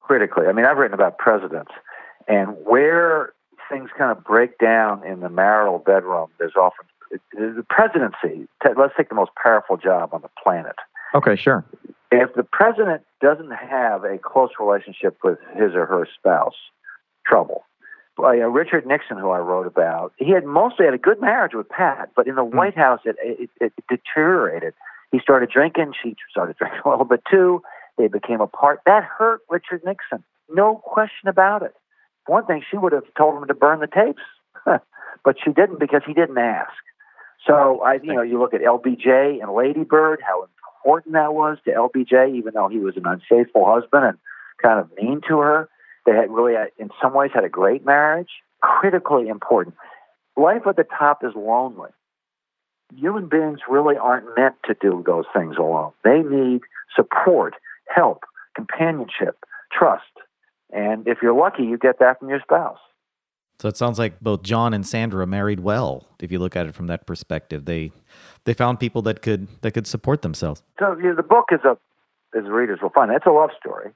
Critically. 0.00 0.46
I 0.46 0.52
mean, 0.52 0.66
I've 0.66 0.76
written 0.76 0.94
about 0.94 1.16
presidents, 1.18 1.72
and 2.28 2.54
where 2.64 3.32
things 3.70 3.88
kind 3.96 4.10
of 4.10 4.22
break 4.24 4.58
down 4.58 5.06
in 5.06 5.20
the 5.20 5.30
marital 5.30 5.78
bedroom, 5.78 6.28
there's 6.38 6.56
often 6.56 6.86
the 7.32 7.64
presidency. 7.68 8.48
Let's 8.64 8.94
take 8.96 9.08
the 9.08 9.14
most 9.14 9.30
powerful 9.42 9.76
job 9.76 10.10
on 10.12 10.22
the 10.22 10.30
planet. 10.42 10.76
Okay, 11.14 11.36
sure 11.36 11.64
if 12.10 12.34
the 12.34 12.42
president 12.42 13.02
doesn't 13.20 13.52
have 13.52 14.04
a 14.04 14.18
close 14.18 14.50
relationship 14.58 15.18
with 15.22 15.38
his 15.54 15.74
or 15.74 15.86
her 15.86 16.06
spouse, 16.18 16.54
trouble. 17.26 17.64
Richard 18.18 18.86
Nixon, 18.86 19.18
who 19.18 19.30
I 19.30 19.38
wrote 19.38 19.66
about, 19.66 20.12
he 20.16 20.32
had 20.32 20.44
mostly 20.44 20.86
had 20.86 20.94
a 20.94 20.98
good 20.98 21.20
marriage 21.20 21.52
with 21.54 21.68
Pat, 21.68 22.10
but 22.16 22.26
in 22.26 22.34
the 22.34 22.44
mm. 22.44 22.52
White 22.52 22.76
House, 22.76 23.00
it, 23.04 23.16
it, 23.20 23.50
it 23.60 23.72
deteriorated. 23.88 24.74
He 25.12 25.20
started 25.20 25.50
drinking. 25.50 25.92
She 26.02 26.16
started 26.30 26.56
drinking 26.58 26.80
a 26.84 26.88
little 26.88 27.04
bit 27.04 27.22
too. 27.30 27.62
They 27.96 28.08
became 28.08 28.40
apart. 28.40 28.80
That 28.86 29.04
hurt 29.04 29.40
Richard 29.48 29.82
Nixon. 29.84 30.24
No 30.50 30.76
question 30.84 31.28
about 31.28 31.62
it. 31.62 31.74
One 32.26 32.44
thing, 32.46 32.62
she 32.68 32.76
would 32.76 32.92
have 32.92 33.04
told 33.16 33.40
him 33.40 33.46
to 33.46 33.54
burn 33.54 33.80
the 33.80 33.86
tapes, 33.86 34.22
but 35.24 35.36
she 35.42 35.52
didn't 35.52 35.78
because 35.78 36.02
he 36.06 36.12
didn't 36.12 36.38
ask. 36.38 36.72
So 37.46 37.80
I, 37.80 37.94
you 38.02 38.14
know, 38.14 38.22
you 38.22 38.38
look 38.38 38.54
at 38.54 38.60
LBJ 38.60 39.42
and 39.42 39.52
Lady 39.52 39.84
Bird, 39.84 40.20
how 40.26 40.48
important 40.84 41.14
that 41.14 41.32
was 41.32 41.58
to 41.64 41.70
LBJ, 41.70 42.36
even 42.36 42.54
though 42.54 42.68
he 42.68 42.78
was 42.78 42.96
an 42.96 43.04
unfaithful 43.06 43.64
husband 43.64 44.04
and 44.04 44.18
kind 44.62 44.80
of 44.80 44.90
mean 44.96 45.20
to 45.28 45.38
her. 45.38 45.68
They 46.06 46.12
had 46.12 46.30
really, 46.30 46.56
uh, 46.56 46.66
in 46.78 46.90
some 47.02 47.14
ways, 47.14 47.30
had 47.34 47.44
a 47.44 47.48
great 47.48 47.84
marriage. 47.84 48.30
Critically 48.60 49.28
important. 49.28 49.76
Life 50.36 50.62
at 50.66 50.76
the 50.76 50.84
top 50.84 51.22
is 51.22 51.32
lonely. 51.36 51.90
Human 52.96 53.28
beings 53.28 53.60
really 53.68 53.96
aren't 53.96 54.26
meant 54.36 54.54
to 54.64 54.74
do 54.80 55.02
those 55.06 55.26
things 55.34 55.56
alone. 55.58 55.92
They 56.04 56.22
need 56.22 56.62
support, 56.96 57.54
help, 57.94 58.24
companionship, 58.54 59.36
trust. 59.70 60.04
And 60.72 61.06
if 61.06 61.18
you're 61.22 61.34
lucky, 61.34 61.64
you 61.64 61.78
get 61.78 61.98
that 62.00 62.18
from 62.18 62.30
your 62.30 62.40
spouse. 62.40 62.78
So 63.60 63.68
it 63.68 63.76
sounds 63.76 63.98
like 63.98 64.20
both 64.20 64.42
John 64.42 64.72
and 64.72 64.86
Sandra 64.86 65.26
married 65.26 65.60
well. 65.60 66.06
If 66.20 66.30
you 66.30 66.38
look 66.38 66.54
at 66.54 66.66
it 66.66 66.74
from 66.74 66.86
that 66.86 67.06
perspective, 67.06 67.64
they 67.64 67.90
they 68.44 68.54
found 68.54 68.78
people 68.78 69.02
that 69.02 69.20
could 69.20 69.48
that 69.62 69.72
could 69.72 69.86
support 69.86 70.22
themselves. 70.22 70.62
So 70.78 70.96
you 70.96 71.08
know, 71.08 71.14
the 71.16 71.22
book 71.24 71.46
is 71.50 71.60
a, 71.64 71.76
as 72.38 72.44
readers 72.44 72.78
will 72.80 72.90
find, 72.90 73.10
it's 73.10 73.26
a 73.26 73.30
love 73.30 73.50
story. 73.58 73.90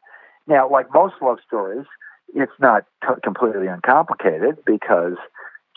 Now, 0.49 0.69
like 0.69 0.93
most 0.93 1.15
love 1.23 1.39
stories, 1.47 1.87
it's 2.35 2.53
not 2.59 2.85
t- 3.03 3.15
completely 3.23 3.69
uncomplicated 3.69 4.59
because 4.67 5.15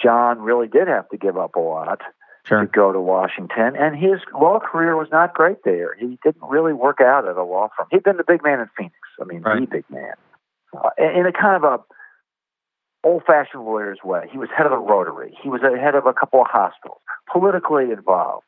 John 0.02 0.42
really 0.42 0.68
did 0.68 0.88
have 0.88 1.08
to 1.10 1.18
give 1.18 1.38
up 1.38 1.56
a 1.56 1.60
lot 1.60 2.02
Sure. 2.46 2.62
to 2.62 2.68
go 2.68 2.92
to 2.92 3.02
Washington, 3.02 3.76
and 3.76 3.96
his 3.96 4.20
law 4.40 4.60
career 4.60 4.96
was 4.96 5.08
not 5.12 5.34
great 5.34 5.64
there. 5.64 5.96
He 5.98 6.20
didn't 6.24 6.48
really 6.48 6.74
work 6.74 7.02
out 7.02 7.28
at 7.28 7.38
a 7.38 7.44
law 7.44 7.70
firm. 7.76 7.88
He'd 7.90 8.04
been 8.04 8.18
the 8.18 8.24
big 8.24 8.44
man 8.44 8.60
in 8.60 8.70
Phoenix. 8.78 8.96
I 9.20 9.26
mean, 9.26 9.42
the 9.42 9.66
big 9.66 9.86
man, 9.90 10.14
uh, 10.78 10.90
in 11.00 11.26
a 11.26 11.32
kind 11.32 11.56
of 11.56 11.64
a 11.64 11.80
old-fashioned 13.06 13.64
lawyer's 13.64 14.00
way. 14.04 14.28
He 14.32 14.38
was 14.38 14.50
head 14.56 14.66
of 14.66 14.72
the 14.72 14.78
Rotary. 14.78 15.38
He 15.42 15.48
was 15.48 15.62
head 15.62 15.96
of 15.96 16.06
a 16.06 16.14
couple 16.14 16.42
of 16.42 16.48
hospitals. 16.50 17.00
Politically 17.32 17.92
involved. 17.92 18.44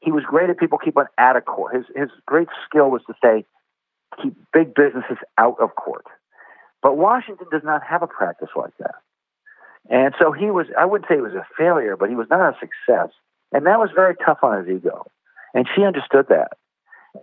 He 0.00 0.10
was 0.10 0.24
great 0.24 0.50
at 0.50 0.58
people 0.58 0.78
keeping 0.78 1.04
out 1.16 1.36
of 1.36 1.44
court. 1.44 1.76
His 1.76 1.84
his 1.94 2.10
great 2.26 2.48
skill 2.66 2.90
was 2.90 3.02
to 3.06 3.14
say, 3.22 3.46
keep 4.20 4.34
big 4.52 4.74
businesses 4.74 5.18
out 5.38 5.56
of 5.60 5.74
court. 5.76 6.04
But 6.82 6.98
Washington 6.98 7.46
does 7.50 7.62
not 7.64 7.82
have 7.88 8.02
a 8.02 8.08
practice 8.08 8.50
like 8.56 8.76
that. 8.78 8.96
And 9.88 10.14
so 10.18 10.32
he 10.32 10.50
was, 10.50 10.66
I 10.78 10.84
wouldn't 10.84 11.08
say 11.08 11.14
he 11.14 11.20
was 11.20 11.34
a 11.34 11.46
failure, 11.56 11.96
but 11.96 12.08
he 12.08 12.16
was 12.16 12.26
not 12.28 12.40
a 12.40 12.58
success. 12.58 13.10
And 13.52 13.66
that 13.66 13.78
was 13.78 13.90
very 13.94 14.16
tough 14.24 14.38
on 14.42 14.64
his 14.64 14.76
ego. 14.76 15.06
And 15.54 15.68
she 15.74 15.84
understood 15.84 16.26
that. 16.28 16.52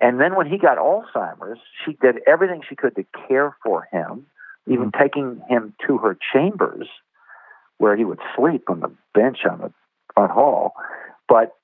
And 0.01 0.19
then 0.19 0.35
when 0.35 0.47
he 0.47 0.57
got 0.57 0.77
Alzheimer's, 0.77 1.59
she 1.83 1.97
did 2.01 2.19
everything 2.27 2.61
she 2.67 2.75
could 2.75 2.95
to 2.95 3.05
care 3.27 3.55
for 3.63 3.87
him, 3.91 4.27
even 4.67 4.91
taking 4.97 5.41
him 5.49 5.73
to 5.87 5.97
her 5.97 6.17
chambers 6.33 6.87
where 7.77 7.95
he 7.95 8.03
would 8.05 8.19
sleep 8.35 8.69
on 8.69 8.81
the 8.81 8.91
bench 9.13 9.39
on 9.49 9.59
the 9.59 9.73
front 10.13 10.31
hall. 10.31 10.73
But 11.27 11.55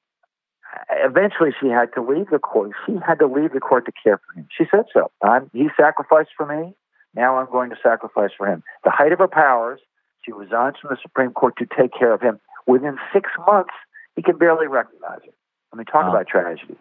eventually 0.90 1.52
she 1.60 1.68
had 1.68 1.94
to 1.96 2.02
leave 2.02 2.30
the 2.32 2.40
court. 2.40 2.72
She 2.86 2.94
had 3.06 3.20
to 3.20 3.28
leave 3.28 3.54
the 3.54 3.60
court 3.60 3.86
to 3.86 3.92
care 3.92 4.20
for 4.26 4.40
him. 4.40 4.48
She 4.58 4.66
said 4.72 4.86
so. 4.94 5.12
I'm, 5.22 5.50
he 5.54 5.68
sacrificed 5.80 6.32
for 6.36 6.46
me. 6.46 6.74
Now 7.14 7.38
I'm 7.38 7.50
going 7.52 7.70
to 7.70 7.78
sacrifice 7.82 8.32
for 8.38 8.48
him. 8.48 8.64
The 8.84 8.92
height 8.92 9.12
of 9.12 9.20
her 9.20 9.28
powers, 9.28 9.80
she 10.24 10.32
resigns 10.32 10.76
from 10.82 10.90
the 10.90 10.98
Supreme 11.02 11.32
Court 11.32 11.56
to 11.58 11.66
take 11.66 11.92
care 11.98 12.14
of 12.14 12.22
him. 12.22 12.40
Within 12.68 12.98
six 13.14 13.30
months, 13.48 13.74
he 14.16 14.22
can 14.22 14.38
barely 14.38 14.68
recognize 14.68 15.20
her. 15.26 15.32
I 15.72 15.78
mean, 15.78 15.86
talk 15.86 16.04
Wow. 16.06 16.10
about 16.12 16.28
tragedies. 16.28 16.78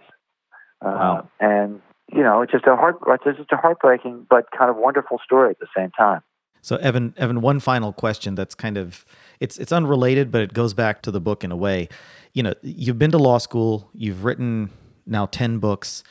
Uh, 0.81 0.90
Wow. 0.90 1.29
And 1.40 1.83
you 2.12 2.23
know, 2.23 2.43
it's 2.43 2.53
just 2.53 2.67
a 2.67 2.77
heart, 2.77 2.99
it's 3.27 3.38
just 3.38 3.53
a 3.53 3.57
heartbreaking 3.57 4.27
but 4.29 4.51
kind 4.57 4.71
of 4.71 4.77
wonderful 4.77 5.21
story 5.25 5.51
at 5.51 5.59
the 5.59 5.67
same 5.77 5.90
time. 5.90 6.23
So 6.62 6.77
Evan, 6.77 7.12
Evan, 7.19 7.43
one 7.43 7.61
final 7.61 7.93
question 7.93 8.35
that's 8.35 8.55
kind 8.55 8.79
of 8.79 9.05
it's 9.38 9.59
it's 9.59 9.71
unrelated, 9.71 10.31
but 10.31 10.40
it 10.40 10.55
goes 10.55 10.73
back 10.73 11.03
to 11.03 11.11
the 11.11 11.21
book 11.21 11.45
in 11.45 11.53
a 11.53 11.57
way. 11.57 11.88
You 12.33 12.43
know, 12.43 12.55
you've 12.62 12.99
been 12.99 13.11
to 13.11 13.19
law 13.19 13.38
school, 13.38 13.90
you've 13.93 14.25
written 14.25 14.71
now 15.07 15.27
10 15.27 15.59
books. 15.59 16.03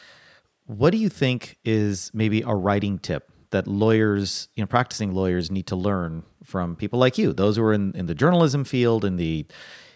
What 0.65 0.91
do 0.91 0.97
you 0.97 1.09
think 1.09 1.57
is 1.65 2.11
maybe 2.13 2.41
a 2.41 2.53
writing 2.53 2.99
tip 2.99 3.31
that 3.49 3.67
lawyers, 3.67 4.49
you 4.55 4.63
know, 4.63 4.67
practicing 4.67 5.13
lawyers 5.13 5.49
need 5.49 5.67
to 5.67 5.75
learn 5.75 6.23
from 6.43 6.75
people 6.75 6.99
like 6.99 7.17
you, 7.17 7.33
those 7.33 7.57
who 7.57 7.63
are 7.63 7.73
in, 7.73 7.91
in 7.95 8.05
the 8.05 8.15
journalism 8.15 8.63
field, 8.63 9.03
in 9.03 9.15
the 9.15 9.45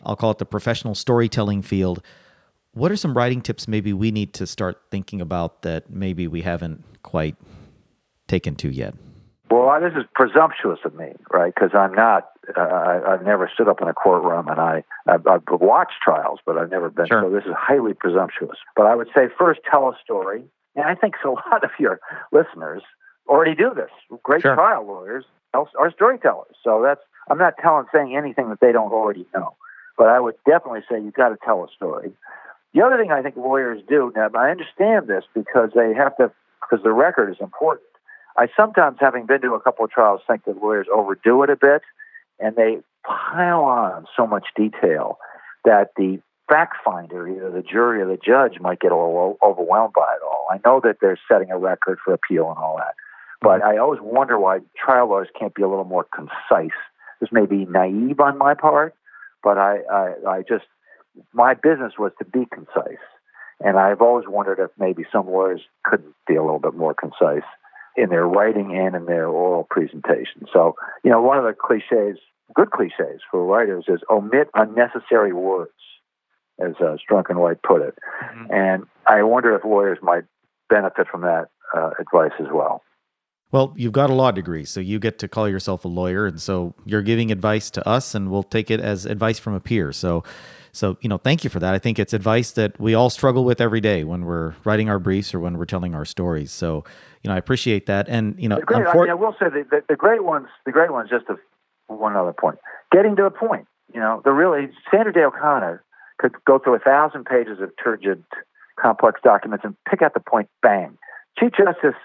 I'll 0.03 0.15
call 0.15 0.31
it 0.31 0.37
the 0.37 0.45
professional 0.45 0.95
storytelling 0.95 1.61
field. 1.61 2.01
What 2.77 2.91
are 2.91 2.95
some 2.95 3.17
writing 3.17 3.41
tips 3.41 3.67
maybe 3.67 3.91
we 3.91 4.11
need 4.11 4.33
to 4.33 4.45
start 4.45 4.79
thinking 4.91 5.19
about 5.19 5.63
that 5.63 5.89
maybe 5.89 6.27
we 6.27 6.43
haven't 6.43 6.83
quite 7.01 7.35
taken 8.27 8.53
to 8.57 8.69
yet? 8.69 8.93
Well, 9.49 9.81
this 9.81 9.93
is 9.97 10.05
presumptuous 10.13 10.77
of 10.85 10.93
me, 10.93 11.13
right? 11.33 11.51
Because 11.55 11.71
I'm 11.73 11.91
not. 11.93 12.29
Uh, 12.55 12.61
I, 12.61 13.13
I've 13.13 13.25
never 13.25 13.49
stood 13.51 13.67
up 13.67 13.81
in 13.81 13.87
a 13.87 13.93
courtroom, 13.95 14.47
and 14.47 14.59
I 14.59 14.83
I've, 15.07 15.25
I've 15.25 15.41
watched 15.49 15.95
trials, 16.03 16.39
but 16.45 16.55
I've 16.59 16.69
never 16.69 16.91
been. 16.91 17.07
Sure. 17.07 17.23
So 17.23 17.29
this 17.31 17.45
is 17.45 17.53
highly 17.57 17.93
presumptuous. 17.95 18.57
But 18.75 18.85
I 18.85 18.93
would 18.93 19.07
say 19.15 19.23
first, 19.39 19.61
tell 19.69 19.87
a 19.89 19.97
story, 20.03 20.43
and 20.75 20.85
I 20.85 20.93
think 20.93 21.15
a 21.25 21.29
lot 21.29 21.63
of 21.63 21.71
your 21.79 21.99
listeners 22.31 22.83
already 23.27 23.55
do 23.55 23.71
this. 23.73 23.89
Great 24.21 24.43
Sure. 24.43 24.53
trial 24.53 24.85
lawyers 24.85 25.25
are 25.55 25.65
are 25.79 25.91
storytellers. 25.91 26.55
So 26.63 26.83
that's. 26.83 27.01
I'm 27.27 27.39
not 27.39 27.55
telling 27.59 27.85
saying 27.91 28.15
anything 28.15 28.49
that 28.49 28.59
they 28.61 28.71
don't 28.71 28.93
already 28.93 29.25
know, 29.33 29.55
but 29.97 30.09
I 30.09 30.19
would 30.19 30.35
definitely 30.45 30.81
say 30.87 31.01
you've 31.01 31.15
got 31.15 31.29
to 31.29 31.37
tell 31.43 31.63
a 31.63 31.67
story. 31.75 32.11
The 32.73 32.81
other 32.81 32.97
thing 32.97 33.11
I 33.11 33.21
think 33.21 33.35
lawyers 33.37 33.81
do 33.87 34.11
now, 34.15 34.29
I 34.35 34.51
understand 34.51 35.07
this 35.07 35.23
because 35.33 35.71
they 35.75 35.93
have 35.93 36.15
to 36.17 36.31
because 36.61 36.83
the 36.83 36.91
record 36.91 37.31
is 37.31 37.37
important. 37.39 37.87
I 38.37 38.47
sometimes, 38.55 38.97
having 38.99 39.25
been 39.25 39.41
to 39.41 39.53
a 39.53 39.61
couple 39.61 39.85
of 39.85 39.91
trials, 39.91 40.21
think 40.27 40.45
that 40.45 40.61
lawyers 40.61 40.87
overdo 40.93 41.43
it 41.43 41.49
a 41.49 41.55
bit, 41.55 41.81
and 42.39 42.55
they 42.55 42.79
pile 43.05 43.63
on 43.63 44.05
so 44.15 44.27
much 44.27 44.45
detail 44.55 45.17
that 45.65 45.91
the 45.97 46.19
fact 46.47 46.75
finder, 46.83 47.27
either 47.27 47.49
the 47.49 47.63
jury 47.63 48.01
or 48.01 48.07
the 48.07 48.17
judge, 48.23 48.59
might 48.59 48.79
get 48.79 48.91
a 48.91 48.95
little 48.95 49.37
overwhelmed 49.43 49.93
by 49.93 50.13
it 50.15 50.23
all. 50.23 50.45
I 50.51 50.59
know 50.65 50.79
that 50.83 50.97
they're 51.01 51.19
setting 51.29 51.51
a 51.51 51.57
record 51.57 51.97
for 52.03 52.13
appeal 52.13 52.49
and 52.49 52.57
all 52.57 52.77
that, 52.77 52.93
but 53.41 53.63
I 53.63 53.77
always 53.77 54.01
wonder 54.01 54.39
why 54.39 54.59
trial 54.77 55.09
lawyers 55.09 55.29
can't 55.37 55.55
be 55.55 55.63
a 55.63 55.67
little 55.67 55.83
more 55.85 56.05
concise. 56.13 56.77
This 57.19 57.31
may 57.31 57.45
be 57.47 57.65
naive 57.65 58.19
on 58.19 58.37
my 58.37 58.53
part, 58.53 58.93
but 59.43 59.57
I, 59.57 59.79
I, 59.91 60.13
I 60.27 60.41
just 60.47 60.65
my 61.33 61.53
business 61.53 61.93
was 61.97 62.11
to 62.19 62.25
be 62.25 62.45
concise, 62.51 63.03
and 63.59 63.77
I've 63.77 64.01
always 64.01 64.25
wondered 64.27 64.59
if 64.59 64.71
maybe 64.77 65.03
some 65.11 65.27
lawyers 65.27 65.61
couldn't 65.83 66.13
be 66.27 66.35
a 66.35 66.43
little 66.43 66.59
bit 66.59 66.73
more 66.73 66.93
concise 66.93 67.47
in 67.95 68.09
their 68.09 68.27
writing 68.27 68.77
and 68.77 68.95
in 68.95 69.05
their 69.05 69.27
oral 69.27 69.65
presentation. 69.69 70.45
So, 70.53 70.75
you 71.03 71.09
know, 71.09 71.21
one 71.21 71.37
of 71.37 71.43
the 71.43 71.53
cliches, 71.53 72.19
good 72.53 72.69
cliches 72.71 73.21
for 73.31 73.43
writers 73.43 73.85
is 73.87 74.01
omit 74.09 74.49
unnecessary 74.53 75.33
words, 75.33 75.71
as 76.59 76.73
uh, 76.79 76.97
Strunk 76.97 77.29
and 77.29 77.39
White 77.39 77.61
put 77.63 77.81
it. 77.81 77.97
And 78.51 78.83
I 79.07 79.23
wonder 79.23 79.55
if 79.55 79.63
lawyers 79.65 79.97
might 80.01 80.25
benefit 80.69 81.07
from 81.07 81.21
that 81.21 81.47
uh, 81.75 81.91
advice 81.99 82.33
as 82.39 82.47
well. 82.53 82.83
Well, 83.51 83.73
you've 83.77 83.93
got 83.93 84.09
a 84.09 84.13
law 84.13 84.31
degree, 84.31 84.65
so 84.65 84.81
you 84.81 84.99
get 84.99 85.19
to 85.19 85.27
call 85.27 85.47
yourself 85.47 85.85
a 85.85 85.87
lawyer, 85.87 86.25
and 86.25 86.41
so 86.41 86.75
you're 86.85 87.01
giving 87.01 87.31
advice 87.31 87.71
to 87.71 87.87
us, 87.87 88.13
and 88.13 88.29
we'll 88.29 88.43
take 88.43 88.69
it 88.69 88.81
as 88.81 89.05
advice 89.05 89.39
from 89.39 89.53
a 89.53 89.61
peer. 89.61 89.93
So, 89.93 90.23
so 90.77 90.97
you 91.01 91.09
know, 91.09 91.17
thank 91.17 91.43
you 91.43 91.49
for 91.49 91.59
that. 91.59 91.73
I 91.73 91.79
think 91.79 91.99
it's 91.99 92.13
advice 92.13 92.51
that 92.51 92.79
we 92.79 92.93
all 92.93 93.09
struggle 93.09 93.43
with 93.43 93.59
every 93.59 93.81
day 93.81 94.03
when 94.03 94.25
we're 94.25 94.55
writing 94.63 94.89
our 94.89 94.99
briefs 94.99 95.33
or 95.33 95.39
when 95.39 95.57
we're 95.57 95.65
telling 95.65 95.95
our 95.95 96.05
stories. 96.05 96.51
So, 96.51 96.83
you 97.23 97.29
know, 97.29 97.35
I 97.35 97.37
appreciate 97.37 97.87
that, 97.87 98.07
and 98.07 98.35
you 98.39 98.47
know, 98.47 98.59
great, 98.59 98.87
I, 98.87 98.93
mean, 98.93 99.09
I 99.09 99.13
will 99.15 99.33
say 99.39 99.47
that 99.49 99.87
the, 99.87 99.95
great 99.95 100.23
ones, 100.23 100.47
the 100.65 100.71
great 100.71 100.91
ones, 100.91 101.09
just 101.09 101.25
a, 101.29 101.35
one 101.93 102.15
other 102.15 102.33
point, 102.33 102.59
getting 102.91 103.15
to 103.15 103.23
the 103.23 103.31
point. 103.31 103.67
You 103.93 103.99
know, 103.99 104.21
the 104.23 104.31
really 104.31 104.69
Sandra 104.91 105.13
Day 105.13 105.23
O'Connor 105.23 105.83
could 106.19 106.33
go 106.45 106.59
through 106.59 106.75
a 106.75 106.79
thousand 106.79 107.25
pages 107.25 107.59
of 107.59 107.71
turgid, 107.83 108.23
complex 108.79 109.19
documents 109.23 109.65
and 109.65 109.75
pick 109.89 110.01
out 110.01 110.13
the 110.13 110.19
point. 110.19 110.49
Bang. 110.61 110.97
Chief 111.39 111.51
Justice 111.57 111.99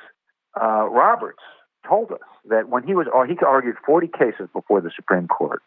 uh, 0.60 0.86
Roberts 0.88 1.42
told 1.86 2.12
us 2.12 2.20
that 2.48 2.68
when 2.68 2.84
he 2.84 2.94
was, 2.94 3.06
or 3.12 3.26
he 3.26 3.36
argued 3.46 3.76
forty 3.84 4.08
cases 4.08 4.48
before 4.52 4.80
the 4.80 4.90
Supreme 4.94 5.28
Court, 5.28 5.62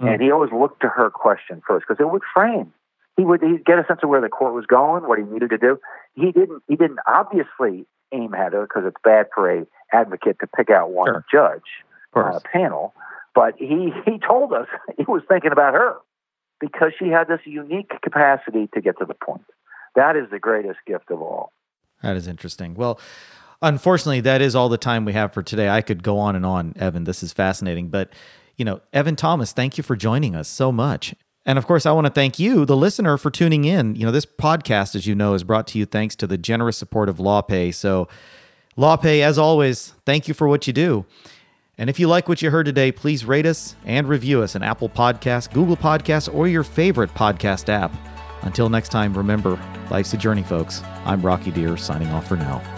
and 0.00 0.20
mm. 0.20 0.22
he 0.22 0.30
always 0.30 0.52
looked 0.52 0.80
to 0.82 0.88
her 0.88 1.10
question 1.10 1.62
first 1.66 1.86
because 1.88 2.00
it 2.00 2.10
would 2.10 2.22
frame. 2.34 2.72
He 3.16 3.24
would 3.24 3.42
he'd 3.42 3.64
get 3.64 3.78
a 3.78 3.84
sense 3.86 4.00
of 4.02 4.08
where 4.08 4.20
the 4.20 4.28
court 4.28 4.54
was 4.54 4.66
going, 4.66 5.06
what 5.08 5.18
he 5.18 5.24
needed 5.24 5.50
to 5.50 5.58
do. 5.58 5.78
He 6.14 6.32
didn't. 6.32 6.62
He 6.68 6.76
didn't 6.76 6.98
obviously 7.06 7.86
aim 8.12 8.34
at 8.34 8.52
her 8.52 8.62
because 8.62 8.84
it's 8.86 8.96
bad 9.04 9.26
for 9.34 9.50
a 9.50 9.66
advocate 9.92 10.38
to 10.40 10.46
pick 10.46 10.70
out 10.70 10.90
one 10.90 11.06
Sure. 11.06 11.24
judge 11.30 11.84
on 12.14 12.32
a 12.32 12.36
uh, 12.36 12.40
panel. 12.52 12.94
But 13.34 13.54
he 13.58 13.92
he 14.04 14.18
told 14.18 14.52
us 14.52 14.66
he 14.96 15.04
was 15.04 15.22
thinking 15.28 15.52
about 15.52 15.74
her 15.74 15.96
because 16.60 16.92
she 16.98 17.08
had 17.08 17.28
this 17.28 17.40
unique 17.44 17.92
capacity 18.02 18.68
to 18.74 18.80
get 18.80 18.98
to 18.98 19.04
the 19.04 19.14
point. 19.14 19.44
That 19.94 20.16
is 20.16 20.30
the 20.30 20.38
greatest 20.38 20.78
gift 20.86 21.10
of 21.10 21.20
all. 21.22 21.52
That 22.02 22.16
is 22.16 22.26
interesting. 22.26 22.74
Well, 22.74 23.00
unfortunately, 23.62 24.20
that 24.22 24.40
is 24.40 24.54
all 24.54 24.68
the 24.68 24.78
time 24.78 25.04
we 25.04 25.12
have 25.12 25.32
for 25.32 25.42
today. 25.42 25.68
I 25.68 25.82
could 25.82 26.02
go 26.02 26.18
on 26.18 26.36
and 26.36 26.44
on, 26.44 26.74
Evan. 26.76 27.04
This 27.04 27.22
is 27.22 27.32
fascinating. 27.32 27.88
But, 27.88 28.10
you 28.56 28.64
know, 28.64 28.80
Evan 28.92 29.16
Thomas, 29.16 29.52
thank 29.52 29.76
you 29.76 29.84
for 29.84 29.96
joining 29.96 30.34
us 30.34 30.48
so 30.48 30.70
much. 30.70 31.14
And 31.46 31.58
of 31.58 31.66
course, 31.66 31.84
I 31.84 31.92
want 31.92 32.06
to 32.06 32.12
thank 32.12 32.38
you, 32.38 32.64
the 32.64 32.76
listener, 32.76 33.18
for 33.18 33.30
tuning 33.30 33.64
in. 33.64 33.96
You 33.96 34.06
know, 34.06 34.12
this 34.12 34.24
podcast, 34.26 34.94
as 34.94 35.06
you 35.06 35.14
know, 35.14 35.34
is 35.34 35.44
brought 35.44 35.66
to 35.68 35.78
you 35.78 35.84
thanks 35.84 36.16
to 36.16 36.26
the 36.26 36.38
generous 36.38 36.76
support 36.76 37.08
of 37.08 37.18
LawPay. 37.18 37.74
So, 37.74 38.08
LawPay, 38.78 39.20
as 39.20 39.38
always, 39.38 39.94
thank 40.06 40.26
you 40.26 40.34
for 40.34 40.48
what 40.48 40.66
you 40.66 40.72
do. 40.72 41.04
And 41.76 41.90
if 41.90 41.98
you 41.98 42.08
like 42.08 42.28
what 42.28 42.40
you 42.40 42.50
heard 42.50 42.66
today, 42.66 42.92
please 42.92 43.24
rate 43.24 43.46
us 43.46 43.76
and 43.84 44.08
review 44.08 44.42
us 44.42 44.56
on 44.56 44.62
Apple 44.62 44.88
Podcasts, 44.88 45.52
Google 45.52 45.76
Podcasts, 45.76 46.32
or 46.32 46.48
your 46.48 46.62
favorite 46.62 47.12
podcast 47.14 47.68
app. 47.68 47.92
Until 48.42 48.68
next 48.68 48.90
time, 48.90 49.16
remember, 49.16 49.58
life's 49.90 50.12
a 50.14 50.16
journey, 50.16 50.42
folks. 50.42 50.82
I'm 51.04 51.20
Rocky 51.22 51.50
Dhir, 51.50 51.78
signing 51.78 52.08
off 52.08 52.28
for 52.28 52.36
now. 52.36 52.73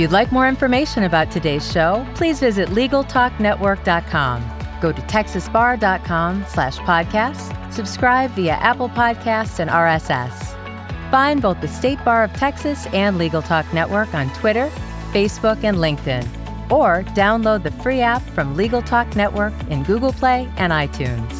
You'd 0.00 0.10
like 0.12 0.32
more 0.32 0.48
information 0.48 1.04
about 1.04 1.30
today's 1.30 1.70
show, 1.70 2.06
please 2.14 2.40
visit 2.40 2.70
LegalTalkNetwork.com. 2.70 4.44
Go 4.80 4.92
to 4.92 5.02
TexasBar.com 5.02 6.46
slash 6.48 6.78
podcasts, 6.78 7.72
subscribe 7.72 8.30
via 8.30 8.54
Apple 8.54 8.88
Podcasts 8.88 9.58
and 9.58 9.68
RSS. 9.70 10.56
Find 11.10 11.42
both 11.42 11.60
the 11.60 11.68
State 11.68 12.02
Bar 12.04 12.24
of 12.24 12.32
Texas 12.32 12.86
and 12.86 13.18
Legal 13.18 13.42
Talk 13.42 13.70
Network 13.74 14.14
on 14.14 14.32
Twitter, 14.32 14.70
Facebook, 15.12 15.64
and 15.64 15.76
LinkedIn. 15.76 16.26
or 16.70 17.02
download 17.14 17.64
the 17.64 17.72
free 17.82 18.00
app 18.00 18.22
from 18.22 18.56
Legal 18.56 18.80
Talk 18.80 19.16
Network 19.16 19.52
in 19.70 19.82
Google 19.82 20.12
Play 20.12 20.48
and 20.56 20.72
iTunes. 20.72 21.39